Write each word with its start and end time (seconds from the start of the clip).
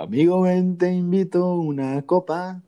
Amigo, 0.00 0.40
ven, 0.40 0.78
te 0.78 0.90
invito 0.90 1.56
una 1.56 2.00
copa. 2.06 2.62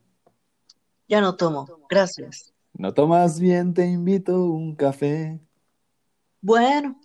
Ya 1.07 1.19
no 1.19 1.35
tomo, 1.35 1.65
gracias. 1.89 2.53
No 2.73 2.93
tomas 2.93 3.39
bien, 3.39 3.73
te 3.73 3.87
invito 3.87 4.45
un 4.51 4.75
café. 4.75 5.39
Bueno, 6.41 6.99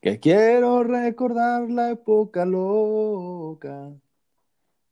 Que 0.00 0.20
quiero 0.20 0.84
recordar 0.84 1.68
la 1.68 1.90
época 1.90 2.44
loca 2.46 3.92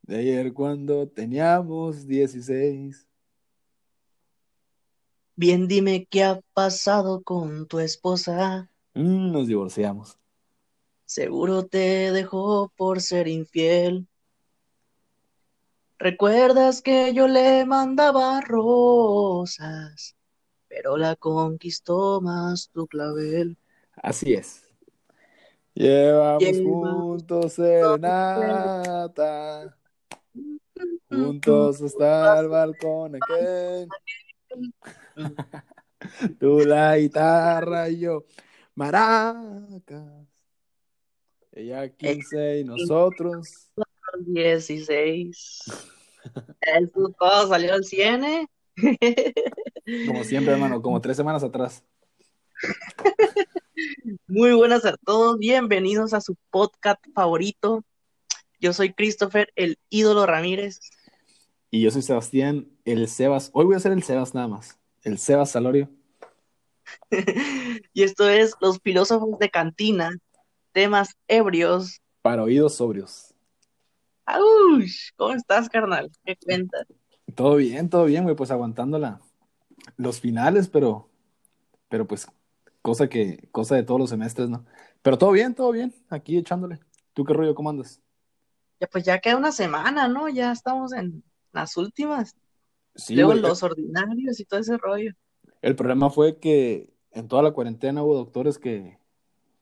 de 0.03 0.17
ayer 0.19 0.53
cuando 0.53 1.07
teníamos 1.07 2.09
16. 2.09 3.07
bien 5.37 5.69
dime 5.69 6.07
qué 6.11 6.25
ha 6.25 6.41
pasado 6.53 7.23
con 7.23 7.69
tu 7.69 7.79
esposa. 7.79 8.69
Mm, 8.95 9.31
nos 9.31 9.47
divorciamos. 9.47 10.19
Seguro 11.07 11.65
te 11.65 12.13
dejó 12.13 12.73
por 12.77 13.01
ser 13.01 13.29
infiel. 13.29 14.09
¿Recuerdas 15.99 16.83
que 16.83 17.15
yo 17.15 17.29
le 17.29 17.65
mandaba 17.65 18.41
rosas, 18.41 20.17
pero 20.69 20.97
la 20.97 21.15
conquistó 21.17 22.21
más 22.21 22.69
tu 22.71 22.87
clavel? 22.89 23.57
Así 23.97 24.35
es. 24.35 24.65
Llevamos 25.73 26.43
Llevamos 26.43 26.93
juntos 26.93 27.53
serenata, 27.55 28.97
juntos 31.09 31.83
hasta 31.83 32.41
el 32.41 32.49
balcón 32.49 33.17
aquel. 33.17 33.89
Tú 36.39 36.61
la 36.61 36.99
guitarra 36.99 37.89
y 37.89 38.01
yo 38.01 38.25
maracas. 38.75 40.27
Ella 41.53 41.89
15 41.89 42.61
y 42.61 42.65
nosotros. 42.65 43.71
16. 44.27 45.65
Eso 46.61 47.15
todo 47.19 47.49
salió 47.49 47.75
al 47.75 47.85
cine. 47.85 48.49
Como 50.07 50.25
siempre, 50.25 50.55
hermano, 50.55 50.81
como 50.83 51.01
tres 51.01 51.17
semanas 51.17 51.43
atrás. 51.43 51.85
Muy 54.27 54.53
buenas 54.53 54.85
a 54.85 54.97
todos, 54.97 55.39
bienvenidos 55.39 56.15
a 56.15 56.21
su 56.21 56.37
podcast 56.51 57.05
favorito. 57.15 57.85
Yo 58.61 58.73
soy 58.73 58.93
Christopher, 58.93 59.53
el 59.57 59.79
ídolo 59.91 60.27
Ramírez. 60.27 60.81
Y 61.71 61.83
yo 61.83 61.91
soy 61.91 62.03
Sebastián, 62.03 62.69
el 62.85 63.09
Sebas. 63.09 63.51
Hoy 63.53 63.67
voy 63.67 63.77
a 63.77 63.81
ser 63.81 63.93
el 63.93 64.03
Sebas 64.03 64.35
nada 64.35 64.49
más. 64.49 64.79
El 65.03 65.19
Sebas 65.19 65.51
Salorio. 65.51 65.91
Y 67.93 68.03
esto 68.03 68.29
es 68.29 68.55
Los 68.61 68.79
filósofos 68.79 69.39
de 69.39 69.51
cantina, 69.51 70.11
temas 70.73 71.17
ebrios. 71.29 72.01
Para 72.23 72.43
oídos 72.43 72.77
sobrios. 72.77 73.34
¡Aush! 74.27 75.11
¿Cómo 75.17 75.33
estás, 75.35 75.69
carnal? 75.69 76.11
¿Qué 76.25 76.37
cuentas? 76.37 76.87
Todo 77.35 77.57
bien, 77.57 77.89
todo 77.89 78.05
bien, 78.05 78.25
güey. 78.25 78.37
Pues 78.37 78.51
aguantándola. 78.51 79.21
Los 79.97 80.21
finales, 80.21 80.69
pero. 80.69 81.09
Pero 81.89 82.07
pues. 82.07 82.27
Cosa 82.83 83.09
que. 83.09 83.49
Cosa 83.53 83.77
de 83.77 83.83
todos 83.83 84.01
los 84.01 84.11
semestres, 84.11 84.49
¿no? 84.49 84.65
Pero 85.03 85.19
todo 85.19 85.33
bien, 85.33 85.55
todo 85.55 85.73
bien. 85.73 85.95
Aquí 86.09 86.37
echándole. 86.39 86.79
¿Tú 87.13 87.25
qué 87.25 87.33
rollo? 87.35 87.55
¿Cómo 87.55 87.71
andas? 87.71 88.01
Ya 88.81 88.87
pues 88.89 89.05
ya 89.05 89.19
queda 89.21 89.37
una 89.37 89.53
semana, 89.53 90.09
¿no? 90.09 90.29
Ya 90.29 90.53
estamos 90.53 90.93
en 90.93 91.23
las 91.53 91.77
últimas. 91.77 92.37
Sí, 92.97 93.15
Luego 93.15 93.31
güey. 93.33 93.43
los 93.43 93.63
ordinarios 93.63 94.41
y 94.41 94.45
todo 94.45 94.61
ese 94.61 94.77
rollo. 94.77 95.13
El 95.63 95.77
problema 95.77 96.11
fue 96.11 96.39
que 96.39 96.91
en 97.13 97.29
toda 97.29 97.43
la 97.43 97.53
cuarentena 97.53 98.03
hubo 98.03 98.15
doctores 98.15 98.59
que, 98.59 98.99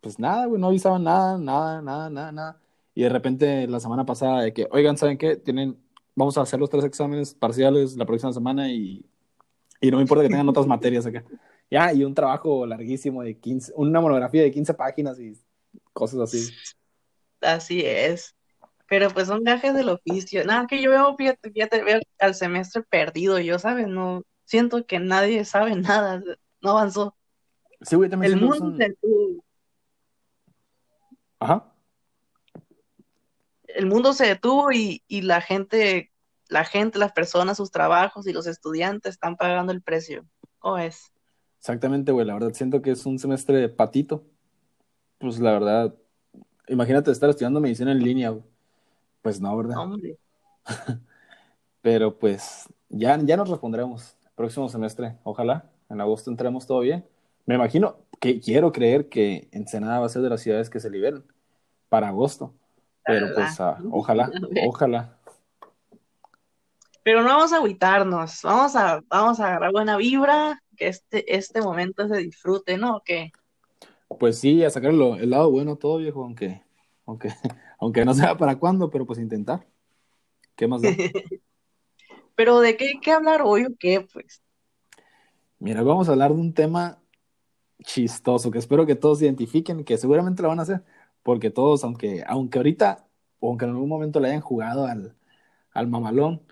pues 0.01 0.19
nada, 0.19 0.47
güey, 0.47 0.61
no 0.61 0.69
avisaban 0.69 1.05
nada, 1.05 1.39
nada, 1.39 1.81
nada, 1.81 2.11
nada, 2.11 2.33
nada. 2.33 2.61
Y 2.95 3.03
de 3.03 3.09
repente 3.09 3.67
la 3.67 3.81
semana 3.81 4.05
pasada 4.05 4.43
de 4.43 4.53
que, 4.53 4.69
oigan, 4.71 4.97
¿saben 4.97 5.17
qué? 5.19 5.37
Tienen, 5.37 5.79
vamos 6.15 6.37
a 6.37 6.43
hacer 6.43 6.61
los 6.61 6.69
tres 6.71 6.85
exámenes 6.85 7.35
parciales 7.35 7.97
la 7.97 8.05
próxima 8.05 8.33
semana 8.33 8.71
y, 8.71 9.05
y 9.81 9.91
no 9.91 9.97
me 9.97 10.03
importa 10.03 10.23
que 10.23 10.29
tengan 10.29 10.49
otras 10.49 10.67
materias 10.67 11.07
acá. 11.07 11.25
Ya, 11.71 11.93
y 11.93 12.05
un 12.05 12.15
trabajo 12.15 12.67
larguísimo 12.67 13.23
de 13.23 13.39
15, 13.39 13.73
una 13.77 14.01
monografía 14.01 14.43
de 14.43 14.51
15 14.51 14.75
páginas 14.75 15.19
y 15.19 15.33
cosas 15.95 16.21
así. 16.21 16.55
Así 17.41 17.81
es. 17.85 18.35
Pero 18.89 19.09
pues 19.09 19.29
son 19.29 19.43
gajes 19.43 19.75
del 19.75 19.89
oficio. 19.89 20.45
Nada, 20.45 20.67
que 20.67 20.83
yo 20.83 20.91
veo, 20.91 21.17
fíjate, 21.17 21.51
fíjate, 21.51 21.83
veo 21.83 21.99
al 22.19 22.35
semestre 22.35 22.83
perdido, 22.83 23.39
yo, 23.39 23.59
¿sabes? 23.59 23.89
No, 23.89 24.23
siento 24.45 24.85
que 24.85 24.99
nadie 24.99 25.47
sabe 25.47 25.75
nada, 25.77 26.23
no 26.61 26.71
avanzó. 26.71 27.17
Sí, 27.81 27.97
güey, 27.97 28.11
también 28.11 28.35
El 28.35 28.41
mundo 28.41 28.57
son- 28.57 28.79
Ajá. 31.41 31.72
El 33.75 33.87
mundo 33.87 34.13
se 34.13 34.27
detuvo 34.27 34.73
y, 34.73 35.03
y 35.09 35.23
la 35.23 35.41
gente, 35.41 36.13
la 36.49 36.65
gente, 36.65 36.99
las 36.99 37.13
personas, 37.13 37.57
sus 37.57 37.71
trabajos 37.71 38.27
y 38.27 38.33
los 38.33 38.47
estudiantes 38.47 39.15
están 39.15 39.37
pagando 39.37 39.73
el 39.73 39.83
precio. 39.83 40.25
¿Cómo 40.59 40.79
es? 40.79 41.13
Exactamente, 41.59 42.13
güey, 42.13 42.27
la 42.27 42.35
verdad 42.35 42.53
siento 42.53 42.83
que 42.83 42.91
es 42.91 43.07
un 43.07 43.19
semestre 43.19 43.59
de 43.59 43.69
patito. 43.69 44.25
Pues 45.19 45.39
la 45.39 45.53
verdad, 45.53 45.95
imagínate 46.69 47.11
estar 47.11 47.31
estudiando 47.31 47.61
medicina 47.61 47.93
en 47.93 48.03
línea, 48.03 48.31
güey. 48.31 48.45
Pues 49.23 49.41
no, 49.41 49.57
¿verdad? 49.57 49.79
Hombre, 49.79 50.19
Pero 51.81 52.19
pues 52.19 52.69
ya, 52.89 53.19
ya 53.23 53.37
nos 53.37 53.49
respondremos 53.49 54.17
próximo 54.35 54.69
semestre. 54.69 55.19
Ojalá 55.23 55.71
en 55.89 56.01
agosto 56.01 56.31
entremos 56.31 56.67
todo 56.67 56.81
bien. 56.81 57.05
Me 57.47 57.55
imagino 57.55 57.97
que 58.21 58.41
quiero 58.41 58.73
creer 58.73 59.09
que 59.09 59.49
Ensenada 59.53 60.01
va 60.01 60.07
a 60.07 60.09
ser 60.09 60.23
de 60.23 60.31
las 60.31 60.41
ciudades 60.41 60.71
que 60.71 60.81
se 60.81 60.91
liberen 60.91 61.25
para 61.89 62.09
agosto. 62.09 62.55
Pero 63.05 63.35
pues 63.35 63.61
ah, 63.61 63.79
ojalá, 63.91 64.31
ojalá. 64.67 65.17
pero 67.03 67.23
no 67.23 67.29
vamos 67.29 67.53
a 67.53 67.57
agüitarnos, 67.57 68.41
vamos 68.43 68.77
a, 68.77 69.03
vamos 69.09 69.41
a 69.41 69.47
agarrar 69.49 69.73
buena 69.73 69.97
vibra, 69.97 70.63
que 70.77 70.89
este, 70.89 71.35
este 71.35 71.61
momento 71.61 72.07
se 72.09 72.19
disfrute, 72.19 72.79
¿no? 72.79 73.03
Que 73.05 73.33
Pues 74.19 74.39
sí, 74.39 74.65
a 74.65 74.71
sacarlo 74.71 75.17
el 75.17 75.31
lado 75.31 75.51
bueno 75.51 75.77
todo, 75.77 75.99
viejo, 75.99 76.23
aunque, 76.23 76.63
aunque, 77.07 77.29
aunque 77.79 78.05
no 78.05 78.15
sea 78.15 78.37
para 78.37 78.57
cuándo, 78.57 78.91
pero 78.91 79.05
pues 79.07 79.19
intentar. 79.19 79.67
¿Qué 80.55 80.69
más 80.69 80.83
da? 80.83 80.91
Pero 82.35 82.61
¿de 82.61 82.79
qué 82.79 82.89
hay 82.89 83.01
que 83.01 83.13
hablar 83.13 83.43
hoy 83.45 83.67
o 83.67 83.77
qué? 83.79 84.07
Pues 84.11 84.43
Mira, 85.59 85.83
vamos 85.83 86.09
a 86.09 86.13
hablar 86.13 86.35
de 86.35 86.41
un 86.41 86.53
tema 86.53 87.01
chistoso 87.85 88.51
que 88.51 88.59
espero 88.59 88.85
que 88.85 88.97
todos 88.97 89.23
identifiquen, 89.23 89.85
que 89.85 89.97
seguramente 89.97 90.43
lo 90.43 90.49
van 90.49 90.59
a 90.59 90.63
hacer, 90.63 90.83
porque 91.23 91.51
todos, 91.51 91.85
aunque, 91.85 92.25
aunque 92.27 92.59
ahorita 92.59 93.07
o 93.41 93.49
aunque 93.49 93.65
en 93.65 93.73
algún 93.73 93.89
momento 93.89 94.21
le 94.21 94.29
hayan 94.29 94.41
jugado 94.41 94.87
al, 94.87 95.15
al 95.73 95.87
mamalón, 95.89 96.43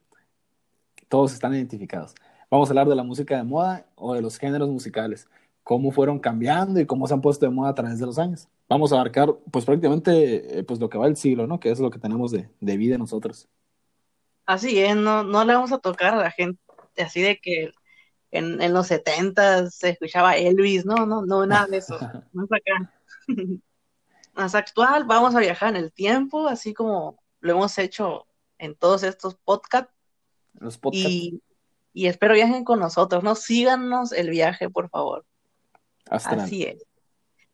todos 1.09 1.33
están 1.33 1.55
identificados. 1.55 2.15
Vamos 2.51 2.69
a 2.69 2.73
hablar 2.73 2.89
de 2.89 2.97
la 2.97 3.05
música 3.05 3.37
de 3.37 3.45
moda 3.45 3.87
o 3.97 4.15
de 4.15 4.23
los 4.23 4.39
géneros 4.39 4.69
musicales, 4.69 5.29
cómo 5.63 5.93
fueron 5.93 6.19
cambiando 6.19 6.81
y 6.81 6.87
cómo 6.87 7.07
se 7.07 7.15
han 7.15 7.21
puesto 7.21 7.47
de 7.47 7.53
moda 7.53 7.71
a 7.71 7.75
través 7.75 7.99
de 7.99 8.07
los 8.07 8.19
años. 8.19 8.49
Vamos 8.69 8.93
a 8.93 8.97
abarcar, 8.97 9.35
pues 9.51 9.65
prácticamente, 9.65 10.59
eh, 10.59 10.63
pues 10.65 10.81
lo 10.81 10.89
que 10.89 10.99
va 10.99 11.07
el 11.07 11.17
siglo, 11.17 11.47
¿no? 11.47 11.61
Que 11.61 11.71
es 11.71 11.81
lo 11.81 11.91
que 11.91 11.99
tenemos 11.99 12.31
de, 12.33 12.49
de 12.61 12.77
vida 12.77 12.99
nosotros. 12.99 13.49
así 14.47 14.79
es, 14.81 14.97
no, 14.97 15.23
no 15.23 15.45
le 15.45 15.55
vamos 15.55 15.73
a 15.73 15.79
tocar 15.79 16.15
a 16.15 16.17
la 16.23 16.31
gente 16.31 16.61
así 16.99 17.21
de 17.23 17.39
que 17.39 17.71
en, 18.31 18.61
en 18.63 18.73
los 18.75 18.89
70 18.89 19.71
se 19.71 19.91
escuchaba 19.91 20.37
Elvis, 20.37 20.85
no, 20.85 21.07
no, 21.07 21.25
no, 21.25 21.47
nada 21.47 21.67
de 21.67 21.79
eso, 21.79 21.99
más 22.33 22.49
acá. 22.53 22.93
Más 24.41 24.55
actual, 24.55 25.05
vamos 25.05 25.35
a 25.35 25.41
viajar 25.41 25.77
en 25.77 25.77
el 25.77 25.93
tiempo, 25.93 26.49
así 26.49 26.73
como 26.73 27.23
lo 27.41 27.53
hemos 27.53 27.77
hecho 27.77 28.27
en 28.57 28.75
todos 28.75 29.03
estos 29.03 29.35
podcasts 29.35 29.93
Los 30.55 30.79
podcasts. 30.79 31.11
y, 31.11 31.43
y 31.93 32.07
espero 32.07 32.33
viajen 32.33 32.65
con 32.65 32.79
nosotros, 32.81 33.23
¿no? 33.23 33.35
Síganos 33.35 34.13
el 34.13 34.31
viaje, 34.31 34.71
por 34.71 34.89
favor. 34.89 35.27
Así 36.09 36.63
es. 36.63 36.87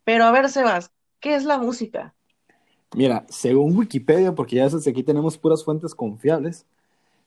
Pero 0.04 0.26
a 0.26 0.30
ver, 0.30 0.48
Sebas, 0.48 0.92
¿qué 1.19 1.34
es 1.34 1.44
la 1.44 1.58
música? 1.58 2.14
Mira, 2.94 3.27
según 3.28 3.77
Wikipedia, 3.77 4.32
porque 4.32 4.54
ya 4.54 4.71
sabes, 4.71 4.86
aquí 4.86 5.03
tenemos 5.03 5.36
puras 5.36 5.65
fuentes 5.65 5.92
confiables, 5.92 6.66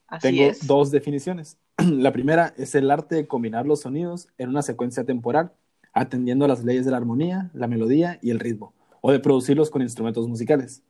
Así 0.06 0.28
Tengo 0.28 0.50
es. 0.50 0.66
dos 0.66 0.90
definiciones. 0.90 1.58
La 1.78 2.12
primera 2.14 2.54
es 2.56 2.74
el 2.74 2.90
arte 2.90 3.14
de 3.14 3.28
combinar 3.28 3.66
los 3.66 3.82
sonidos 3.82 4.26
en 4.38 4.48
una 4.48 4.62
secuencia 4.62 5.04
temporal, 5.04 5.52
atendiendo 5.92 6.46
a 6.46 6.48
las 6.48 6.64
leyes 6.64 6.86
de 6.86 6.90
la 6.92 6.96
armonía, 6.96 7.50
la 7.52 7.68
melodía 7.68 8.18
y 8.22 8.30
el 8.30 8.40
ritmo, 8.40 8.72
o 9.00 9.12
de 9.12 9.20
producirlos 9.20 9.70
con 9.70 9.82
instrumentos 9.82 10.26
musicales. 10.28 10.82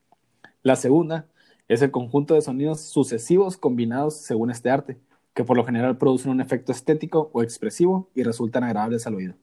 La 0.63 0.77
segunda 0.77 1.27
es 1.69 1.83
el 1.83 1.91
conjunto 1.91 2.35
de 2.35 2.43
sonidos 2.43 2.81
sucesivos 2.81 3.57
combinados 3.57 4.17
según 4.17 4.51
este 4.51 4.71
arte, 4.71 4.99
que 5.35 5.45
por 5.45 5.57
lo 5.57 5.65
general 5.65 5.97
producen 5.97 6.33
un 6.33 6.41
efecto 6.41 6.73
estético 6.73 7.31
o 7.33 7.43
expresivo 7.43 8.11
y 8.15 8.23
resultan 8.23 8.65
agradables 8.65 9.07
al 9.07 9.15
oído. 9.15 9.35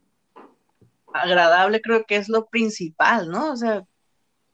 agradable 1.13 1.81
creo 1.81 2.03
que 2.05 2.17
es 2.17 2.29
lo 2.29 2.47
principal, 2.47 3.29
¿no? 3.29 3.51
O 3.51 3.55
sea, 3.55 3.85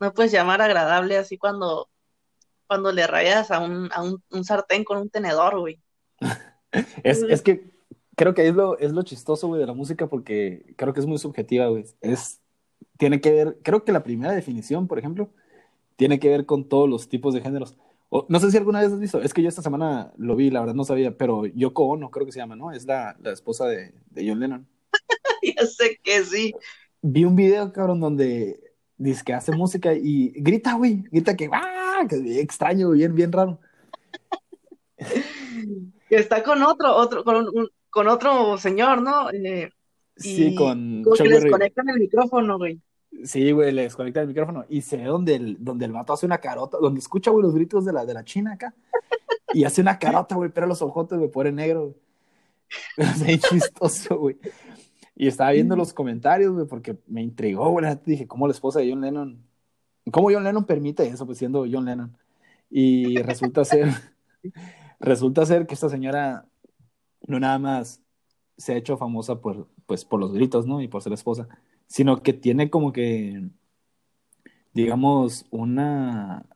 no 0.00 0.14
puedes 0.14 0.32
llamar 0.32 0.62
agradable 0.62 1.16
así 1.16 1.36
cuando, 1.36 1.88
cuando 2.66 2.92
le 2.92 3.06
rayas 3.06 3.50
a 3.50 3.60
un, 3.60 3.90
a 3.92 4.02
un, 4.02 4.22
un 4.30 4.44
sartén 4.44 4.84
con 4.84 4.98
un 4.98 5.10
tenedor, 5.10 5.58
güey. 5.58 5.80
Es, 7.04 7.22
es 7.22 7.40
que 7.40 7.70
creo 8.16 8.34
que 8.34 8.48
es 8.48 8.54
lo, 8.54 8.76
es 8.78 8.90
lo 8.90 9.02
chistoso, 9.02 9.46
güey, 9.46 9.60
de 9.60 9.66
la 9.66 9.74
música 9.74 10.08
porque 10.08 10.74
creo 10.76 10.92
que 10.92 10.98
es 10.98 11.06
muy 11.06 11.18
subjetiva, 11.18 11.66
güey. 11.66 11.84
Es, 12.00 12.40
tiene 12.98 13.20
que 13.20 13.32
ver, 13.32 13.58
creo 13.62 13.84
que 13.84 13.92
la 13.92 14.02
primera 14.02 14.32
definición, 14.32 14.86
por 14.86 14.98
ejemplo, 14.98 15.30
tiene 15.96 16.18
que 16.18 16.28
ver 16.28 16.46
con 16.46 16.68
todos 16.68 16.88
los 16.88 17.08
tipos 17.08 17.34
de 17.34 17.40
géneros. 17.40 17.76
no 18.28 18.40
sé 18.40 18.50
si 18.50 18.56
alguna 18.56 18.80
vez 18.80 18.92
has 18.92 19.00
visto, 19.00 19.20
es 19.20 19.34
que 19.34 19.42
yo 19.42 19.48
esta 19.48 19.62
semana 19.62 20.12
lo 20.16 20.36
vi, 20.36 20.50
la 20.50 20.60
verdad 20.60 20.74
no 20.74 20.84
sabía, 20.84 21.16
pero 21.16 21.46
Yoko 21.46 21.84
Ono 21.84 22.10
creo 22.10 22.26
que 22.26 22.32
se 22.32 22.38
llama, 22.38 22.56
¿no? 22.56 22.72
Es 22.72 22.86
la, 22.86 23.16
la 23.20 23.32
esposa 23.32 23.66
de, 23.66 23.94
de 24.10 24.28
John 24.28 24.40
Lennon. 24.40 24.66
ya 25.56 25.66
sé 25.66 25.98
que 26.02 26.24
sí. 26.24 26.52
Vi 27.02 27.24
un 27.24 27.36
video, 27.36 27.72
cabrón, 27.72 28.00
donde 28.00 28.60
dice 28.96 29.22
que 29.24 29.34
hace 29.34 29.52
música 29.52 29.94
y 29.94 30.32
grita, 30.36 30.74
güey, 30.74 31.04
grita 31.10 31.36
que, 31.36 31.48
¡ah! 31.52 32.06
Que 32.08 32.40
extraño, 32.40 32.90
bien, 32.90 33.14
bien 33.14 33.32
raro. 33.32 33.60
que 36.08 36.16
está 36.16 36.42
con 36.42 36.62
otro, 36.62 36.94
otro, 36.94 37.24
con, 37.24 37.46
con 37.90 38.08
otro 38.08 38.58
señor, 38.58 39.02
¿no? 39.02 39.30
Eh, 39.30 39.70
sí, 40.16 40.54
con. 40.54 41.02
Como 41.02 41.16
que 41.16 41.24
le 41.24 41.40
desconectan 41.40 41.88
el 41.88 41.98
micrófono, 41.98 42.58
güey. 42.58 42.80
Sí, 43.24 43.52
güey, 43.52 43.72
le 43.72 43.82
desconectan 43.82 44.22
el 44.22 44.28
micrófono 44.28 44.64
y 44.68 44.82
se 44.82 44.96
ve 44.96 45.04
donde 45.04 45.36
el, 45.36 45.56
donde 45.60 45.84
el 45.84 45.92
vato 45.92 46.12
hace 46.12 46.26
una 46.26 46.38
carota, 46.38 46.78
donde 46.80 46.98
escucha, 46.98 47.30
güey, 47.30 47.44
los 47.44 47.54
gritos 47.54 47.84
de 47.84 47.92
la, 47.92 48.04
de 48.04 48.14
la 48.14 48.24
china 48.24 48.52
acá. 48.54 48.74
Y 49.52 49.64
hace 49.64 49.80
una 49.80 49.98
carota, 49.98 50.34
güey, 50.34 50.50
pero 50.50 50.66
los 50.66 50.82
ojotes, 50.82 51.18
güey, 51.18 51.30
pone 51.30 51.52
negro, 51.52 51.82
güey. 51.82 51.96
Es 53.28 53.40
chistoso, 53.42 54.18
güey. 54.18 54.36
Y 55.16 55.28
estaba 55.28 55.52
viendo 55.52 55.76
los 55.76 55.92
comentarios, 55.92 56.52
güey, 56.52 56.66
porque 56.66 56.98
me 57.06 57.22
intrigó, 57.22 57.70
güey. 57.70 57.86
Dije, 58.04 58.26
¿cómo 58.26 58.48
la 58.48 58.52
esposa 58.52 58.80
de 58.80 58.90
John 58.90 59.00
Lennon? 59.00 59.40
¿Cómo 60.10 60.30
John 60.30 60.44
Lennon 60.44 60.64
permite 60.64 61.06
eso, 61.06 61.24
pues 61.24 61.38
siendo 61.38 61.64
John 61.70 61.84
Lennon? 61.84 62.16
Y 62.68 63.16
resulta 63.22 63.64
ser, 63.64 63.88
resulta 65.00 65.46
ser 65.46 65.66
que 65.66 65.74
esta 65.74 65.88
señora 65.88 66.46
no 67.26 67.38
nada 67.38 67.58
más 67.58 68.03
se 68.56 68.74
ha 68.74 68.76
hecho 68.76 68.96
famosa 68.96 69.40
por, 69.40 69.68
pues, 69.86 70.04
por 70.04 70.20
los 70.20 70.32
gritos, 70.32 70.66
¿no? 70.66 70.80
Y 70.82 70.88
por 70.88 71.02
ser 71.02 71.12
esposa, 71.12 71.48
sino 71.86 72.22
que 72.22 72.32
tiene 72.32 72.70
como 72.70 72.92
que, 72.92 73.48
digamos, 74.72 75.46
una 75.50 76.46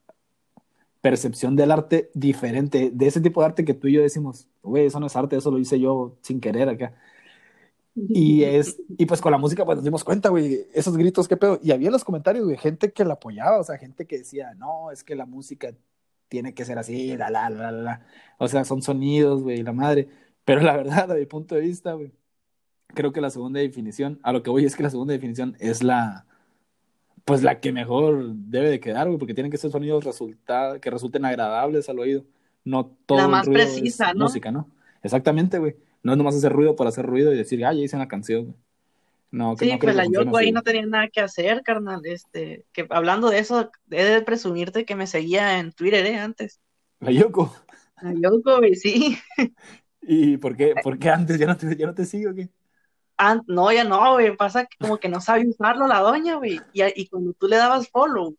percepción 1.01 1.57
del 1.57 1.71
arte 1.71 2.11
diferente, 2.15 2.91
de 2.93 3.07
ese 3.07 3.21
tipo 3.21 3.41
de 3.41 3.47
arte 3.47 3.65
que 3.65 3.75
tú 3.75 3.89
y 3.89 3.95
yo 3.95 4.03
decimos, 4.03 4.49
güey, 4.63 4.87
eso 4.87 5.01
no 5.01 5.07
es 5.07 5.17
arte, 5.17 5.37
eso 5.37 5.51
lo 5.51 5.59
hice 5.59 5.79
yo 5.81 6.17
sin 6.23 6.41
querer 6.41 6.69
acá. 6.69 6.95
Y 7.95 8.45
es, 8.45 8.81
y 8.97 9.07
pues 9.07 9.21
con 9.21 9.33
la 9.33 9.39
música 9.39 9.65
pues 9.65 9.77
nos 9.77 9.85
dimos 9.85 10.05
cuenta, 10.05 10.29
güey, 10.29 10.67
esos 10.73 10.97
gritos, 10.97 11.27
qué 11.29 11.37
pedo. 11.37 11.59
Y 11.63 11.73
había 11.73 11.89
en 11.89 11.93
los 11.93 12.05
comentarios, 12.05 12.45
güey, 12.45 12.57
gente 12.57 12.93
que 12.93 13.05
la 13.05 13.15
apoyaba, 13.15 13.59
o 13.59 13.65
sea, 13.65 13.77
gente 13.79 14.07
que 14.07 14.19
decía, 14.19 14.55
no, 14.55 14.91
es 14.93 15.03
que 15.03 15.17
la 15.17 15.27
música 15.27 15.75
tiene 16.29 16.55
que 16.55 16.65
ser 16.65 16.79
así, 16.79 17.17
la, 17.17 17.31
la, 17.31 17.51
la, 17.51 17.73
la. 17.73 18.07
O 18.39 18.47
sea, 18.49 18.65
son 18.65 18.83
sonidos, 18.83 19.43
güey, 19.43 19.63
la 19.63 19.73
madre. 19.73 20.09
Pero 20.49 20.63
la 20.63 20.79
verdad, 20.79 21.13
a 21.13 21.15
mi 21.15 21.27
punto 21.27 21.55
de 21.57 21.61
vista, 21.61 21.93
güey, 21.93 22.11
creo 22.95 23.13
que 23.13 23.21
la 23.21 23.29
segunda 23.29 23.61
definición, 23.61 24.19
a 24.23 24.33
lo 24.33 24.43
que 24.43 24.49
voy 24.49 24.65
es 24.65 24.75
que 24.75 24.83
la 24.83 24.89
segunda 24.89 25.13
definición 25.13 25.55
es 25.61 25.83
la, 25.83 26.25
pues 27.27 27.43
la 27.43 27.61
que 27.61 27.71
mejor 27.71 28.33
debe 28.33 28.71
de 28.71 28.81
quedar, 28.81 29.09
güey, 29.09 29.19
porque 29.19 29.35
tienen 29.35 29.53
que 29.53 29.59
ser 29.59 29.71
sonidos 29.71 30.05
resulta, 30.05 30.79
que 30.81 30.89
resulten 30.89 31.27
agradables 31.27 31.91
al 31.91 31.99
oído, 31.99 32.25
no 32.65 32.87
todo 33.05 33.19
la 33.19 33.29
más 33.29 33.47
precisa, 33.47 34.15
¿no? 34.15 34.25
música, 34.25 34.51
¿no? 34.51 34.71
Exactamente, 35.03 35.59
güey. 35.59 35.77
No 36.03 36.13
es 36.13 36.19
nomás 36.19 36.35
hacer 36.35 36.51
ruido 36.51 36.77
por 36.77 36.87
hacer 36.87 37.05
ruido 37.05 37.31
y 37.31 37.37
decir, 37.37 37.63
ah, 37.67 37.75
ya 37.75 37.83
hice 37.83 37.97
una 37.97 38.09
canción, 38.09 38.45
güey. 38.45 38.57
No, 39.31 39.55
que 39.55 39.67
sí, 39.67 39.77
pues 39.79 39.95
la 39.95 40.07
Yoko 40.07 40.39
ahí 40.39 40.51
no 40.51 40.63
tenía 40.63 40.87
nada 40.87 41.09
que 41.09 41.21
hacer, 41.21 41.63
carnal. 41.63 42.01
Este, 42.07 42.65
que 42.73 42.87
hablando 42.89 43.29
de 43.29 43.41
eso, 43.41 43.71
he 43.91 44.03
de 44.03 44.23
presumirte 44.23 44.87
que 44.87 44.97
me 44.97 45.07
seguía 45.07 45.59
en 45.59 45.73
Twitter, 45.73 46.07
¿eh? 46.07 46.17
Antes. 46.17 46.59
La 47.01 47.11
Yoko. 47.11 47.55
La 48.01 48.15
Yoko, 48.15 48.57
güey, 48.57 48.75
sí. 48.77 49.19
¿Y 50.03 50.37
por 50.37 50.57
qué, 50.57 50.75
por 50.83 50.99
qué 50.99 51.11
antes 51.11 51.39
ya 51.39 51.47
no 51.47 51.57
te, 51.57 51.77
ya 51.77 51.87
no 51.87 51.95
te 51.95 52.05
sigo, 52.05 52.35
qué? 52.35 52.49
no, 53.47 53.73
ya 53.73 53.85
no, 53.85 54.15
güey, 54.15 54.37
pasa 54.37 54.65
que 54.65 54.77
como 54.79 54.99
que 54.99 55.09
no 55.09 55.21
sabe 55.21 55.49
usarlo 55.49 55.87
la 55.87 56.01
doña, 56.01 56.37
güey, 56.37 56.61
y, 56.73 56.83
y, 57.01 57.09
cuando 57.09 57.33
tú 57.33 57.49
le 57.49 57.57
dabas 57.57 57.89
follow, 57.89 58.37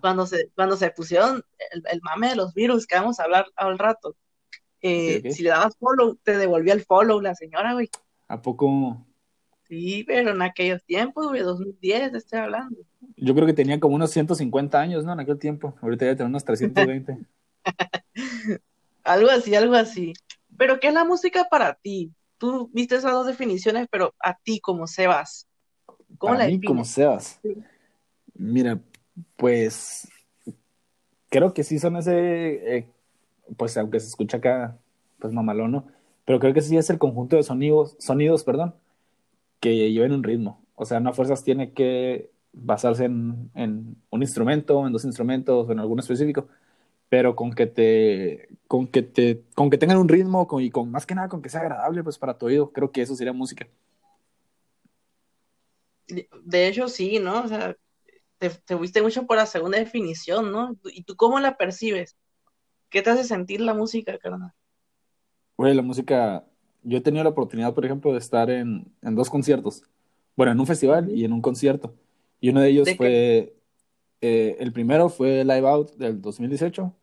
Cuando, 0.00 0.26
se, 0.26 0.50
cuando 0.54 0.76
se 0.76 0.90
pusieron 0.90 1.42
el, 1.72 2.00
mame 2.02 2.30
de 2.30 2.36
los 2.36 2.54
virus, 2.54 2.86
que 2.86 2.96
vamos 2.96 3.18
a 3.18 3.24
hablar 3.24 3.46
al 3.56 3.78
rato, 3.78 4.16
eh, 4.80 5.30
si 5.32 5.42
le 5.42 5.50
dabas 5.50 5.76
follow, 5.78 6.16
te 6.22 6.36
devolvía 6.36 6.74
el 6.74 6.84
follow 6.84 7.20
la 7.20 7.34
señora, 7.34 7.72
güey. 7.74 7.90
¿A 8.28 8.40
poco? 8.40 9.04
Sí, 9.68 10.04
pero 10.06 10.30
en 10.30 10.40
aquellos 10.40 10.82
tiempos, 10.84 11.28
güey, 11.28 11.42
2010, 11.42 12.12
te 12.12 12.18
estoy 12.18 12.38
hablando. 12.38 12.78
Yo 13.16 13.34
creo 13.34 13.46
que 13.46 13.52
tenía 13.52 13.78
como 13.78 13.96
unos 13.96 14.10
150 14.10 14.80
años, 14.80 15.04
¿no? 15.04 15.12
En 15.12 15.20
aquel 15.20 15.38
tiempo. 15.38 15.74
Ahorita 15.82 16.06
ya 16.06 16.16
tiene 16.16 16.30
unos 16.30 16.44
320. 16.44 17.18
algo 19.04 19.28
así, 19.28 19.54
algo 19.54 19.74
así. 19.74 20.14
Pero, 20.58 20.80
¿qué 20.80 20.88
es 20.88 20.94
la 20.94 21.04
música 21.04 21.46
para 21.48 21.74
ti? 21.74 22.12
tú 22.38 22.70
viste 22.72 22.96
esas 22.96 23.12
dos 23.12 23.26
definiciones, 23.26 23.88
pero 23.90 24.14
a 24.20 24.34
ti 24.38 24.60
como 24.60 24.86
Sebas, 24.86 25.48
¿cómo 26.16 26.34
a 26.34 26.46
mí 26.46 26.60
como 26.60 26.84
Sebas. 26.84 27.40
Mira, 28.34 28.80
pues 29.36 30.08
creo 31.28 31.52
que 31.52 31.64
sí 31.64 31.78
son 31.78 31.96
ese, 31.96 32.76
eh, 32.76 32.88
pues 33.56 33.76
aunque 33.76 34.00
se 34.00 34.06
escucha 34.06 34.38
acá, 34.38 34.78
pues 35.18 35.32
mamalón, 35.32 35.72
¿no? 35.72 35.86
Pero 36.24 36.38
creo 36.38 36.54
que 36.54 36.62
sí 36.62 36.76
es 36.76 36.88
el 36.90 36.98
conjunto 36.98 37.36
de 37.36 37.42
sonidos, 37.42 37.96
sonidos, 37.98 38.44
perdón, 38.44 38.74
que 39.60 39.90
lleven 39.90 40.12
un 40.12 40.22
ritmo. 40.22 40.62
O 40.76 40.84
sea, 40.84 41.00
no 41.00 41.10
a 41.10 41.12
fuerzas 41.12 41.42
tiene 41.42 41.72
que 41.72 42.30
basarse 42.52 43.06
en, 43.06 43.50
en 43.54 43.96
un 44.10 44.22
instrumento, 44.22 44.86
en 44.86 44.92
dos 44.92 45.04
instrumentos 45.04 45.68
o 45.68 45.72
en 45.72 45.80
alguno 45.80 46.00
específico, 46.00 46.48
pero 47.08 47.34
con 47.34 47.52
que 47.52 47.66
te, 47.66 48.48
con 48.66 48.86
que 48.86 49.02
te, 49.02 49.44
con 49.54 49.70
que 49.70 49.78
tengan 49.78 49.98
un 49.98 50.08
ritmo 50.08 50.46
y 50.60 50.70
con 50.70 50.90
más 50.90 51.06
que 51.06 51.14
nada 51.14 51.28
con 51.28 51.40
que 51.40 51.48
sea 51.48 51.60
agradable 51.60 52.02
pues 52.02 52.18
para 52.18 52.36
tu 52.36 52.46
oído, 52.46 52.72
creo 52.72 52.92
que 52.92 53.02
eso 53.02 53.14
sería 53.14 53.32
música. 53.32 53.66
De 56.06 56.68
hecho, 56.68 56.88
sí, 56.88 57.18
¿no? 57.18 57.44
O 57.44 57.48
sea, 57.48 57.76
te, 58.38 58.50
te 58.50 58.76
fuiste 58.76 59.02
mucho 59.02 59.26
por 59.26 59.36
la 59.36 59.46
segunda 59.46 59.78
definición, 59.78 60.52
¿no? 60.52 60.76
¿Y 60.84 61.02
tú 61.02 61.16
cómo 61.16 61.38
la 61.40 61.56
percibes? 61.56 62.16
¿Qué 62.90 63.02
te 63.02 63.10
hace 63.10 63.24
sentir 63.24 63.60
la 63.60 63.74
música, 63.74 64.16
carnal? 64.18 64.52
Güey, 65.56 65.74
la 65.74 65.82
música, 65.82 66.44
yo 66.82 66.98
he 66.98 67.02
tenido 67.02 67.24
la 67.24 67.30
oportunidad, 67.30 67.74
por 67.74 67.84
ejemplo, 67.84 68.12
de 68.12 68.18
estar 68.18 68.48
en, 68.48 68.90
en 69.02 69.14
dos 69.14 69.28
conciertos. 69.28 69.82
Bueno, 70.36 70.52
en 70.52 70.60
un 70.60 70.66
festival 70.66 71.10
y 71.10 71.24
en 71.24 71.32
un 71.32 71.42
concierto. 71.42 71.94
Y 72.40 72.50
uno 72.50 72.60
de 72.60 72.68
ellos 72.68 72.88
fue, 72.96 73.54
eh, 74.20 74.56
el 74.60 74.72
primero 74.72 75.08
fue 75.08 75.44
Live 75.44 75.68
Out 75.68 75.96
del 75.96 76.22
2018 76.22 76.94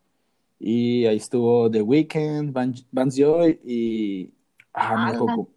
y 0.58 1.06
ahí 1.06 1.16
estuvo 1.16 1.70
The 1.70 1.82
Weeknd, 1.82 2.52
Vance 2.52 3.22
Joy 3.22 3.60
y... 3.64 4.32
Ah, 4.72 5.12
no, 5.14 5.48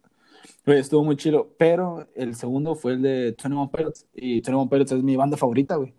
estuvo 0.72 1.04
muy 1.04 1.16
chido, 1.16 1.54
pero 1.58 2.08
el 2.14 2.34
segundo 2.34 2.74
fue 2.74 2.92
el 2.92 3.02
de 3.02 3.22
21 3.42 3.70
Pilots. 3.70 4.06
Y 4.14 4.32
21 4.34 4.68
Pilots 4.68 4.92
es 4.92 5.02
mi 5.02 5.16
banda 5.16 5.36
favorita, 5.36 5.76
güey. 5.76 5.94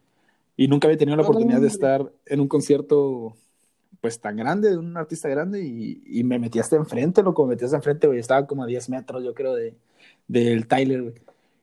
Y 0.57 0.68
nunca 0.68 0.88
había 0.88 0.98
tenido 0.98 1.18
la 1.18 1.24
oportunidad 1.24 1.62
de 1.62 1.68
estar 1.68 2.12
en 2.25 2.40
un 2.40 2.47
concierto 2.47 3.35
pues 3.99 4.19
tan 4.19 4.35
grande, 4.35 4.71
de 4.71 4.78
un 4.78 4.97
artista 4.97 5.30
grande. 5.30 5.64
Y, 5.64 6.02
y 6.06 6.23
me 6.23 6.40
metí 6.40 6.59
hasta 6.59 6.75
enfrente, 6.75 7.23
loco, 7.23 7.45
me 7.45 7.54
metí 7.54 7.66
hasta 7.66 7.78
enfrente, 7.78 8.07
güey, 8.07 8.19
estaba 8.19 8.45
como 8.47 8.64
a 8.64 8.68
10 8.68 8.90
metros, 8.90 9.23
yo 9.23 9.33
creo, 9.33 9.56
de, 9.56 9.75
del 10.28 10.68
Tyler, 10.68 11.02
güey. 11.04 11.14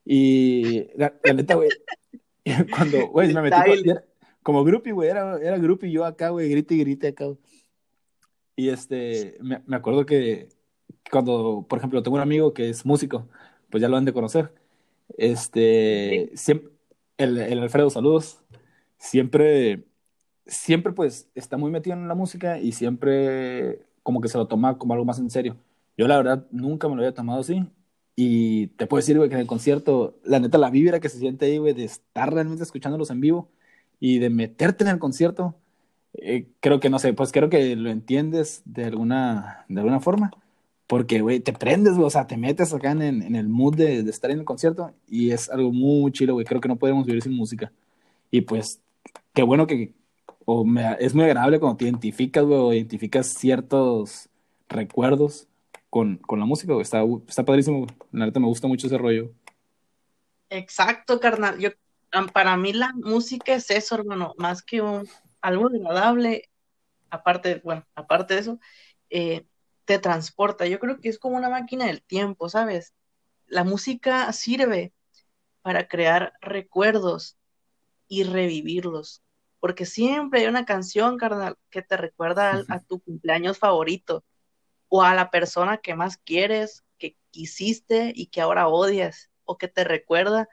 Y 0.05 0.89
la, 0.97 1.13
neta, 1.35 1.55
güey, 1.55 1.69
cuando, 2.75 3.09
güey, 3.09 3.35
me 3.35 3.43
metí 3.43 3.93
como 4.49 4.65
groupie, 4.65 4.95
güey, 4.95 5.11
era, 5.11 5.39
era 5.43 5.59
groupie 5.59 5.91
yo 5.91 6.07
acá, 6.07 6.31
güey, 6.31 6.49
grite 6.49 6.75
y 6.75 6.79
grite 6.79 7.09
acá. 7.09 7.27
Y 8.57 8.71
este, 8.71 9.37
me, 9.43 9.63
me, 9.67 9.77
acuerdo 9.77 10.07
que 10.07 10.49
cuando, 11.11 11.67
por 11.69 11.79
ejemplo, 11.79 12.03
tengo 12.03 12.15
un 12.15 12.23
amigo 12.23 12.55
que 12.55 12.71
es 12.71 12.87
músico, 12.87 13.29
pues 13.69 13.83
ya 13.83 13.91
lo 13.91 13.99
han 13.99 14.07
de 14.07 14.15
conocer. 14.15 14.55
Este, 15.19 16.31
siempre, 16.33 16.71
el, 17.19 17.37
el 17.37 17.59
Alfredo, 17.59 17.91
saludos. 17.91 18.43
Siempre, 18.97 19.85
siempre 20.47 20.95
pues 20.95 21.29
está 21.35 21.59
muy 21.59 21.71
metido 21.71 21.95
en 21.95 22.09
la 22.09 22.15
música 22.15 22.59
y 22.59 22.73
siempre 22.73 23.83
como 24.03 24.23
que 24.23 24.29
se 24.29 24.39
lo 24.39 24.49
toma 24.49 24.79
como 24.79 24.95
algo 24.95 25.05
más 25.05 25.19
en 25.19 25.29
serio. 25.29 25.59
Yo 25.99 26.09
la 26.09 26.17
verdad 26.17 26.47
nunca 26.53 26.89
me 26.89 26.95
lo 26.95 27.03
había 27.03 27.13
tomado 27.13 27.41
así. 27.41 27.67
Y 28.17 28.69
te 28.79 28.87
puedo 28.87 29.01
decir, 29.01 29.19
güey, 29.19 29.29
que 29.29 29.35
en 29.35 29.43
el 29.43 29.47
concierto, 29.47 30.19
la 30.25 30.41
neta, 30.41 30.57
la 30.57 30.71
vibra 30.71 31.01
que 31.01 31.11
se 31.11 31.19
siente 31.19 31.45
ahí, 31.45 31.59
güey, 31.59 31.75
de 31.75 31.85
estar 31.85 32.33
realmente 32.33 32.65
escuchándolos 32.65 33.11
en 33.11 33.21
vivo, 33.21 33.51
y 34.01 34.19
de 34.19 34.31
meterte 34.31 34.85
en 34.85 34.91
el 34.91 34.99
concierto, 34.99 35.57
eh, 36.15 36.49
creo 36.61 36.81
que 36.81 36.91
no 36.91 36.99
sé, 36.99 37.13
pues 37.13 37.33
creo 37.33 37.49
que 37.51 37.77
lo 37.77 37.91
entiendes 37.91 38.63
de 38.65 38.85
alguna, 38.85 39.65
de 39.69 39.81
alguna 39.81 40.01
forma, 40.01 40.31
porque, 40.87 41.21
güey, 41.21 41.41
te 41.41 41.53
prendes, 41.53 41.95
güey, 41.95 42.07
o 42.07 42.11
sea, 42.11 42.27
te 42.27 42.37
metes 42.37 42.73
acá 42.73 42.93
en, 42.93 43.03
en 43.03 43.37
el 43.37 43.49
mood 43.49 43.77
de, 43.77 44.01
estar 44.01 44.31
en 44.31 44.39
el 44.41 44.45
concierto 44.45 44.95
y 45.07 45.31
es 45.33 45.51
algo 45.51 45.73
muy 45.73 46.13
chido, 46.13 46.35
güey, 46.35 46.47
creo 46.47 46.61
que 46.61 46.69
no 46.69 46.77
podemos 46.77 47.07
vivir 47.07 47.23
sin 47.23 47.35
música. 47.35 47.73
Y 48.31 48.43
pues, 48.43 48.81
qué 49.35 49.43
bueno 49.43 49.67
que, 49.67 49.93
o 50.47 50.65
me, 50.65 50.97
es 50.99 51.15
muy 51.15 51.25
agradable 51.25 51.61
cuando 51.61 51.77
te 51.77 51.85
identificas, 51.85 52.45
güey, 52.45 52.59
o 52.59 52.73
identificas 52.73 53.29
ciertos 53.35 54.29
recuerdos 54.69 55.47
con, 55.91 56.17
con 56.19 56.39
la 56.41 56.47
música, 56.47 56.73
güey, 56.73 56.83
está, 56.83 57.03
está 57.29 57.45
padrísimo, 57.45 57.87
la 58.13 58.27
verdad 58.27 58.41
me 58.41 58.47
gusta 58.47 58.67
mucho 58.69 58.87
ese 58.87 58.99
rollo. 58.99 59.31
Exacto, 60.51 61.21
carnal, 61.21 61.59
yo 61.59 61.71
para 62.33 62.57
mí 62.57 62.73
la 62.73 62.93
música 62.95 63.55
es 63.55 63.71
eso, 63.71 63.97
hermano, 63.97 64.35
más 64.39 64.63
que 64.63 64.81
un, 64.81 65.09
algo 65.41 65.67
agradable, 65.67 66.51
aparte, 67.11 67.61
bueno, 67.65 67.87
aparte 67.95 68.35
de 68.35 68.41
eso, 68.41 68.61
eh, 69.11 69.47
te 69.85 69.99
transporta. 69.99 70.67
Yo 70.67 70.79
creo 70.79 71.01
que 71.01 71.09
es 71.09 71.19
como 71.19 71.37
una 71.37 71.51
máquina 71.51 71.87
del 71.87 72.03
tiempo, 72.03 72.49
¿sabes? 72.49 72.95
La 73.47 73.65
música 73.65 74.33
sirve 74.33 74.93
para 75.63 75.89
crear 75.89 76.35
recuerdos 76.41 77.39
y 78.09 78.25
revivirlos. 78.25 79.23
porque 79.61 79.87
siempre 79.87 80.41
hay 80.41 80.47
una 80.47 80.65
canción, 80.65 81.19
carnal, 81.19 81.57
que 81.71 81.83
te 81.83 81.97
recuerda 81.97 82.65
a, 82.69 82.81
tu 82.81 83.01
cumpleaños 83.01 83.59
favorito 83.59 84.25
o 84.89 85.03
a 85.03 85.15
la 85.17 85.31
persona 85.31 85.79
que 85.79 85.97
más 85.97 86.17
quieres, 86.19 86.85
que 86.97 87.17
quisiste 87.31 88.13
y 88.15 88.27
que 88.29 88.41
ahora 88.41 88.69
odias, 88.69 89.31
o 89.45 89.59
que 89.59 89.67
te 89.69 89.83
recuerda 89.85 90.49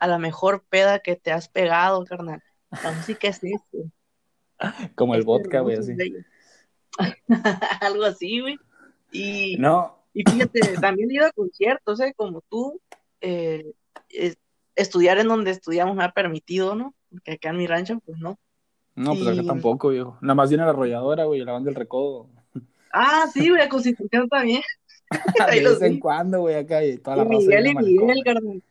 a 0.00 0.06
la 0.06 0.18
mejor 0.18 0.64
peda 0.68 0.98
que 0.98 1.14
te 1.14 1.30
has 1.30 1.48
pegado, 1.48 2.04
carnal. 2.04 2.42
La 2.82 2.92
música 2.92 3.28
es 3.28 3.40
eso. 3.44 3.90
Como 4.94 5.14
el 5.14 5.22
vodka, 5.22 5.60
güey, 5.60 5.76
así. 5.76 5.94
Algo 7.80 8.04
así, 8.04 8.40
güey. 8.40 8.58
Y, 9.12 9.56
no. 9.58 9.96
y 10.14 10.22
fíjate, 10.28 10.60
también 10.80 11.10
he 11.10 11.14
ido 11.14 11.26
a 11.26 11.32
conciertos, 11.32 12.00
¿eh? 12.00 12.14
Como 12.16 12.42
tú, 12.48 12.80
eh, 13.20 13.72
estudiar 14.74 15.18
en 15.18 15.28
donde 15.28 15.50
estudiamos 15.50 15.96
me 15.96 16.04
ha 16.04 16.12
permitido, 16.12 16.74
¿no? 16.74 16.94
Porque 17.10 17.32
acá 17.32 17.50
en 17.50 17.58
mi 17.58 17.66
rancho, 17.66 18.00
pues 18.04 18.18
no. 18.18 18.38
No, 18.94 19.14
pues 19.14 19.26
acá 19.26 19.46
tampoco, 19.46 19.88
viejo. 19.88 20.16
Nada 20.20 20.34
más 20.34 20.48
viene 20.48 20.64
la 20.64 20.70
arrolladora, 20.70 21.24
güey, 21.24 21.44
la 21.44 21.52
banda 21.52 21.68
del 21.68 21.74
recodo. 21.74 22.28
Ah, 22.92 23.26
sí, 23.32 23.50
güey, 23.50 23.60
a 23.60 23.68
Constitución 23.68 24.28
también. 24.28 24.62
de 25.52 25.60
vez 25.60 25.82
en 25.82 26.00
cuando, 26.00 26.40
güey, 26.40 26.54
acá 26.54 26.84
y 26.84 26.96
toda 26.98 27.16
la 27.16 27.24
y 27.24 27.28
Miguel 27.28 27.66
y 27.66 27.74
Miguel, 27.74 28.22
carnal. 28.24 28.62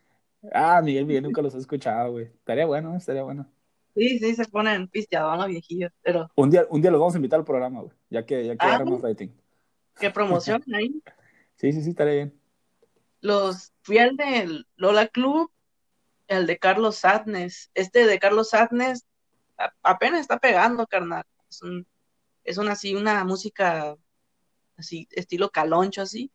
Ah, 0.54 0.82
Miguel, 0.82 1.06
Miguel 1.06 1.24
nunca 1.24 1.42
los 1.42 1.54
he 1.56 1.58
escuchado, 1.58 2.12
güey. 2.12 2.26
Estaría 2.26 2.66
bueno, 2.66 2.96
estaría 2.96 3.24
bueno. 3.24 3.50
Sí, 3.96 4.20
sí, 4.20 4.36
se 4.36 4.46
ponen 4.46 4.88
pisteados 4.88 5.38
los 5.38 5.48
viejillos, 5.48 5.92
pero... 6.02 6.30
Un 6.36 6.50
día, 6.50 6.66
un 6.70 6.82
día 6.82 6.92
los 6.92 7.00
vamos 7.00 7.16
a 7.16 7.18
invitar 7.18 7.40
al 7.40 7.46
programa, 7.46 7.82
güey, 7.82 7.94
ya 8.10 8.26
que, 8.26 8.46
ya 8.46 8.56
que 8.56 8.66
ah, 8.66 8.84
rating. 9.02 9.30
Que 9.96 10.10
promocionen 10.12 10.74
ahí. 10.74 11.02
sí, 11.56 11.74
sí, 11.74 11.82
sí, 11.84 11.90
estaría 11.90 12.14
bien. 12.14 12.40
Los, 13.22 13.74
fui 13.82 13.98
al 13.98 14.16
de 14.16 14.64
Lola 14.76 15.08
Club, 15.08 15.52
el 16.28 16.48
de 16.48 16.58
Carlos 16.58 16.98
Sadness. 16.98 17.72
Este 17.74 18.06
de 18.06 18.20
Carlos 18.20 18.50
Sadness 18.52 19.06
apenas 19.84 20.22
está 20.22 20.40
pegando, 20.40 20.88
carnal. 20.88 21.26
Es, 21.50 21.62
un, 21.62 21.86
es 22.44 22.58
una 22.58 22.74
así, 22.74 22.96
una 22.96 23.24
música 23.26 23.96
así, 24.78 25.08
estilo 25.12 25.50
caloncho 25.50 26.04
así, 26.04 26.32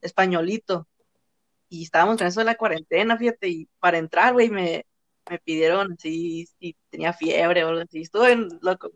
españolito. 0.00 0.86
Y 1.72 1.84
estábamos 1.84 2.20
en 2.20 2.26
eso 2.26 2.40
de 2.40 2.44
la 2.44 2.54
cuarentena, 2.54 3.16
fíjate, 3.16 3.48
y 3.48 3.66
para 3.80 3.96
entrar, 3.96 4.34
güey, 4.34 4.50
me, 4.50 4.84
me 5.30 5.38
pidieron 5.38 5.92
así, 5.92 6.46
si 6.58 6.76
tenía 6.90 7.14
fiebre 7.14 7.64
o 7.64 7.68
algo 7.68 7.80
así, 7.80 8.02
estuve 8.02 8.36
loco. 8.60 8.90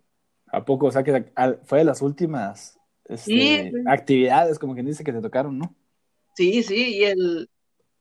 ¿A 0.49 0.63
poco? 0.63 0.89
O 0.89 0.93
sea, 0.93 1.03
que 1.03 1.33
fue 1.65 1.79
de 1.79 1.85
las 1.85 2.03
últimas 2.03 2.79
este, 3.07 3.73
actividades, 3.87 4.59
como 4.59 4.75
quien 4.75 4.85
dice, 4.85 5.03
que 5.03 5.13
te 5.15 5.23
tocaron, 5.23 5.59
¿no? 5.59 5.75
Sí, 6.35 6.63
sí, 6.63 6.99
y 6.99 7.05
el, 7.05 7.49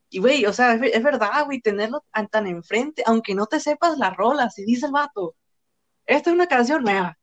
y 0.10 0.20
güey, 0.20 0.46
o 0.46 0.52
sea, 0.52 0.74
es, 0.74 1.04
verdad, 1.04 1.46
güey, 1.46 1.62
tenerlo 1.62 2.04
tan, 2.30 2.46
enfrente, 2.46 3.02
aunque 3.06 3.34
no 3.34 3.46
te 3.46 3.62
sepas 3.62 3.98
la 3.98 4.10
rola, 4.10 4.50
si 4.50 4.66
dice 4.66 4.88
el 4.88 4.92
vato, 4.92 5.38
esta 6.06 6.32
es 6.32 6.36
una 6.36 6.48
canción 6.48 6.84
nueva, 6.84 7.18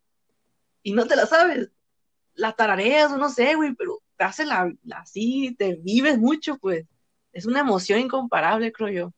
y 0.82 0.94
no 0.94 1.06
te 1.06 1.16
la 1.16 1.26
sabes, 1.26 1.70
la 2.32 2.52
tarareas 2.52 3.12
o 3.12 3.18
no 3.18 3.28
sé, 3.28 3.56
güey, 3.56 3.74
pero 3.74 3.98
te 4.16 4.24
hace 4.24 4.46
la, 4.46 4.72
así, 4.94 5.54
te 5.58 5.74
vives 5.74 6.18
mucho, 6.18 6.56
pues, 6.56 6.86
es 7.32 7.46
una 7.46 7.60
emoción 7.60 8.00
incomparable, 8.00 8.72
creo 8.72 8.88
yo. 8.88 9.12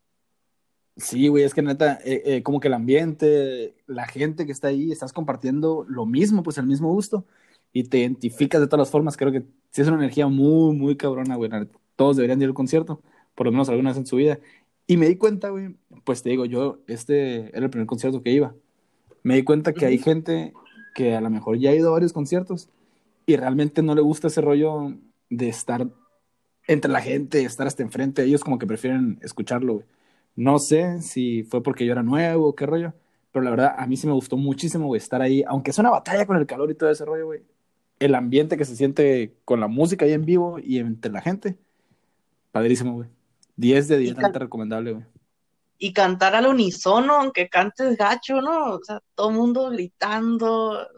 Sí, 0.97 1.27
güey, 1.27 1.43
es 1.43 1.55
que 1.55 1.63
neta, 1.63 1.99
eh, 2.05 2.23
eh, 2.25 2.43
como 2.43 2.61
que 2.61 2.69
el 2.69 2.75
ambiente, 2.75 3.75
la 3.87 4.07
gente 4.07 4.47
que 4.47 4.53
está 4.53 4.69
ahí, 4.69 4.93
estás 4.93 5.13
compartiendo 5.13 5.85
lo 5.89 6.07
mismo, 6.07 6.45
pues 6.45 6.57
el 6.59 6.67
mismo 6.67 6.93
gusto, 6.93 7.27
y 7.73 7.85
te 7.85 7.99
identificas 7.99 8.61
de 8.61 8.69
todas 8.69 8.87
las 8.87 8.91
formas, 8.91 9.17
creo 9.17 9.33
que 9.33 9.43
sí 9.71 9.83
es 9.83 9.89
una 9.89 9.97
energía 9.97 10.29
muy, 10.29 10.77
muy 10.77 10.97
cabrona, 10.97 11.35
güey, 11.35 11.51
todos 11.97 12.17
deberían 12.17 12.41
ir 12.41 12.49
al 12.49 12.55
concierto, 12.55 13.03
por 13.35 13.47
lo 13.47 13.53
menos 13.53 13.69
alguna 13.69 13.91
vez 13.91 13.99
en 13.99 14.07
su 14.07 14.17
vida, 14.17 14.39
y 14.87 14.97
me 14.97 15.09
di 15.09 15.17
cuenta, 15.17 15.49
güey, 15.49 15.75
pues 16.05 16.23
te 16.23 16.31
digo, 16.31 16.45
yo, 16.45 16.79
este 16.87 17.49
era 17.57 17.65
el 17.65 17.71
primer 17.71 17.89
concierto 17.89 18.23
que 18.23 18.31
iba, 18.31 18.55
me 19.25 19.35
di 19.35 19.43
cuenta 19.43 19.73
que 19.73 19.87
hay 19.87 19.99
gente 19.99 20.53
que 20.95 21.17
a 21.17 21.21
lo 21.21 21.31
mejor 21.31 21.59
ya 21.59 21.71
ha 21.71 21.75
ido 21.75 21.89
a 21.89 21.93
varios 21.93 22.13
conciertos 22.13 22.69
y 23.27 23.35
realmente 23.35 23.83
no 23.83 23.97
le 23.97 24.01
gusta 24.01 24.29
ese 24.29 24.43
rollo 24.43 24.93
de 25.29 25.49
estar 25.49 25.89
entre 26.67 26.91
la 26.91 27.01
gente, 27.01 27.45
estar 27.45 27.67
hasta 27.67 27.83
enfrente, 27.83 28.25
ellos 28.25 28.43
como 28.43 28.59
que 28.59 28.67
prefieren 28.67 29.19
escucharlo, 29.23 29.75
güey. 29.75 29.87
No 30.37 30.59
sé 30.59 31.01
si 31.01 31.45
fue 31.45 31.63
porque 31.63 31.87
yo 31.87 31.93
era 31.93 32.03
nuevo 32.03 32.49
o 32.49 32.55
qué 32.55 32.67
rollo, 32.67 32.93
pero 33.31 33.45
la 33.45 33.51
verdad 33.51 33.75
a 33.77 33.87
mí 33.87 33.97
sí 33.97 34.07
me 34.07 34.13
gustó 34.13 34.37
muchísimo, 34.37 34.87
güey, 34.87 34.99
estar 34.99 35.23
ahí, 35.23 35.45
aunque 35.47 35.71
es 35.71 35.79
una 35.79 35.91
batalla 35.91 36.27
con 36.27 36.37
el 36.37 36.47
calor 36.47 36.71
y 36.71 36.75
todo 36.75 36.91
ese 36.91 37.05
rollo, 37.05 37.27
güey. 37.27 37.43
El 38.01 38.15
ambiente 38.15 38.57
que 38.57 38.65
se 38.65 38.77
siente 38.77 39.35
con 39.45 39.61
la 39.61 39.69
música 39.69 40.05
ahí 40.05 40.13
en 40.13 40.25
vivo 40.25 40.59
y 40.59 40.79
entre 40.79 41.13
la 41.13 41.21
gente, 41.21 41.57
padrísimo, 42.51 42.95
güey. 42.95 43.09
10 43.57 43.89
de 43.89 43.99
10, 43.99 44.17
tan 44.17 44.35
recomendable, 44.35 44.93
güey. 44.93 45.05
Y 45.79 45.93
cantar 45.93 46.35
al 46.35 46.47
unísono, 46.47 47.15
aunque 47.15 47.49
cantes 47.49 47.97
gacho, 47.97 48.41
¿no? 48.41 48.75
O 48.75 48.81
sea, 48.83 49.01
todo 49.15 49.31
el 49.31 49.37
mundo 49.37 49.71
gritando, 49.71 50.89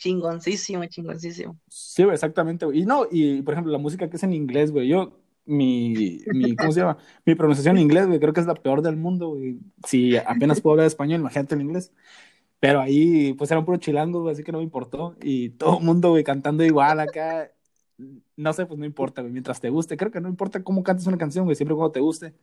chingoncísimo, 0.00 0.84
chingoncísimo. 0.86 1.58
Sí, 1.68 2.02
güey, 2.02 2.14
exactamente, 2.14 2.64
güey. 2.64 2.80
Y 2.80 2.86
no, 2.86 3.06
y 3.10 3.42
por 3.42 3.54
ejemplo, 3.54 3.70
la 3.72 3.78
música 3.78 4.08
que 4.08 4.16
es 4.16 4.22
en 4.22 4.32
inglés, 4.32 4.72
güey, 4.72 4.88
yo 4.88 5.20
mi, 5.44 6.22
mi, 6.26 6.56
¿cómo 6.56 6.72
se 6.72 6.80
llama? 6.80 6.96
Mi 7.26 7.34
pronunciación 7.34 7.76
en 7.76 7.82
inglés, 7.82 8.06
güey, 8.06 8.18
creo 8.18 8.32
que 8.32 8.40
es 8.40 8.46
la 8.46 8.54
peor 8.54 8.82
del 8.82 8.96
mundo, 8.96 9.28
güey. 9.28 9.58
Si 9.86 10.16
apenas 10.16 10.60
puedo 10.60 10.72
hablar 10.72 10.86
español, 10.86 11.20
imagínate 11.20 11.54
en 11.54 11.60
inglés. 11.60 11.92
Pero 12.60 12.80
ahí, 12.80 13.34
pues 13.34 13.50
era 13.50 13.60
un 13.60 13.66
puro 13.66 13.78
chilango, 13.78 14.22
güey, 14.22 14.32
así 14.32 14.42
que 14.42 14.52
no 14.52 14.58
me 14.58 14.64
importó. 14.64 15.16
Y 15.22 15.50
todo 15.50 15.78
el 15.78 15.84
mundo, 15.84 16.10
güey, 16.10 16.24
cantando 16.24 16.64
igual 16.64 17.00
acá. 17.00 17.50
No 18.36 18.52
sé, 18.54 18.64
pues 18.66 18.78
no 18.78 18.86
importa, 18.86 19.20
güey, 19.20 19.32
mientras 19.32 19.60
te 19.60 19.68
guste. 19.70 19.96
Creo 19.96 20.10
que 20.10 20.20
no 20.20 20.28
importa 20.28 20.62
cómo 20.62 20.82
cantes 20.82 21.06
una 21.06 21.18
canción, 21.18 21.44
güey, 21.44 21.56
siempre 21.56 21.74
cuando 21.74 21.92
te 21.92 22.00
guste. 22.00 22.34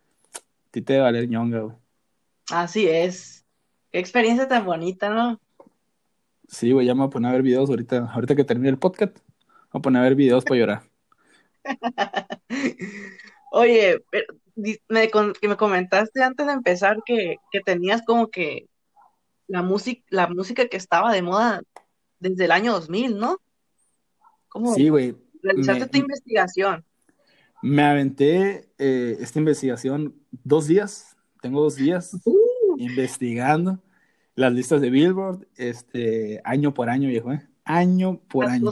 ti 0.71 0.81
te 0.81 0.97
va 0.97 1.01
a 1.01 1.11
valer 1.11 1.27
ñonga, 1.27 1.61
güey. 1.61 1.75
Así 2.51 2.87
es. 2.87 3.45
Qué 3.91 3.99
experiencia 3.99 4.47
tan 4.47 4.65
bonita, 4.65 5.09
¿no? 5.09 5.39
Sí, 6.47 6.71
güey, 6.71 6.87
ya 6.87 6.93
me 6.93 6.99
voy 6.99 7.07
a 7.07 7.11
poner 7.11 7.29
a 7.29 7.33
ver 7.33 7.43
videos 7.43 7.69
ahorita, 7.69 8.09
ahorita 8.11 8.35
que 8.35 8.43
termine 8.43 8.69
el 8.69 8.79
podcast. 8.79 9.17
Voy 9.71 9.79
a 9.79 9.81
poner 9.81 9.99
a 9.99 10.03
ver 10.03 10.15
videos 10.15 10.45
para 10.45 10.59
llorar. 10.59 10.83
Oye, 13.51 14.01
me, 14.87 15.09
que 15.09 15.47
me 15.47 15.57
comentaste 15.57 16.23
antes 16.23 16.45
de 16.45 16.53
empezar 16.53 17.03
que, 17.05 17.37
tenías 17.65 18.01
como 18.03 18.29
que 18.29 18.67
la 19.47 19.61
música, 19.61 20.03
la 20.09 20.27
música 20.27 20.67
que 20.67 20.77
estaba 20.77 21.11
de 21.13 21.21
moda 21.21 21.61
desde 22.19 22.45
el 22.45 22.51
año 22.51 22.73
2000, 22.73 23.17
¿no? 23.17 23.37
¿Cómo 24.47 24.73
sí, 24.73 24.89
güey. 24.89 25.15
Realizaste 25.43 25.83
esta 25.83 25.97
investigación. 25.97 26.85
Me 27.61 27.83
aventé 27.83 28.69
eh, 28.77 29.17
esta 29.19 29.39
investigación 29.39 30.15
dos 30.43 30.67
días, 30.67 31.17
tengo 31.41 31.61
dos 31.61 31.75
días 31.75 32.15
uh. 32.25 32.75
investigando 32.77 33.81
las 34.37 34.53
listas 34.53 34.81
de 34.81 34.91
Billboard, 34.91 35.47
este, 35.55 36.39
año 36.43 36.71
por 36.71 36.91
año, 36.91 37.09
viejo, 37.09 37.33
¿eh? 37.33 37.41
Año 37.65 38.21
por 38.29 38.45
año. 38.45 38.71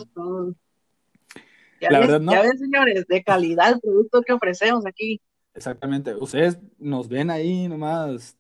Ya 1.82 1.90
la 1.90 2.00
verdad, 2.00 2.22
no. 2.22 2.32
Ya 2.32 2.44
ven, 2.44 2.58
señores, 2.60 3.08
de 3.08 3.24
calidad 3.24 3.74
el 3.74 3.80
producto 3.82 4.22
que 4.22 4.32
ofrecemos 4.32 4.86
aquí. 4.86 5.20
Exactamente. 5.56 6.14
Ustedes 6.14 6.60
nos 6.78 7.10
ven 7.10 7.32
ahí 7.32 7.68
nomás 7.68 8.38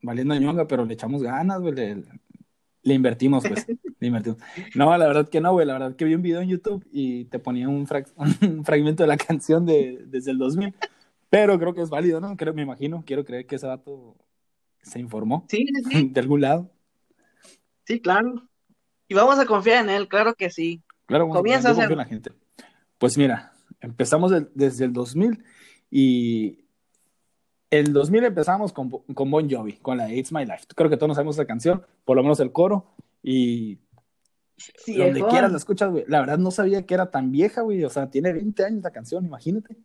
valiendo 0.00 0.34
ñonga, 0.34 0.66
pero 0.66 0.86
le 0.86 0.94
echamos 0.94 1.22
ganas, 1.22 1.60
güey. 1.60 1.74
Le, 1.74 2.94
invertimos, 2.94 3.46
pues. 3.46 3.66
le 4.00 4.06
invertimos. 4.06 4.38
No, 4.74 4.96
la 4.96 5.06
verdad 5.06 5.28
que 5.28 5.42
no, 5.42 5.52
güey. 5.52 5.66
La 5.66 5.74
verdad 5.74 5.94
que 5.94 6.06
vi 6.06 6.14
un 6.14 6.22
video 6.22 6.40
en 6.40 6.48
YouTube 6.48 6.88
y 6.90 7.26
te 7.26 7.38
ponía 7.38 7.68
un, 7.68 7.86
un 8.40 8.64
fragmento 8.64 9.02
de 9.02 9.08
la 9.08 9.18
canción 9.18 9.66
de, 9.66 10.04
desde 10.06 10.30
el 10.30 10.38
2000. 10.38 10.74
Pero 11.28 11.58
creo 11.58 11.74
que 11.74 11.82
es 11.82 11.90
válido, 11.90 12.18
¿no? 12.18 12.34
Creo, 12.38 12.54
me 12.54 12.62
imagino, 12.62 13.04
quiero 13.06 13.26
creer 13.26 13.46
que 13.46 13.56
ese 13.56 13.66
dato 13.66 14.16
se 14.82 14.98
informó. 14.98 15.46
Sí, 15.48 15.66
sí. 15.90 16.08
De 16.12 16.20
algún 16.20 16.40
lado. 16.40 16.70
Sí, 17.84 18.00
claro. 18.00 18.48
Y 19.08 19.14
vamos 19.14 19.38
a 19.38 19.46
confiar 19.46 19.84
en 19.84 19.90
él, 19.90 20.08
claro 20.08 20.34
que 20.34 20.50
sí. 20.50 20.82
Claro, 21.06 21.28
Comienza 21.28 21.70
a 21.70 21.72
hacer. 21.72 21.90
La 21.96 22.04
gente. 22.04 22.30
Pues 22.98 23.18
mira, 23.18 23.52
empezamos 23.80 24.32
desde 24.54 24.84
el 24.84 24.92
2000 24.92 25.42
y 25.90 26.64
el 27.70 27.92
2000 27.92 28.24
empezamos 28.24 28.72
con, 28.72 28.90
con 28.90 29.30
Bon 29.30 29.50
Jovi, 29.50 29.74
con 29.78 29.98
la 29.98 30.12
It's 30.12 30.32
My 30.32 30.44
Life. 30.44 30.66
Creo 30.74 30.90
que 30.90 30.96
todos 30.96 31.16
sabemos 31.16 31.36
esa 31.36 31.46
canción, 31.46 31.84
por 32.04 32.16
lo 32.16 32.22
menos 32.22 32.38
el 32.40 32.52
coro, 32.52 32.94
y 33.22 33.78
donde 34.86 35.24
quieras 35.28 35.50
la 35.50 35.58
escuchas, 35.58 35.90
güey. 35.90 36.04
La 36.08 36.20
verdad 36.20 36.38
no 36.38 36.50
sabía 36.50 36.84
que 36.84 36.94
era 36.94 37.10
tan 37.10 37.30
vieja, 37.30 37.62
güey. 37.62 37.82
O 37.84 37.90
sea, 37.90 38.10
tiene 38.10 38.32
20 38.32 38.64
años 38.64 38.82
la 38.82 38.90
canción, 38.90 39.24
imagínate. 39.24 39.76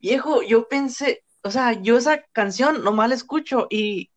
Viejo, 0.00 0.42
yo 0.42 0.68
pensé, 0.68 1.24
o 1.42 1.50
sea, 1.50 1.80
yo 1.80 1.96
esa 1.96 2.22
canción 2.32 2.84
nomás 2.84 3.08
la 3.08 3.14
escucho 3.14 3.66
y, 3.70 4.10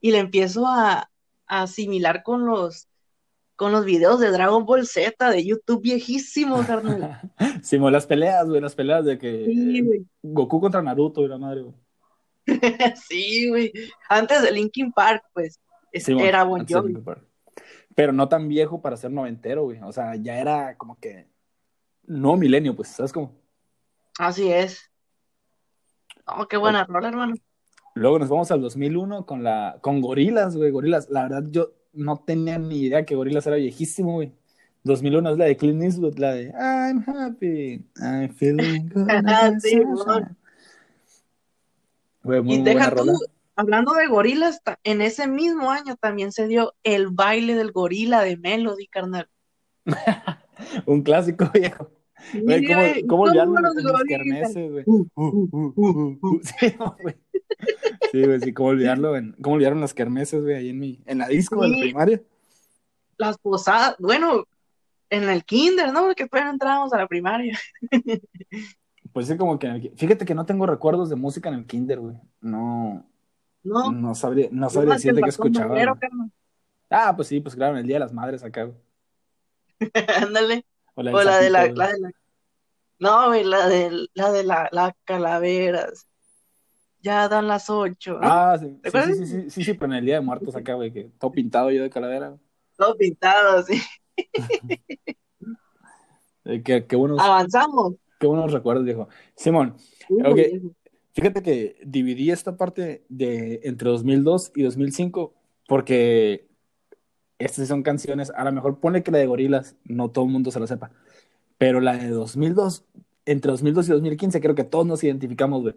y 0.00 0.10
la 0.12 0.18
empiezo 0.18 0.66
a, 0.66 1.10
a 1.46 1.62
asimilar 1.62 2.22
con 2.22 2.46
los 2.46 2.86
con 3.60 3.72
los 3.72 3.84
videos 3.84 4.18
de 4.20 4.30
Dragon 4.30 4.64
Ball 4.64 4.86
Z 4.86 5.30
de 5.30 5.44
YouTube 5.44 5.82
viejísimos, 5.82 6.64
carnal. 6.64 7.20
sí, 7.62 7.76
las 7.78 8.06
peleas, 8.06 8.48
güey, 8.48 8.58
las 8.58 8.74
peleas 8.74 9.04
de 9.04 9.18
que 9.18 10.02
Goku 10.22 10.62
contra 10.62 10.80
Naruto 10.80 11.22
y 11.22 11.28
la 11.28 11.36
madre, 11.36 11.64
güey. 11.64 11.74
sí, 13.06 13.50
güey. 13.50 13.70
Antes 14.08 14.40
de 14.40 14.52
Linkin 14.52 14.90
Park, 14.92 15.24
pues, 15.34 15.60
era 15.92 16.44
buen 16.44 16.66
Pero 17.94 18.14
no 18.14 18.30
tan 18.30 18.48
viejo 18.48 18.80
para 18.80 18.96
ser 18.96 19.10
noventero, 19.10 19.64
güey. 19.64 19.78
O 19.82 19.92
sea, 19.92 20.16
ya 20.16 20.38
era 20.38 20.78
como 20.78 20.98
que 20.98 21.26
no 22.04 22.38
milenio, 22.38 22.74
pues, 22.74 22.88
¿sabes 22.88 23.12
cómo? 23.12 23.34
Así 24.18 24.50
es. 24.50 24.89
Oh, 26.36 26.46
qué 26.46 26.56
buena 26.56 26.84
rola, 26.84 27.08
hermano. 27.08 27.34
Luego 27.94 28.18
nos 28.18 28.28
vamos 28.28 28.50
al 28.50 28.60
2001 28.60 29.26
con, 29.26 29.42
la, 29.42 29.78
con 29.80 30.00
Gorilas, 30.00 30.56
güey, 30.56 30.70
Gorilas. 30.70 31.08
La 31.10 31.22
verdad, 31.24 31.44
yo 31.50 31.72
no 31.92 32.18
tenía 32.18 32.58
ni 32.58 32.82
idea 32.82 33.04
que 33.04 33.16
Gorilas 33.16 33.46
era 33.46 33.56
viejísimo, 33.56 34.12
güey. 34.14 34.32
2001 34.84 35.30
es 35.30 35.38
la 35.38 35.44
de 35.44 35.56
Clint 35.56 35.82
Eastwood, 35.82 36.18
la 36.18 36.32
de 36.32 36.52
I'm 36.58 37.04
happy, 37.06 37.84
I'm 37.96 38.34
feeling 38.34 38.88
good. 38.94 39.08
sí, 39.60 39.78
güey. 42.22 42.54
y 42.54 42.62
deja 42.62 42.94
tú, 42.94 43.12
hablando 43.56 43.92
de 43.92 44.06
gorilas, 44.06 44.62
en 44.84 45.02
ese 45.02 45.26
mismo 45.26 45.70
año 45.70 45.96
también 45.96 46.32
se 46.32 46.46
dio 46.46 46.74
el 46.82 47.08
baile 47.08 47.54
del 47.54 47.72
gorila 47.72 48.22
de 48.22 48.38
Melody, 48.38 48.86
carnal. 48.86 49.28
Un 50.86 51.02
clásico 51.02 51.50
viejo. 51.52 51.90
Güey, 52.42 52.66
¿cómo, 52.66 52.82
cómo 53.08 53.22
olvidarlo 53.24 53.58
en, 53.58 53.84
los 53.84 54.02
kermeses, 54.04 54.70
güey? 54.70 54.84
Uh, 54.86 55.06
uh, 55.14 56.18
uh, 56.20 56.40
sí, 56.42 56.74
güey. 57.02 57.16
Sí, 58.12 58.24
güey, 58.24 58.40
sí, 58.40 58.52
cómo 58.52 58.70
olvidarlo 58.70 59.16
en, 59.16 59.32
cómo 59.40 59.56
olvidaron 59.56 59.80
las 59.80 59.94
kermeses, 59.94 60.42
güey, 60.42 60.56
ahí 60.56 60.68
en 60.70 60.78
mi, 60.78 61.02
en 61.06 61.18
la 61.18 61.28
disco 61.28 61.62
de 61.62 61.68
la 61.68 61.78
primaria. 61.78 62.22
Las 63.18 63.38
posadas, 63.38 63.96
bueno, 63.98 64.44
en 65.10 65.28
el 65.28 65.44
kinder, 65.44 65.92
¿no? 65.92 66.04
Porque 66.06 66.28
no 66.32 66.50
entrábamos 66.50 66.92
a 66.92 66.98
la 66.98 67.06
primaria. 67.06 67.58
Pues 69.12 69.26
sí, 69.26 69.36
como 69.36 69.58
que 69.58 69.66
en 69.66 69.74
el, 69.74 69.92
fíjate 69.96 70.24
que 70.24 70.36
no 70.36 70.46
tengo 70.46 70.66
recuerdos 70.66 71.10
de 71.10 71.16
música 71.16 71.48
en 71.48 71.56
el 71.56 71.66
kinder, 71.66 71.98
güey. 71.98 72.16
No, 72.40 73.04
no, 73.64 73.90
no 73.90 74.14
sabría, 74.14 74.48
no 74.52 74.70
sabría 74.70 74.94
decirte 74.94 75.20
que 75.20 75.30
escuchaba. 75.30 75.76
ah, 76.90 77.16
pues 77.16 77.26
sí, 77.26 77.40
pues 77.40 77.56
claro, 77.56 77.72
en 77.72 77.80
el 77.80 77.86
Día 77.86 77.96
de 77.96 78.00
las 78.00 78.12
Madres 78.12 78.44
acá, 78.44 78.64
güey. 78.64 78.76
Ándale. 80.22 80.64
O 81.00 81.22
la, 81.22 81.38
de 81.38 81.50
la, 81.50 81.66
la, 81.68 81.88
de 81.88 81.98
la, 81.98 82.10
No, 82.98 83.28
güey, 83.28 83.44
la 83.44 83.68
de 83.68 84.08
la 84.14 84.30
de 84.32 84.44
la, 84.44 84.68
la 84.72 84.94
calaveras. 85.04 86.06
Ya 87.02 87.28
dan 87.28 87.48
las 87.48 87.70
ocho. 87.70 88.18
Ah, 88.20 88.58
sí, 88.60 88.78
sí, 88.84 88.90
sí, 88.90 89.26
sí, 89.26 89.50
sí, 89.50 89.64
sí, 89.64 89.74
pero 89.74 89.92
en 89.92 89.98
el 89.98 90.04
Día 90.04 90.16
de 90.16 90.20
Muertos 90.20 90.54
acá, 90.54 90.74
güey, 90.74 90.92
que 90.92 91.10
todo 91.18 91.32
pintado 91.32 91.70
yo 91.70 91.82
de 91.82 91.88
calavera. 91.88 92.36
Todo 92.76 92.96
pintado, 92.96 93.62
sí. 93.62 93.80
Eh, 96.46 96.62
qué, 96.62 96.86
qué 96.86 96.96
buenos, 96.96 97.20
Avanzamos. 97.20 97.96
Qué 98.18 98.26
buenos 98.26 98.50
recuerdos, 98.50 98.84
viejo. 98.84 99.08
Simón, 99.36 99.76
okay. 100.24 100.60
fíjate 101.12 101.42
que 101.42 101.76
dividí 101.84 102.30
esta 102.30 102.56
parte 102.56 103.04
de 103.10 103.60
entre 103.64 103.90
2002 103.90 104.52
y 104.54 104.62
2005 104.62 105.34
porque 105.68 106.49
estas 107.40 107.68
son 107.68 107.82
canciones, 107.82 108.30
a 108.30 108.44
lo 108.44 108.52
mejor 108.52 108.78
pone 108.78 109.02
que 109.02 109.10
la 109.10 109.18
de 109.18 109.26
Gorilas, 109.26 109.76
no 109.84 110.10
todo 110.10 110.26
el 110.26 110.30
mundo 110.30 110.50
se 110.50 110.60
lo 110.60 110.66
sepa, 110.66 110.90
pero 111.58 111.80
la 111.80 111.96
de 111.96 112.08
2002, 112.08 112.84
entre 113.26 113.50
2002 113.50 113.88
y 113.88 113.92
2015 113.92 114.40
creo 114.40 114.54
que 114.54 114.64
todos 114.64 114.86
nos 114.86 115.02
identificamos, 115.04 115.62
güey. 115.62 115.74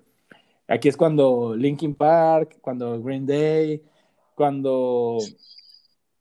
Aquí 0.67 0.89
es 0.89 0.97
cuando 0.97 1.55
Linkin 1.55 1.95
Park, 1.95 2.57
cuando 2.61 3.01
Green 3.01 3.25
Day, 3.25 3.83
cuando 4.35 5.17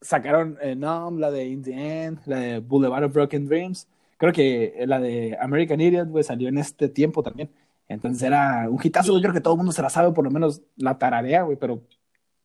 sacaron 0.01 0.57
eh, 0.61 0.75
Numb, 0.75 1.19
la 1.19 1.31
de 1.31 1.45
In 1.47 1.63
the 1.63 2.03
End, 2.03 2.19
la 2.25 2.39
de 2.39 2.59
Boulevard 2.59 3.05
of 3.05 3.13
Broken 3.13 3.47
Dreams. 3.47 3.87
Creo 4.17 4.33
que 4.33 4.83
la 4.85 4.99
de 4.99 5.37
American 5.39 5.81
Idiot, 5.81 6.09
güey, 6.09 6.23
salió 6.23 6.49
en 6.49 6.57
este 6.57 6.89
tiempo 6.89 7.23
también. 7.23 7.49
Entonces 7.87 8.23
era 8.23 8.69
un 8.69 8.79
hitazo, 8.81 9.11
güey. 9.11 9.21
Creo 9.21 9.33
que 9.33 9.41
todo 9.41 9.53
el 9.53 9.57
mundo 9.59 9.71
se 9.71 9.81
la 9.81 9.89
sabe, 9.89 10.11
por 10.13 10.25
lo 10.25 10.31
menos 10.31 10.61
la 10.77 10.97
tararea, 10.97 11.43
güey, 11.43 11.57
pero 11.57 11.81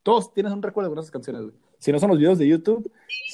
todos 0.03 0.33
tienes 0.33 0.53
un 0.53 0.63
recuerdo 0.63 0.95
de 0.95 1.01
esas 1.01 1.11
canciones, 1.11 1.43
güey. 1.43 1.55
Si 1.79 1.93
no 1.93 1.99
son 1.99 2.11
los 2.11 2.19
videos 2.19 2.39
de 2.39 2.49
YouTube, 2.49 2.91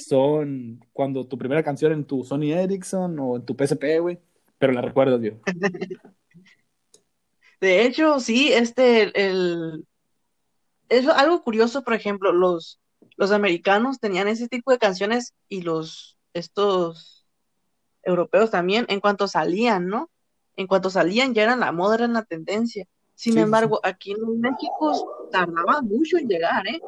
son 0.06 0.84
cuando 0.92 1.26
tu 1.26 1.38
primera 1.38 1.62
canción 1.62 1.92
en 1.92 2.04
tu 2.04 2.24
Sony 2.24 2.52
Ericsson 2.52 3.18
o 3.18 3.36
en 3.36 3.44
tu 3.44 3.56
PSP, 3.56 4.00
güey. 4.00 4.18
Pero 4.58 4.72
la 4.72 4.82
recuerdas, 4.82 5.20
güey. 5.20 5.34
De 7.60 7.86
hecho, 7.86 8.20
sí, 8.20 8.52
este, 8.52 9.10
el, 9.14 9.86
es 10.90 11.08
algo 11.08 11.42
curioso, 11.42 11.82
por 11.82 11.94
ejemplo, 11.94 12.32
los, 12.32 12.78
los 13.16 13.30
americanos 13.30 14.00
tenían 14.00 14.28
ese 14.28 14.48
tipo 14.48 14.70
de 14.70 14.78
canciones 14.78 15.32
y 15.48 15.62
los, 15.62 16.18
estos 16.34 17.26
europeos 18.02 18.50
también, 18.50 18.84
en 18.88 19.00
cuanto 19.00 19.28
salían, 19.28 19.86
¿no? 19.86 20.10
En 20.56 20.66
cuanto 20.66 20.90
salían 20.90 21.32
ya 21.32 21.44
eran 21.44 21.60
la 21.60 21.72
moda, 21.72 21.94
eran 21.94 22.12
la 22.12 22.24
tendencia. 22.24 22.86
Sin 23.14 23.38
embargo, 23.38 23.80
aquí 23.82 24.12
en 24.12 24.40
México 24.40 25.28
tardaba 25.30 25.80
mucho 25.82 26.18
en 26.18 26.28
llegar, 26.28 26.66
¿eh? 26.66 26.80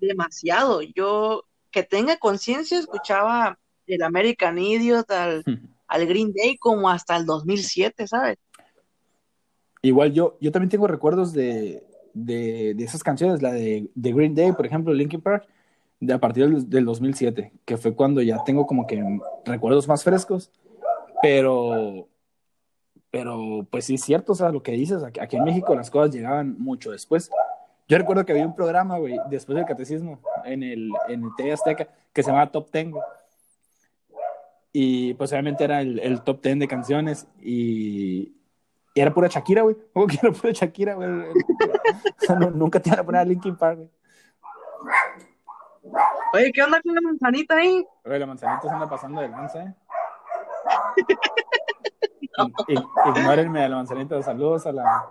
Demasiado. 0.00 0.82
Yo, 0.82 1.44
que 1.70 1.82
tenga 1.82 2.16
conciencia, 2.16 2.78
escuchaba 2.78 3.58
el 3.86 4.02
American 4.02 4.58
Idiot 4.58 5.10
al, 5.10 5.44
al, 5.88 6.06
Green 6.06 6.32
Day 6.32 6.56
como 6.58 6.88
hasta 6.88 7.16
el 7.16 7.26
2007, 7.26 8.06
¿sabes? 8.06 8.38
Igual 9.82 10.12
yo, 10.12 10.36
yo 10.40 10.50
también 10.50 10.70
tengo 10.70 10.86
recuerdos 10.86 11.32
de, 11.32 11.84
de, 12.12 12.74
de 12.74 12.84
esas 12.84 13.02
canciones, 13.02 13.42
la 13.42 13.52
de, 13.52 13.88
de, 13.94 14.12
Green 14.12 14.34
Day, 14.34 14.52
por 14.52 14.66
ejemplo, 14.66 14.92
Linkin 14.92 15.20
Park, 15.20 15.46
de 16.00 16.12
a 16.12 16.18
partir 16.18 16.48
del, 16.48 16.68
del 16.68 16.84
2007, 16.84 17.52
que 17.64 17.76
fue 17.76 17.94
cuando 17.94 18.20
ya 18.20 18.42
tengo 18.44 18.66
como 18.66 18.86
que 18.86 19.02
recuerdos 19.44 19.86
más 19.86 20.02
frescos, 20.02 20.50
pero 21.22 22.08
pero 23.16 23.66
pues 23.70 23.86
sí 23.86 23.94
es 23.94 24.02
cierto, 24.02 24.32
o 24.32 24.34
sea, 24.34 24.50
lo 24.50 24.62
que 24.62 24.72
dices, 24.72 25.02
aquí 25.02 25.36
en 25.36 25.44
México 25.44 25.74
las 25.74 25.90
cosas 25.90 26.14
llegaban 26.14 26.56
mucho 26.58 26.90
después. 26.90 27.30
Yo 27.88 27.98
recuerdo 27.98 28.24
que 28.24 28.32
había 28.32 28.46
un 28.46 28.54
programa, 28.54 28.98
güey, 28.98 29.18
después 29.30 29.56
del 29.56 29.64
catecismo, 29.64 30.20
en 30.44 30.62
el, 30.62 30.90
en 31.08 31.24
el 31.24 31.30
TV 31.36 31.52
Azteca, 31.52 31.88
que 32.12 32.22
se 32.22 32.30
llamaba 32.30 32.50
Top 32.50 32.70
Ten, 32.70 32.92
Y 34.72 35.14
pues 35.14 35.32
obviamente 35.32 35.64
era 35.64 35.80
el, 35.80 36.00
el 36.00 36.22
top 36.22 36.40
ten 36.40 36.58
de 36.58 36.66
canciones 36.66 37.28
y, 37.40 38.34
y 38.94 39.00
era 39.00 39.14
pura 39.14 39.28
Shakira, 39.28 39.62
güey. 39.62 39.76
¿Cómo 39.92 40.06
que 40.06 40.18
era 40.20 40.32
pura 40.32 40.52
Shakira, 40.52 40.94
güey? 40.94 41.08
o 41.08 41.32
sea, 42.18 42.36
nunca 42.36 42.80
te 42.80 42.88
iban 42.88 43.00
a 43.00 43.04
poner 43.04 43.20
a 43.20 43.24
Linkin 43.24 43.56
Park, 43.56 43.78
güey. 43.78 43.90
Oye, 46.34 46.52
¿qué 46.52 46.62
onda 46.62 46.82
con 46.82 46.94
la 46.94 47.00
manzanita 47.00 47.56
ahí? 47.56 47.86
Oye, 48.04 48.18
la 48.18 48.26
manzanita 48.26 48.62
se 48.62 48.68
anda 48.68 48.88
pasando 48.88 49.20
de 49.20 49.28
lanza, 49.28 49.62
¿eh? 49.62 49.74
Ignórenme 53.06 53.64
a 53.64 53.68
la 53.68 53.76
manzanita. 53.76 54.22
Saludos 54.22 54.66
a 54.66 54.72
la. 54.72 55.08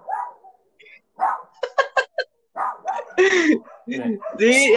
Sí, 4.37 4.75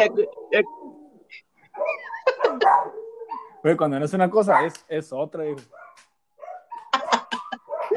cuando 3.76 3.98
no 3.98 4.04
es 4.04 4.12
una 4.14 4.30
cosa, 4.30 4.64
es, 4.64 4.84
es 4.88 5.12
otra. 5.12 5.42
A 5.42 5.46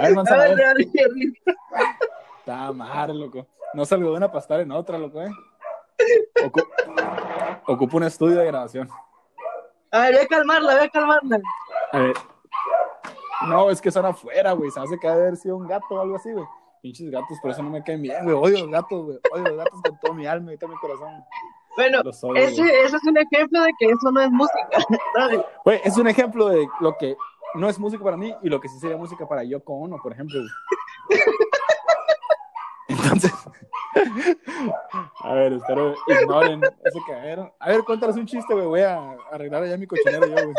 ver, 0.04 0.15
manzana. 0.15 0.73
Está 2.39 2.71
mal, 2.71 3.19
loco. 3.19 3.47
No 3.73 3.86
salgo 3.86 4.12
de 4.12 4.17
una 4.17 4.27
para 4.27 4.39
estar 4.39 4.60
en 4.60 4.71
otra, 4.71 4.97
loco, 4.97 5.21
eh. 5.21 5.32
Ocupo 7.67 7.97
un 7.97 8.04
estudio 8.04 8.38
de 8.38 8.47
grabación. 8.47 8.89
A 9.91 9.99
ver, 10.01 10.13
voy 10.13 10.23
a 10.23 10.27
calmarla, 10.27 10.75
voy 10.75 10.86
a 10.86 10.89
calmarla. 10.89 11.39
A 11.91 11.99
ver. 11.99 12.15
No, 13.47 13.69
es 13.69 13.82
que 13.82 13.91
son 13.91 14.06
afuera, 14.06 14.54
güey. 14.54 14.71
Se 14.71 14.80
hace 14.80 14.97
que 14.99 15.08
haber 15.08 15.36
sido 15.36 15.58
un 15.58 15.67
gato 15.67 15.86
o 15.91 16.01
algo 16.01 16.15
así, 16.15 16.32
güey. 16.32 16.45
Pinches 16.82 17.12
gatos, 17.12 17.38
por 17.41 17.52
eso 17.52 17.62
no 17.62 17.70
me 17.70 17.84
caen 17.84 18.02
bien, 18.02 18.24
güey. 18.24 18.36
Odio 18.36 18.60
los 18.62 18.70
gatos, 18.70 19.06
güey. 19.06 19.20
Odio 19.32 19.44
los 19.44 19.58
gatos 19.58 19.82
con 19.84 20.00
todo 20.00 20.13
mi 20.13 20.26
alma 20.26 20.54
y 20.54 20.58
todo 20.58 20.72
mi 20.72 20.78
corazón. 20.78 21.24
Bueno, 21.76 22.02
ese, 22.36 22.84
es 22.84 22.94
un 23.06 23.17
ejemplo 23.17 23.62
de 23.62 23.72
que 23.80 23.86
eso 23.86 24.12
no 24.12 24.22
es 24.22 24.30
música. 24.32 24.67
Güey, 25.63 25.80
es 25.84 25.98
un 25.98 26.08
ejemplo 26.08 26.50
de 26.50 26.67
lo 26.82 26.98
que 26.98 27.15
no 27.56 27.70
es 27.70 27.80
música 27.80 28.04
para 28.04 28.17
mí 28.17 28.36
y 28.41 28.50
lo 28.50 28.60
que 28.60 28.67
sí 28.67 28.78
sería 28.80 28.98
música 28.98 29.28
para 29.28 29.44
Yoko 29.44 29.74
Ono, 29.74 29.98
por 30.02 30.12
ejemplo. 30.12 30.41
Entonces, 32.89 33.32
a 35.22 35.34
ver, 35.34 35.54
espero 35.54 35.96
ignoren 36.08 36.62
ese 36.84 37.00
cagadero. 37.08 37.56
A 37.60 37.70
ver, 37.70 37.84
cuéntanos 37.84 38.17
un 38.17 38.26
chiste, 38.26 38.54
güey. 38.54 38.65
Voy 38.65 38.82
a 38.82 39.12
arreglar 39.32 39.63
allá 39.63 39.78
mi 39.78 39.88
cochinero 39.88 40.28
yo, 40.28 40.34
güey. 40.34 40.56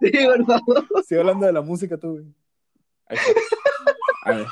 Sí, 0.00 0.10
por 0.26 0.44
favor. 0.44 0.84
Estoy 1.00 1.18
hablando 1.18 1.46
de 1.46 1.52
la 1.52 1.62
música 1.62 1.96
tú, 1.96 2.12
güey. 2.14 2.26
A 4.24 4.32
ver. 4.32 4.46